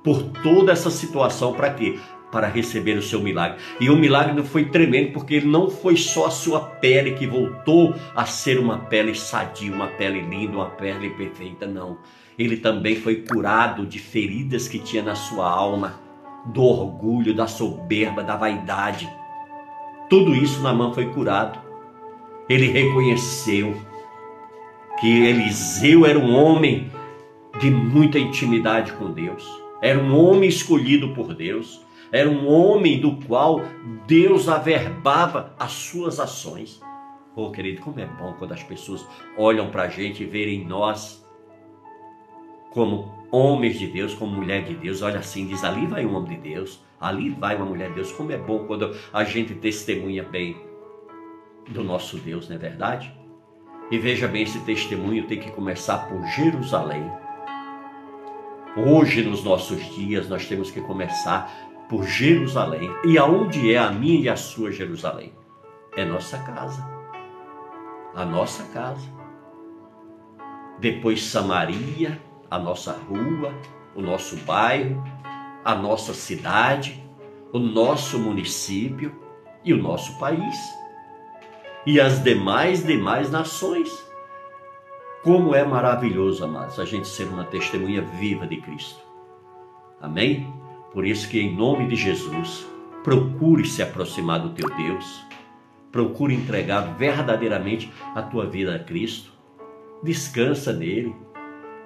por 0.03 0.23
toda 0.43 0.73
essa 0.73 0.91
situação, 0.91 1.53
para 1.53 1.71
quê? 1.75 1.99
Para 2.31 2.47
receber 2.47 2.97
o 2.97 3.03
seu 3.03 3.21
milagre. 3.21 3.59
E 3.81 3.91
o 3.91 3.97
milagre 3.97 4.43
foi 4.43 4.67
tremendo, 4.67 5.13
porque 5.13 5.41
não 5.41 5.71
foi 5.71 5.97
só 5.97 6.27
a 6.27 6.31
sua 6.31 6.61
pele 6.61 7.13
que 7.13 7.27
voltou 7.27 7.95
a 8.15 8.25
ser 8.25 8.59
uma 8.59 8.79
pele 8.79 9.15
sadia, 9.15 9.73
uma 9.73 9.89
pele 9.89 10.21
linda, 10.21 10.57
uma 10.57 10.71
pele 10.71 11.11
perfeita, 11.11 11.67
não. 11.67 11.99
Ele 12.39 12.57
também 12.57 12.97
foi 12.97 13.17
curado 13.23 13.87
de 13.87 13.99
feridas 13.99 14.67
que 14.67 14.79
tinha 14.79 15.03
na 15.03 15.15
sua 15.15 15.49
alma, 15.49 16.01
do 16.47 16.63
orgulho, 16.63 17.35
da 17.35 17.47
soberba, 17.47 18.23
da 18.23 18.37
vaidade. 18.37 19.09
Tudo 20.11 20.35
isso 20.35 20.63
Namã 20.63 20.93
foi 20.93 21.07
curado. 21.07 21.59
Ele 22.49 22.67
reconheceu 22.69 23.75
que 25.01 25.27
Eliseu 25.27 26.05
era 26.05 26.19
um 26.19 26.35
homem 26.35 26.91
de 27.59 27.71
muita 27.71 28.19
intimidade 28.19 28.93
com 28.95 29.13
Deus, 29.13 29.45
era 29.81 29.99
um 29.99 30.17
homem 30.17 30.49
escolhido 30.49 31.11
por 31.15 31.35
Deus, 31.35 31.81
era 32.13 32.29
um 32.29 32.49
homem 32.49 33.01
do 33.01 33.17
qual 33.27 33.63
Deus 34.07 34.49
averbava 34.49 35.55
as 35.59 35.73
suas 35.73 36.21
ações. 36.21 36.81
Oh, 37.35 37.51
querido, 37.51 37.81
como 37.81 37.99
é 37.99 38.07
bom 38.07 38.35
quando 38.39 38.53
as 38.53 38.63
pessoas 38.63 39.05
olham 39.37 39.71
para 39.71 39.85
a 39.85 39.89
gente 39.89 40.23
e 40.23 40.27
verem 40.27 40.65
nós 40.65 41.24
como 42.75 43.15
homens 43.31 43.79
de 43.79 43.87
Deus, 43.87 44.13
como 44.13 44.37
mulher 44.37 44.65
de 44.65 44.75
Deus. 44.75 45.01
Olha 45.01 45.21
assim, 45.21 45.47
diz: 45.47 45.65
ali 45.65 45.87
vai 45.87 46.05
um 46.05 46.15
homem 46.15 46.37
de 46.37 46.51
Deus, 46.51 46.85
ali 47.01 47.31
vai 47.31 47.57
uma 47.57 47.65
mulher 47.65 47.89
de 47.89 47.95
Deus. 47.95 48.13
Como 48.13 48.33
é 48.33 48.37
bom 48.37 48.67
quando 48.67 48.95
a 49.13 49.25
gente 49.25 49.55
testemunha 49.55 50.25
bem 50.25 50.57
do 51.69 51.83
nosso 51.83 52.19
Deus, 52.19 52.49
não 52.49 52.57
é 52.57 52.59
verdade? 52.59 53.15
E 53.91 53.99
veja 53.99 54.27
bem, 54.27 54.43
esse 54.43 54.59
testemunho 54.61 55.27
tem 55.27 55.39
que 55.39 55.51
começar 55.53 56.09
por 56.09 56.23
Jerusalém. 56.27 57.11
Hoje, 58.77 59.23
nos 59.23 59.45
nossos 59.45 59.81
dias, 59.95 60.29
nós 60.29 60.47
temos 60.47 60.71
que 60.71 60.81
começar 60.81 61.49
por 61.89 62.03
Jerusalém. 62.05 62.91
E 63.05 63.17
aonde 63.17 63.73
é 63.73 63.79
a 63.79 63.91
minha 63.91 64.21
e 64.21 64.29
a 64.29 64.37
sua 64.37 64.73
Jerusalém? 64.73 65.33
É 65.97 66.05
nossa 66.05 66.39
casa. 66.39 66.85
A 68.15 68.25
nossa 68.25 68.65
casa. 68.73 69.07
Depois 70.81 71.23
Samaria, 71.23 72.21
a 72.51 72.59
nossa 72.59 72.93
rua, 72.93 73.53
o 73.95 74.03
nosso 74.03 74.37
bairro, 74.39 75.03
a 75.65 75.75
nossa 75.75 76.13
cidade, 76.15 77.03
o 77.53 77.59
nosso 77.59 78.19
município 78.19 79.15
e 79.65 79.73
o 79.73 79.83
nosso 79.83 80.19
país 80.19 80.57
e 81.87 82.01
as 82.01 82.23
demais 82.23 82.85
demais 82.85 83.31
nações. 83.31 83.91
Como 85.23 85.55
é 85.55 85.65
maravilhoso, 85.65 86.45
amados, 86.45 86.79
a 86.79 86.85
gente 86.85 87.09
ser 87.09 87.25
uma 87.29 87.45
testemunha 87.45 88.03
viva 88.03 88.47
de 88.47 88.61
Cristo. 88.61 89.01
Amém? 90.01 90.53
Por 90.93 91.07
isso 91.07 91.29
que 91.29 91.41
em 91.41 91.55
nome 91.55 91.89
de 91.89 91.97
Jesus, 91.97 92.67
procure 93.03 93.67
se 93.67 93.83
aproximar 93.83 94.41
do 94.41 94.51
teu 94.51 94.69
Deus. 94.77 95.25
Procure 95.91 96.35
entregar 96.35 96.95
verdadeiramente 96.97 97.91
a 98.15 98.23
tua 98.23 98.47
vida 98.47 98.75
a 98.75 98.79
Cristo. 98.79 99.33
Descansa 100.03 100.73
nele, 100.73 101.15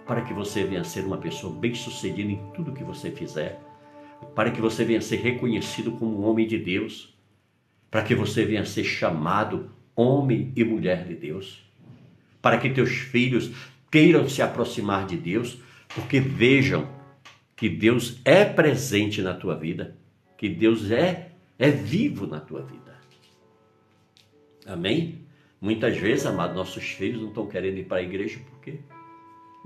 para 0.09 0.22
que 0.22 0.32
você 0.32 0.64
venha 0.64 0.82
ser 0.84 1.04
uma 1.04 1.18
pessoa 1.18 1.52
bem-sucedida 1.52 2.32
em 2.32 2.40
tudo 2.54 2.72
que 2.72 2.82
você 2.82 3.11
fizer, 3.11 3.61
para 4.34 4.50
que 4.50 4.59
você 4.59 4.82
venha 4.82 5.02
ser 5.02 5.16
reconhecido 5.16 5.92
como 5.92 6.18
um 6.18 6.26
homem 6.26 6.46
de 6.46 6.56
Deus, 6.56 7.14
para 7.90 8.02
que 8.02 8.14
você 8.14 8.42
venha 8.42 8.64
ser 8.64 8.84
chamado 8.84 9.70
homem 9.94 10.50
e 10.56 10.64
mulher 10.64 11.04
de 11.04 11.14
Deus, 11.14 11.62
para 12.40 12.56
que 12.56 12.70
teus 12.70 12.90
filhos 12.90 13.50
queiram 13.90 14.26
se 14.26 14.40
aproximar 14.40 15.06
de 15.06 15.18
Deus, 15.18 15.59
porque 15.94 16.20
vejam 16.20 16.88
que 17.54 17.68
Deus 17.68 18.18
é 18.24 18.46
presente 18.46 19.20
na 19.20 19.34
tua 19.34 19.54
vida. 19.54 19.94
que 20.38 20.48
Deus 20.48 20.90
é 20.90 21.32
é 21.59 21.68
vivo 21.68 22.24
na 22.24 22.38
tua 22.38 22.62
vida. 22.62 22.96
Amém? 24.64 25.26
Muitas 25.61 25.96
vezes, 25.98 26.24
amados, 26.24 26.54
nossos 26.56 26.84
filhos 26.84 27.20
não 27.20 27.28
estão 27.28 27.48
querendo 27.48 27.78
ir 27.78 27.84
para 27.86 27.98
a 27.98 28.02
igreja 28.02 28.38
porque 28.48 28.78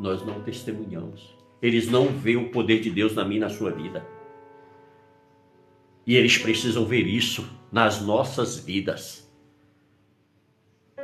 nós 0.02 0.26
não 0.26 0.42
testemunhamos. 0.42 1.34
Eles 1.62 1.88
não 1.88 2.08
veem 2.08 2.36
o 2.36 2.50
poder 2.50 2.80
de 2.80 2.90
Deus 2.90 3.14
na 3.14 3.24
minha 3.24 3.36
e 3.36 3.40
na 3.40 3.48
sua 3.48 3.70
vida. 3.70 4.04
E 6.04 6.16
eles 6.16 6.36
precisam 6.36 6.84
ver 6.84 7.06
isso 7.06 7.48
nas 7.70 8.02
nossas 8.02 8.58
vidas. 8.58 9.32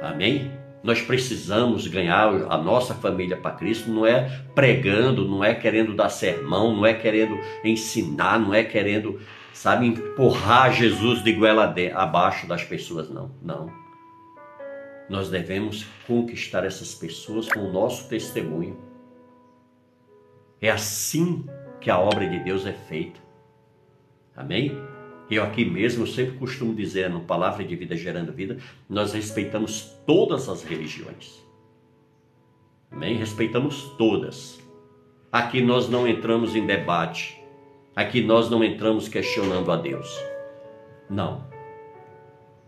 Amém? 0.03 0.51
Nós 0.82 1.01
precisamos 1.01 1.86
ganhar 1.86 2.28
a 2.51 2.59
nossa 2.59 2.94
família 2.94 3.36
para 3.36 3.55
Cristo, 3.55 3.88
não 3.88 4.05
é 4.05 4.42
pregando, 4.55 5.28
não 5.28 5.44
é 5.44 5.55
querendo 5.55 5.94
dar 5.94 6.09
sermão, 6.09 6.74
não 6.74 6.84
é 6.84 6.92
querendo 6.92 7.38
ensinar, 7.64 8.40
não 8.40 8.53
é 8.53 8.64
querendo, 8.64 9.20
sabe, 9.53 9.86
empurrar 9.86 10.72
Jesus 10.72 11.22
de 11.22 11.32
goela 11.32 11.72
abaixo 11.94 12.49
das 12.49 12.64
pessoas, 12.64 13.09
não. 13.09 13.30
Não. 13.40 13.72
Nós 15.09 15.30
devemos 15.30 15.86
conquistar 16.07 16.64
essas 16.64 16.94
pessoas 16.94 17.49
com 17.49 17.61
o 17.61 17.72
nosso 17.72 18.09
testemunho. 18.09 18.88
É 20.61 20.71
assim 20.71 21.45
que 21.81 21.91
a 21.91 21.99
obra 21.99 22.29
de 22.29 22.39
Deus 22.41 22.67
é 22.67 22.73
feita. 22.73 23.21
Amém? 24.37 24.77
Eu 25.31 25.45
aqui 25.45 25.65
mesmo 25.65 26.07
sempre 26.07 26.39
costumo 26.39 26.75
dizer 26.75 27.11
no 27.11 27.21
Palavra 27.21 27.63
de 27.65 27.77
Vida 27.77 27.97
Gerando 27.97 28.33
Vida, 28.33 28.57
nós 28.89 29.13
respeitamos 29.13 29.83
todas 30.07 30.49
as 30.49 30.63
religiões. 30.63 31.45
Amém? 32.91 33.17
Respeitamos 33.17 33.83
todas. 33.99 34.59
Aqui 35.31 35.61
nós 35.61 35.89
não 35.89 36.09
entramos 36.09 36.57
em 36.57 36.67
debate. 36.67 37.39
Aqui 37.95 38.23
nós 38.23 38.49
não 38.49 38.65
entramos 38.65 39.09
questionando 39.09 39.71
a 39.71 39.77
Deus. 39.77 40.09
Não. 41.11 41.47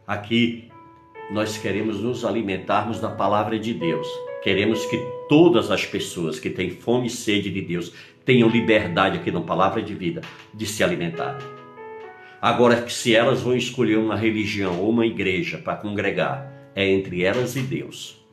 Aqui 0.06 0.70
nós 1.30 1.56
queremos 1.56 2.00
nos 2.00 2.24
alimentarmos 2.24 3.00
da 3.00 3.08
palavra 3.08 3.58
de 3.58 3.72
Deus. 3.72 4.06
Queremos 4.42 4.86
que 4.86 4.96
todas 5.28 5.70
as 5.70 5.84
pessoas 5.84 6.40
que 6.40 6.48
têm 6.48 6.70
fome 6.70 7.08
e 7.08 7.10
sede 7.10 7.50
de 7.50 7.60
Deus 7.60 7.92
tenham 8.24 8.48
liberdade 8.48 9.18
aqui 9.18 9.30
na 9.30 9.42
palavra 9.42 9.82
de 9.82 9.94
vida 9.94 10.22
de 10.54 10.66
se 10.66 10.82
alimentar. 10.82 11.38
Agora, 12.40 12.88
se 12.88 13.14
elas 13.14 13.42
vão 13.42 13.54
escolher 13.54 13.98
uma 13.98 14.16
religião 14.16 14.80
ou 14.80 14.88
uma 14.88 15.04
igreja 15.04 15.58
para 15.58 15.76
congregar, 15.76 16.50
é 16.74 16.88
entre 16.88 17.22
elas 17.22 17.54
e 17.54 17.60
Deus. 17.60 18.24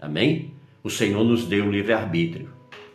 Amém? 0.00 0.52
O 0.84 0.90
Senhor 0.90 1.24
nos 1.24 1.44
deu 1.44 1.66
o 1.66 1.70
livre-arbítrio. 1.70 2.48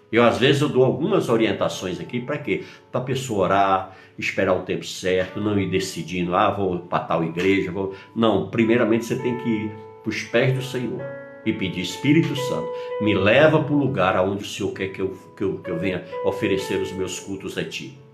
Eu, 0.10 0.24
às 0.24 0.38
vezes, 0.38 0.62
eu 0.62 0.70
dou 0.70 0.86
algumas 0.86 1.28
orientações 1.28 1.99
aqui 1.99 2.22
para 2.22 2.38
quê? 2.38 2.64
Para 2.89 3.01
a 3.01 3.03
pessoa 3.03 3.45
orar, 3.45 3.97
esperar 4.18 4.53
o 4.53 4.62
tempo 4.62 4.86
certo, 4.86 5.41
não 5.41 5.60
ir 5.60 5.70
decidindo, 5.70 6.34
ah, 6.34 6.51
vou 6.51 6.80
para 6.80 7.03
tal 7.03 7.22
igreja. 7.22 7.70
Vou... 7.70 7.93
Não, 8.16 8.49
primeiramente 8.49 9.03
você 9.03 9.18
tem 9.18 9.38
que 9.39 9.49
ir 9.49 9.72
para 10.03 10.10
os 10.10 10.24
pés 10.24 10.53
do 10.53 10.64
Senhor 10.64 11.24
e 11.45 11.53
pedir, 11.53 11.81
Espírito 11.81 12.35
Santo, 12.35 12.67
me 13.01 13.13
leva 13.13 13.61
para 13.63 13.73
o 13.73 13.77
lugar 13.77 14.15
aonde 14.15 14.43
o 14.43 14.47
Senhor 14.47 14.71
quer 14.73 14.87
que 14.89 15.01
eu, 15.01 15.17
que 15.35 15.43
eu, 15.43 15.57
que 15.59 15.69
eu 15.69 15.77
venha 15.77 16.03
oferecer 16.23 16.81
os 16.81 16.91
meus 16.91 17.19
cultos 17.19 17.57
a 17.57 17.63
Ti 17.63 18.05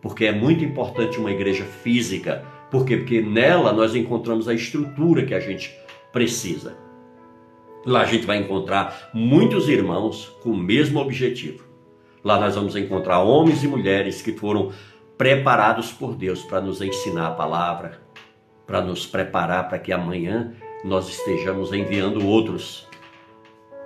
porque 0.00 0.26
é 0.26 0.32
muito 0.32 0.64
importante 0.64 1.18
uma 1.18 1.30
igreja 1.30 1.64
física. 1.64 2.44
Por 2.70 2.84
quê? 2.84 2.96
Porque 2.96 3.20
nela 3.20 3.72
nós 3.72 3.94
encontramos 3.94 4.48
a 4.48 4.54
estrutura 4.54 5.24
que 5.24 5.34
a 5.34 5.40
gente 5.40 5.76
precisa. 6.12 6.76
Lá 7.84 8.02
a 8.02 8.06
gente 8.06 8.26
vai 8.26 8.38
encontrar 8.38 9.10
muitos 9.14 9.68
irmãos 9.68 10.36
com 10.42 10.50
o 10.50 10.56
mesmo 10.56 11.00
objetivo. 11.00 11.64
Lá 12.22 12.38
nós 12.38 12.54
vamos 12.54 12.76
encontrar 12.76 13.20
homens 13.20 13.62
e 13.62 13.68
mulheres 13.68 14.20
que 14.20 14.32
foram 14.32 14.72
preparados 15.16 15.92
por 15.92 16.14
Deus 16.14 16.42
para 16.42 16.60
nos 16.60 16.80
ensinar 16.82 17.28
a 17.28 17.32
palavra, 17.32 18.00
para 18.66 18.80
nos 18.80 19.06
preparar 19.06 19.68
para 19.68 19.78
que 19.78 19.92
amanhã 19.92 20.52
nós 20.84 21.08
estejamos 21.08 21.72
enviando 21.72 22.26
outros. 22.26 22.86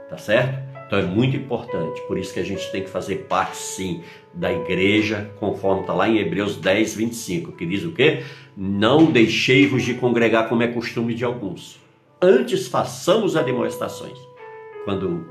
Tá 0.09 0.19
certo? 0.19 0.73
Então 0.87 0.99
é 0.99 1.07
muito 1.07 1.35
importante, 1.35 2.03
por 2.03 2.19
isso 2.19 2.35
que 2.35 2.41
a 2.41 2.45
gente 2.45 2.71
tem 2.71 2.83
que 2.83 2.91
fazer 2.91 3.25
parte 3.27 3.57
sim 3.57 4.03
da 4.35 4.53
igreja, 4.53 5.31
conforme 5.41 5.81
está 5.81 5.95
lá 5.95 6.07
em 6.07 6.19
Hebreus 6.19 6.57
10, 6.57 6.95
25, 6.95 7.53
que 7.53 7.65
diz 7.65 7.83
o 7.83 7.93
quê? 7.93 8.23
Não 8.55 9.07
deixei-vos 9.07 9.83
de 9.83 9.95
congregar 9.95 10.51
como 10.51 10.63
é 10.63 10.69
costume 10.69 11.15
de 11.15 11.25
alguns. 11.25 11.81
Antes 12.21 12.69
façamos 12.69 13.37
as 13.37 13.45
demonstrações 13.47 14.19
quando 14.85 15.25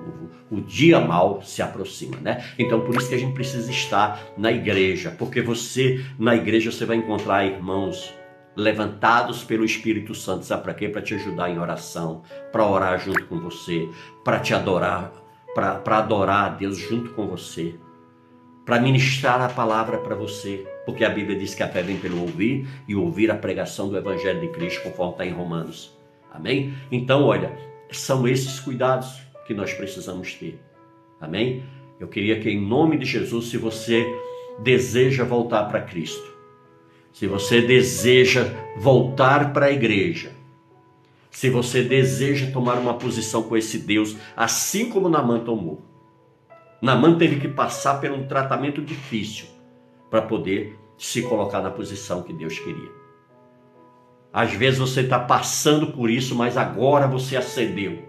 o, 0.50 0.58
o, 0.58 0.62
dia 0.62 1.00
mal 1.00 1.42
se 1.44 1.62
aproxima, 1.62 2.18
né? 2.22 2.44
Então 2.58 2.82
por 2.82 2.96
isso 2.96 3.10
que 3.10 3.16
a 3.16 3.20
gente 3.20 3.34
precisa 3.34 3.70
estar 3.70 4.34
na 4.36 4.52
igreja, 4.52 5.14
porque 5.16 5.42
você 5.42 6.04
na 6.18 6.36
igreja 6.36 6.72
você 6.72 6.86
vai 6.86 6.98
encontrar 6.98 7.46
irmãos 7.46 8.12
levantados 8.56 9.44
pelo 9.44 9.64
Espírito 9.64 10.14
Santo, 10.14 10.46
sabe 10.46 10.64
para 10.64 10.74
quê? 10.74 10.90
Para 10.90 11.02
te 11.02 11.14
ajudar 11.16 11.50
em 11.50 11.60
oração, 11.60 12.22
para 12.52 12.68
orar 12.68 13.00
junto 13.00 13.26
com 13.26 13.40
você, 13.40 13.90
para 14.24 14.40
te 14.40 14.54
adorar 14.54 15.22
para 15.54 15.98
adorar 15.98 16.46
a 16.46 16.50
Deus 16.50 16.78
junto 16.78 17.12
com 17.12 17.28
você, 17.28 17.76
para 18.66 18.80
ministrar 18.80 19.42
a 19.42 19.50
palavra 19.50 19.98
para 19.98 20.16
você, 20.16 20.66
porque 20.86 21.04
a 21.04 21.10
Bíblia 21.10 21.38
diz 21.38 21.54
que 21.54 21.64
a 21.64 21.68
fé 21.68 21.82
vem 21.82 21.98
pelo 21.98 22.22
ouvir 22.22 22.68
e 22.88 22.96
ouvir 22.96 23.30
a 23.30 23.36
pregação 23.36 23.90
do 23.90 23.98
Evangelho 23.98 24.40
de 24.40 24.48
Cristo, 24.50 24.84
conforme 24.84 25.14
está 25.14 25.26
em 25.26 25.32
Romanos. 25.32 25.98
Amém? 26.32 26.74
Então, 26.92 27.24
olha, 27.24 27.58
são 27.92 28.28
esses 28.28 28.60
cuidados 28.60 29.22
que 29.46 29.54
nós 29.54 29.74
precisamos 29.74 30.34
ter. 30.36 30.60
Amém? 31.20 31.64
Eu 32.00 32.08
queria 32.08 32.40
que, 32.40 32.50
em 32.50 32.60
nome 32.60 32.98
de 32.98 33.06
Jesus, 33.06 33.48
se 33.48 33.58
você 33.58 34.06
deseja 34.60 35.24
voltar 35.24 35.66
para 35.66 35.82
Cristo, 35.82 36.31
se 37.12 37.28
você 37.28 37.62
deseja 37.62 38.46
voltar 38.78 39.54
para 39.54 39.68
a 39.68 39.72
igreja, 39.72 40.32
se 41.30 41.50
você 41.50 41.82
deseja 41.82 42.52
tomar 42.52 42.78
uma 42.78 42.96
posição 42.96 43.44
com 43.44 43.56
esse 43.56 43.80
Deus, 43.80 44.18
assim 44.36 44.90
como 44.90 45.10
Namã 45.10 45.40
tomou. 45.40 45.82
Namã 46.82 47.18
teve 47.18 47.40
que 47.40 47.48
passar 47.48 48.02
por 48.02 48.12
um 48.12 48.28
tratamento 48.28 48.82
difícil 48.82 49.46
para 50.10 50.22
poder 50.22 50.78
se 50.98 51.22
colocar 51.22 51.62
na 51.62 51.72
posição 51.72 52.22
que 52.24 52.34
Deus 52.34 52.60
queria. 52.60 52.92
Às 54.34 54.54
vezes 54.54 54.80
você 54.80 55.02
está 55.02 55.20
passando 55.20 55.88
por 55.88 56.10
isso, 56.10 56.36
mas 56.36 56.58
agora 56.58 57.08
você 57.08 57.36
acendeu. 57.36 58.04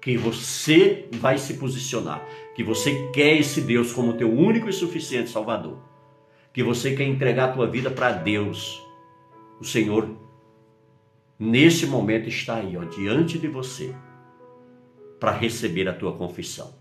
Que 0.00 0.16
você 0.16 1.08
vai 1.12 1.38
se 1.38 1.54
posicionar. 1.54 2.24
Que 2.54 2.62
você 2.62 3.08
quer 3.12 3.36
esse 3.36 3.60
Deus 3.60 3.92
como 3.92 4.14
teu 4.14 4.32
único 4.32 4.68
e 4.68 4.72
suficiente 4.72 5.30
Salvador. 5.30 5.87
Que 6.58 6.64
você 6.64 6.92
quer 6.92 7.04
entregar 7.04 7.44
a 7.44 7.52
tua 7.52 7.68
vida 7.68 7.88
para 7.88 8.10
Deus. 8.10 8.84
O 9.60 9.64
Senhor 9.64 10.10
nesse 11.38 11.86
momento 11.86 12.28
está 12.28 12.56
aí, 12.56 12.76
ó, 12.76 12.82
diante 12.82 13.38
de 13.38 13.46
você, 13.46 13.94
para 15.20 15.30
receber 15.30 15.88
a 15.88 15.92
tua 15.92 16.14
confissão. 16.14 16.74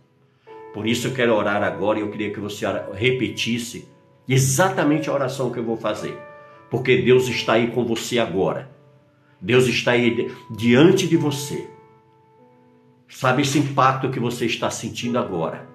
Por 0.73 0.88
isso 0.88 1.05
eu 1.05 1.13
quero 1.13 1.36
orar 1.36 1.61
agora 1.61 1.99
e 1.99 2.01
eu 2.01 2.09
queria 2.09 2.34
que 2.34 2.39
você 2.39 2.65
repetisse 2.91 3.88
exatamente 4.28 5.11
a 5.11 5.13
oração 5.13 5.51
que 5.51 5.59
eu 5.59 5.63
vou 5.63 5.78
fazer. 5.78 6.17
Porque 6.71 6.99
Deus 7.03 7.28
está 7.28 7.53
aí 7.53 7.69
com 7.69 7.86
você 7.86 8.17
agora. 8.17 8.71
Deus 9.39 9.67
está 9.67 9.91
aí 9.91 10.36
diante 10.49 11.07
de 11.07 11.17
você. 11.17 11.69
Sabe 13.07 13.43
esse 13.43 13.59
impacto 13.59 14.09
que 14.09 14.19
você 14.19 14.47
está 14.47 14.71
sentindo 14.71 15.19
agora? 15.19 15.69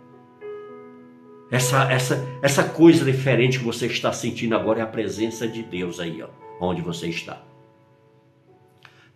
Essa, 1.53 1.93
essa, 1.93 2.27
essa 2.41 2.65
coisa 2.65 3.05
diferente 3.05 3.59
que 3.59 3.65
você 3.67 3.87
está 3.87 4.11
sentindo 4.11 4.57
agora 4.57 4.81
é 4.81 4.83
a 4.83 4.87
presença 4.87 5.47
de 5.47 5.63
Deus 5.63 6.01
aí, 6.01 6.23
ó, 6.23 6.29
onde 6.59 6.81
você 6.81 7.09
está. 7.09 7.45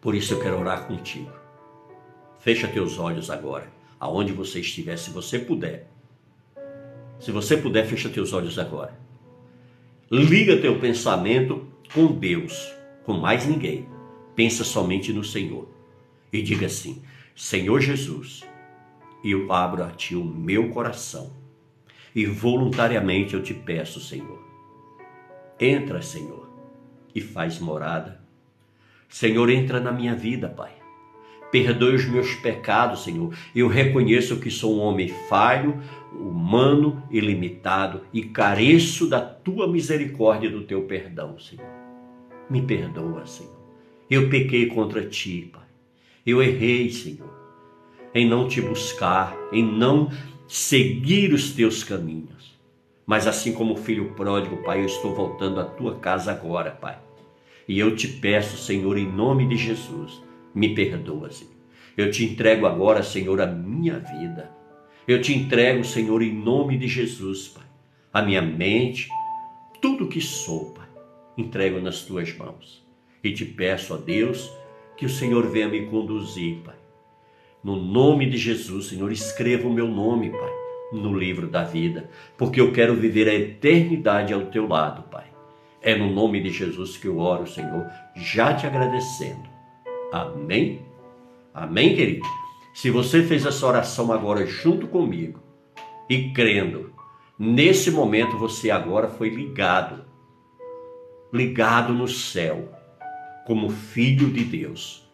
Por 0.02 0.14
isso 0.14 0.34
eu 0.34 0.40
quero 0.42 0.60
orar 0.60 0.86
contigo. 0.86 1.32
Fecha 2.38 2.68
teus 2.68 2.98
olhos 2.98 3.30
agora, 3.30 3.72
aonde 3.98 4.34
você 4.34 4.60
estiver, 4.60 4.98
se 4.98 5.08
você 5.08 5.38
puder. 5.38 5.88
Se 7.18 7.32
você 7.32 7.56
puder, 7.56 7.86
fecha 7.86 8.10
teus 8.10 8.34
olhos 8.34 8.58
agora. 8.58 9.00
Liga 10.10 10.60
teu 10.60 10.78
pensamento 10.78 11.66
com 11.94 12.06
Deus, 12.06 12.70
com 13.04 13.14
mais 13.14 13.46
ninguém. 13.46 13.88
Pensa 14.34 14.62
somente 14.62 15.10
no 15.10 15.24
Senhor. 15.24 15.66
E 16.30 16.42
diga 16.42 16.66
assim: 16.66 17.02
Senhor 17.34 17.80
Jesus, 17.80 18.42
eu 19.24 19.50
abro 19.50 19.82
a 19.82 19.88
ti 19.88 20.14
o 20.14 20.22
meu 20.22 20.68
coração. 20.68 21.45
E 22.16 22.26
voluntariamente 22.26 23.34
eu 23.34 23.42
te 23.42 23.54
peço, 23.54 24.00
Senhor. 24.00 24.44
Entra, 25.60 26.02
Senhor, 26.02 26.50
e 27.14 27.20
faz 27.20 27.60
morada 27.60 28.26
Senhor, 29.08 29.48
entra 29.50 29.80
na 29.80 29.92
minha 29.92 30.14
vida, 30.14 30.48
Pai. 30.48 30.72
Perdoe 31.50 31.94
os 31.94 32.04
meus 32.06 32.34
pecados, 32.34 33.04
Senhor. 33.04 33.32
Eu 33.54 33.68
reconheço 33.68 34.40
que 34.40 34.50
sou 34.50 34.76
um 34.76 34.80
homem 34.80 35.08
falho, 35.28 35.80
humano 36.12 37.02
e 37.10 37.20
limitado 37.20 38.02
e 38.12 38.22
careço 38.24 39.08
da 39.08 39.20
tua 39.20 39.66
misericórdia 39.68 40.48
e 40.48 40.52
do 40.52 40.64
teu 40.64 40.82
perdão, 40.82 41.38
Senhor. 41.38 41.66
Me 42.50 42.62
perdoa, 42.62 43.26
Senhor. 43.26 43.56
Eu 44.10 44.28
pequei 44.28 44.66
contra 44.66 45.06
ti, 45.06 45.48
Pai. 45.52 45.62
Eu 46.26 46.42
errei, 46.42 46.90
Senhor, 46.90 47.32
em 48.12 48.28
não 48.28 48.48
te 48.48 48.60
buscar, 48.60 49.36
em 49.52 49.62
não 49.62 50.10
seguir 50.46 51.32
os 51.32 51.52
teus 51.52 51.82
caminhos. 51.82 52.56
Mas 53.06 53.26
assim 53.26 53.52
como 53.52 53.74
o 53.74 53.76
filho 53.76 54.12
pródigo, 54.14 54.62
Pai, 54.64 54.80
eu 54.80 54.86
estou 54.86 55.14
voltando 55.14 55.60
à 55.60 55.64
tua 55.64 55.98
casa 55.98 56.32
agora, 56.32 56.70
Pai. 56.70 56.98
E 57.68 57.78
eu 57.78 57.96
te 57.96 58.08
peço, 58.08 58.56
Senhor, 58.56 58.96
em 58.96 59.10
nome 59.10 59.46
de 59.46 59.56
Jesus, 59.56 60.22
me 60.54 60.74
perdoa, 60.74 61.30
Senhor. 61.30 61.52
Eu 61.96 62.10
te 62.10 62.24
entrego 62.24 62.66
agora, 62.66 63.02
Senhor, 63.02 63.40
a 63.40 63.46
minha 63.46 63.98
vida. 63.98 64.50
Eu 65.06 65.20
te 65.20 65.32
entrego, 65.32 65.84
Senhor, 65.84 66.20
em 66.20 66.32
nome 66.32 66.76
de 66.76 66.88
Jesus, 66.88 67.48
Pai, 67.48 67.64
a 68.12 68.22
minha 68.22 68.42
mente, 68.42 69.08
tudo 69.80 70.08
que 70.08 70.20
sou, 70.20 70.72
Pai, 70.72 70.88
entrego 71.38 71.80
nas 71.80 72.02
tuas 72.02 72.36
mãos. 72.36 72.84
E 73.22 73.32
te 73.32 73.44
peço, 73.44 73.94
ó 73.94 73.96
Deus, 73.96 74.50
que 74.96 75.06
o 75.06 75.10
Senhor 75.10 75.48
venha 75.48 75.68
me 75.68 75.86
conduzir, 75.86 76.56
Pai. 76.64 76.74
No 77.66 77.74
nome 77.74 78.30
de 78.30 78.38
Jesus, 78.38 78.86
Senhor, 78.86 79.10
escreva 79.10 79.66
o 79.66 79.72
meu 79.72 79.88
nome, 79.88 80.30
Pai, 80.30 80.52
no 80.92 81.12
livro 81.18 81.48
da 81.48 81.64
vida, 81.64 82.08
porque 82.38 82.60
eu 82.60 82.72
quero 82.72 82.94
viver 82.94 83.28
a 83.28 83.34
eternidade 83.34 84.32
ao 84.32 84.42
teu 84.42 84.68
lado, 84.68 85.02
Pai. 85.10 85.24
É 85.82 85.92
no 85.96 86.08
nome 86.08 86.40
de 86.40 86.50
Jesus 86.50 86.96
que 86.96 87.08
eu 87.08 87.18
oro, 87.18 87.44
Senhor, 87.44 87.84
já 88.14 88.54
te 88.54 88.68
agradecendo. 88.68 89.48
Amém? 90.12 90.82
Amém, 91.52 91.96
querido? 91.96 92.24
Se 92.72 92.88
você 92.88 93.24
fez 93.24 93.44
essa 93.44 93.66
oração 93.66 94.12
agora 94.12 94.46
junto 94.46 94.86
comigo 94.86 95.40
e 96.08 96.30
crendo, 96.32 96.92
nesse 97.36 97.90
momento 97.90 98.38
você 98.38 98.70
agora 98.70 99.08
foi 99.08 99.28
ligado, 99.28 100.04
ligado 101.32 101.92
no 101.92 102.06
céu, 102.06 102.72
como 103.44 103.70
filho 103.70 104.30
de 104.30 104.44
Deus. 104.44 105.05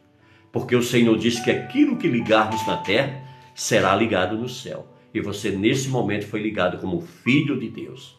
Porque 0.53 0.76
o 0.76 0.82
Senhor 0.82 1.16
disse 1.16 1.42
que 1.42 1.50
aquilo 1.50 1.96
que 1.96 2.07
ligarmos 2.07 2.64
na 2.66 2.76
terra 2.76 3.22
será 3.55 3.96
ligado 3.96 4.36
no 4.36 4.48
céu. 4.48 4.86
E 5.14 5.20
você 5.20 5.50
nesse 5.50 5.88
momento 5.88 6.26
foi 6.26 6.42
ligado 6.42 6.78
como 6.78 7.00
filho 7.00 7.59
de 7.59 7.68
Deus. 7.68 8.16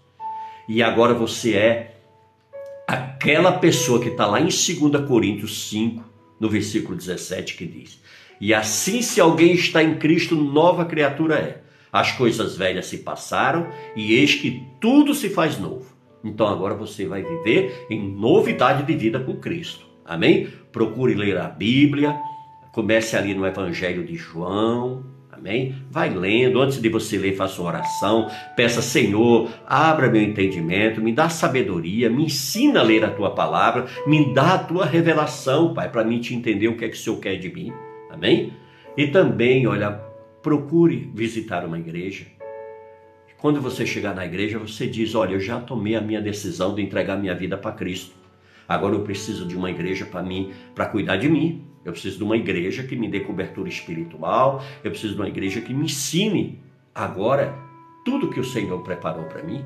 E 0.67 0.81
agora 0.81 1.13
você 1.13 1.55
é 1.55 2.01
aquela 2.88 3.51
pessoa 3.51 4.01
que 4.01 4.09
está 4.09 4.25
lá 4.25 4.39
em 4.39 4.45
2 4.45 5.07
Coríntios 5.07 5.69
5, 5.69 6.03
no 6.39 6.49
versículo 6.49 6.97
17, 6.97 7.55
que 7.55 7.65
diz: 7.65 8.01
e 8.43 8.53
assim, 8.53 9.01
se 9.01 9.21
alguém 9.21 9.53
está 9.53 9.81
em 9.81 9.95
Cristo, 9.95 10.36
nova 10.36 10.84
criatura 10.84 11.36
é. 11.36 11.61
As 11.89 12.11
coisas 12.11 12.57
velhas 12.57 12.88
se 12.88 12.97
passaram 12.97 13.69
e 13.95 14.15
eis 14.15 14.36
que 14.36 14.67
tudo 14.81 15.13
se 15.13 15.29
faz 15.29 15.57
novo. 15.57 15.86
Então 16.21 16.47
agora 16.47 16.75
você 16.75 17.05
vai 17.05 17.23
viver 17.23 17.86
em 17.89 18.01
novidade 18.01 18.84
de 18.84 18.95
vida 18.95 19.17
com 19.17 19.38
Cristo. 19.38 19.86
Amém? 20.06 20.47
Procure 20.72 21.14
ler 21.14 21.38
a 21.38 21.47
Bíblia. 21.47 22.16
Comece 22.72 23.16
ali 23.16 23.34
no 23.34 23.45
Evangelho 23.45 24.04
de 24.04 24.16
João. 24.16 25.04
Amém? 25.43 25.76
Vai 25.91 26.10
lendo, 26.10 26.62
antes 26.62 26.82
de 26.82 26.88
você 26.88 27.18
ler, 27.18 27.36
faça 27.36 27.62
uma 27.62 27.72
oração, 27.72 28.30
peça, 28.56 28.82
Senhor, 28.82 29.49
abra 29.68 30.10
meu 30.10 30.22
entendimento, 30.22 31.01
me 31.01 31.12
dá 31.12 31.28
sabedoria, 31.28 32.10
me 32.10 32.24
ensina 32.24 32.80
a 32.80 32.84
ler 32.84 33.04
a 33.04 33.10
tua 33.10 33.32
palavra, 33.32 33.86
me 34.08 34.34
dá 34.34 34.54
a 34.54 34.60
tua 34.60 34.86
revelação, 34.86 35.74
Pai, 35.74 35.91
para 35.91 36.04
mim 36.04 36.22
te 36.22 36.34
entender 36.34 36.70
o 36.70 36.78
que 36.78 36.86
é 36.86 36.88
que 36.88 36.95
o 36.95 36.99
Senhor 36.99 37.20
quer 37.20 37.36
de 37.36 37.51
mim. 37.54 37.74
Amém? 38.10 38.54
E 38.95 39.08
também, 39.08 39.68
olha, 39.68 39.91
procure 40.41 41.12
visitar 41.14 41.66
uma 41.66 41.78
igreja. 41.78 42.26
Quando 43.38 43.60
você 43.60 43.86
chegar 43.86 44.16
na 44.16 44.26
igreja, 44.26 44.58
você 44.58 44.88
diz: 44.88 45.14
Olha, 45.16 45.34
eu 45.34 45.39
já 45.41 45.60
tomei 45.60 45.95
a 45.95 46.01
minha 46.01 46.22
decisão 46.22 46.74
de 46.74 46.82
entregar 46.82 47.18
minha 47.18 47.36
vida 47.36 47.58
para 47.58 47.74
Cristo. 47.74 48.22
Agora 48.68 48.95
eu 48.95 49.01
preciso 49.01 49.45
de 49.45 49.55
uma 49.55 49.70
igreja 49.70 50.05
para 50.05 50.24
mim, 50.24 50.53
para 50.74 50.86
cuidar 50.86 51.18
de 51.18 51.30
mim. 51.30 51.66
Eu 51.84 51.91
preciso 51.91 52.18
de 52.18 52.24
uma 52.24 52.38
igreja 52.38 52.84
que 52.84 52.95
me 52.95 53.09
dê 53.09 53.20
cobertura 53.20 53.68
espiritual. 53.68 54.64
Eu 54.84 54.91
preciso 54.91 55.16
de 55.16 55.20
uma 55.20 55.28
igreja 55.28 55.61
que 55.61 55.74
me 55.74 55.86
ensine 55.86 56.59
agora 56.93 57.53
tudo 58.05 58.30
que 58.30 58.39
o 58.39 58.43
Senhor 58.43 58.82
preparou 58.84 59.26
para 59.26 59.43
mim. 59.43 59.64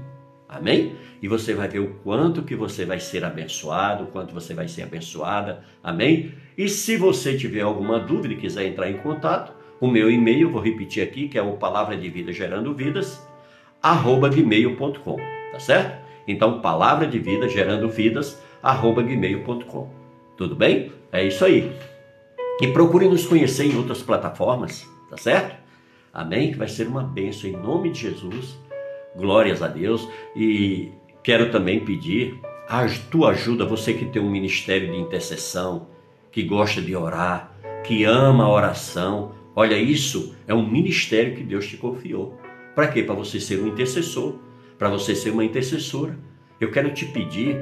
Amém? 0.49 0.95
E 1.21 1.27
você 1.27 1.53
vai 1.53 1.67
ver 1.67 1.79
o 1.79 1.95
quanto 2.03 2.41
que 2.41 2.55
você 2.55 2.85
vai 2.85 2.99
ser 2.99 3.25
abençoado, 3.25 4.05
o 4.05 4.07
quanto 4.07 4.33
você 4.33 4.53
vai 4.53 4.67
ser 4.67 4.83
abençoada. 4.83 5.63
Amém? 5.83 6.31
E 6.57 6.69
se 6.69 6.95
você 6.95 7.37
tiver 7.37 7.61
alguma 7.61 7.99
dúvida 7.99 8.33
e 8.33 8.37
quiser 8.37 8.65
entrar 8.65 8.89
em 8.89 8.97
contato, 8.97 9.51
o 9.79 9.87
meu 9.87 10.09
e-mail, 10.09 10.49
vou 10.49 10.61
repetir 10.61 11.03
aqui, 11.03 11.27
que 11.27 11.37
é 11.37 11.41
o 11.41 11.57
palavra 11.57 11.97
de 11.97 12.09
vida 12.09 12.31
gerando 12.31 12.73
vidas, 12.73 13.21
arroba 13.81 14.29
gmail.com, 14.29 15.17
tá 15.51 15.59
certo? 15.59 16.07
Então, 16.27 16.61
palavra 16.61 17.05
de 17.05 17.19
vida 17.19 17.47
gerando 17.47 17.89
vidas, 17.89 18.41
gmail.com. 18.61 19.89
Tudo 20.35 20.55
bem? 20.55 20.91
É 21.11 21.25
isso 21.25 21.43
aí. 21.45 21.71
E 22.61 22.67
procure 22.67 23.07
nos 23.07 23.25
conhecer 23.25 23.65
em 23.65 23.77
outras 23.77 24.01
plataformas, 24.01 24.87
tá 25.09 25.17
certo? 25.17 25.55
Amém? 26.13 26.51
Que 26.51 26.57
vai 26.57 26.67
ser 26.67 26.87
uma 26.87 27.03
bênção 27.03 27.49
em 27.49 27.53
nome 27.53 27.91
de 27.91 28.01
Jesus 28.01 28.57
glórias 29.17 29.61
a 29.63 29.67
Deus. 29.67 30.07
E 30.35 30.91
quero 31.23 31.51
também 31.51 31.83
pedir 31.83 32.39
a 32.69 32.85
tua 33.09 33.31
ajuda, 33.31 33.65
você 33.65 33.93
que 33.93 34.05
tem 34.05 34.21
um 34.21 34.29
ministério 34.29 34.91
de 34.91 34.97
intercessão, 34.97 35.87
que 36.31 36.43
gosta 36.43 36.81
de 36.81 36.95
orar, 36.95 37.51
que 37.83 38.03
ama 38.03 38.43
a 38.43 38.49
oração. 38.49 39.31
Olha, 39.55 39.75
isso 39.75 40.35
é 40.47 40.53
um 40.53 40.67
ministério 40.69 41.35
que 41.35 41.43
Deus 41.43 41.67
te 41.67 41.77
confiou. 41.77 42.39
Para 42.75 42.87
quê? 42.87 43.01
Para 43.01 43.15
você 43.15 43.39
ser 43.39 43.59
um 43.59 43.67
intercessor, 43.67 44.35
para 44.77 44.89
você 44.89 45.15
ser 45.15 45.31
uma 45.31 45.43
intercessora. 45.43 46.17
Eu 46.61 46.71
quero 46.71 46.93
te 46.93 47.05
pedir, 47.05 47.57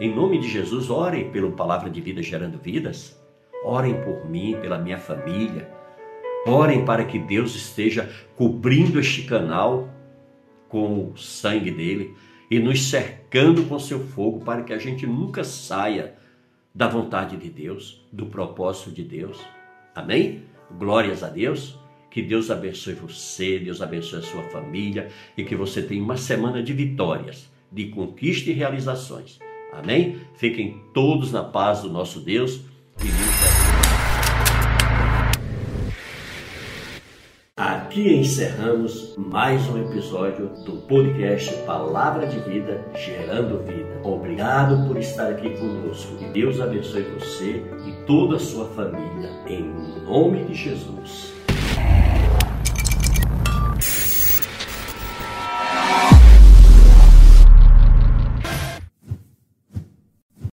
em 0.00 0.14
nome 0.14 0.38
de 0.38 0.48
Jesus, 0.48 0.90
orem 0.90 1.30
pela 1.30 1.50
palavra 1.50 1.90
de 1.90 2.00
vida 2.00 2.22
gerando 2.22 2.56
vidas. 2.56 3.20
Orem 3.64 4.00
por 4.02 4.30
mim, 4.30 4.56
pela 4.60 4.78
minha 4.78 4.98
família. 4.98 5.68
Orem 6.46 6.84
para 6.84 7.04
que 7.04 7.18
Deus 7.18 7.56
esteja 7.56 8.08
cobrindo 8.36 9.00
este 9.00 9.22
canal 9.22 9.88
com 10.68 11.10
o 11.10 11.16
sangue 11.16 11.72
dele 11.72 12.14
e 12.48 12.60
nos 12.60 12.82
cercando 12.88 13.64
com 13.64 13.78
seu 13.78 13.98
fogo 13.98 14.44
para 14.44 14.62
que 14.62 14.72
a 14.72 14.78
gente 14.78 15.04
nunca 15.04 15.42
saia 15.42 16.14
da 16.72 16.86
vontade 16.86 17.36
de 17.36 17.50
Deus, 17.50 18.06
do 18.12 18.26
propósito 18.26 18.92
de 18.92 19.02
Deus. 19.02 19.40
Amém? 19.94 20.44
Glórias 20.78 21.24
a 21.24 21.28
Deus. 21.28 21.76
Que 22.08 22.22
Deus 22.22 22.50
abençoe 22.50 22.94
você, 22.94 23.58
Deus 23.58 23.82
abençoe 23.82 24.20
a 24.20 24.22
sua 24.22 24.42
família 24.44 25.08
e 25.36 25.44
que 25.44 25.56
você 25.56 25.82
tenha 25.82 26.02
uma 26.02 26.16
semana 26.16 26.62
de 26.62 26.72
vitórias, 26.72 27.50
de 27.70 27.88
conquista 27.88 28.48
e 28.50 28.54
realizações. 28.54 29.38
Amém? 29.72 30.20
Fiquem 30.34 30.82
todos 30.92 31.32
na 31.32 31.44
paz 31.44 31.82
do 31.82 31.90
nosso 31.90 32.20
Deus 32.20 32.60
Aqui 37.58 38.14
encerramos 38.14 39.16
mais 39.16 39.68
um 39.68 39.78
episódio 39.78 40.48
do 40.64 40.76
podcast 40.86 41.52
Palavra 41.64 42.26
de 42.26 42.38
Vida 42.40 42.84
Gerando 42.94 43.64
Vida. 43.64 44.00
Obrigado 44.04 44.86
por 44.86 44.96
estar 44.96 45.30
aqui 45.30 45.50
conosco. 45.56 46.16
Que 46.18 46.26
Deus 46.26 46.60
abençoe 46.60 47.02
você 47.18 47.62
e 47.86 48.06
toda 48.06 48.36
a 48.36 48.38
sua 48.38 48.66
família. 48.66 49.30
Em 49.48 49.62
nome 50.04 50.44
de 50.44 50.54
Jesus. 50.54 51.37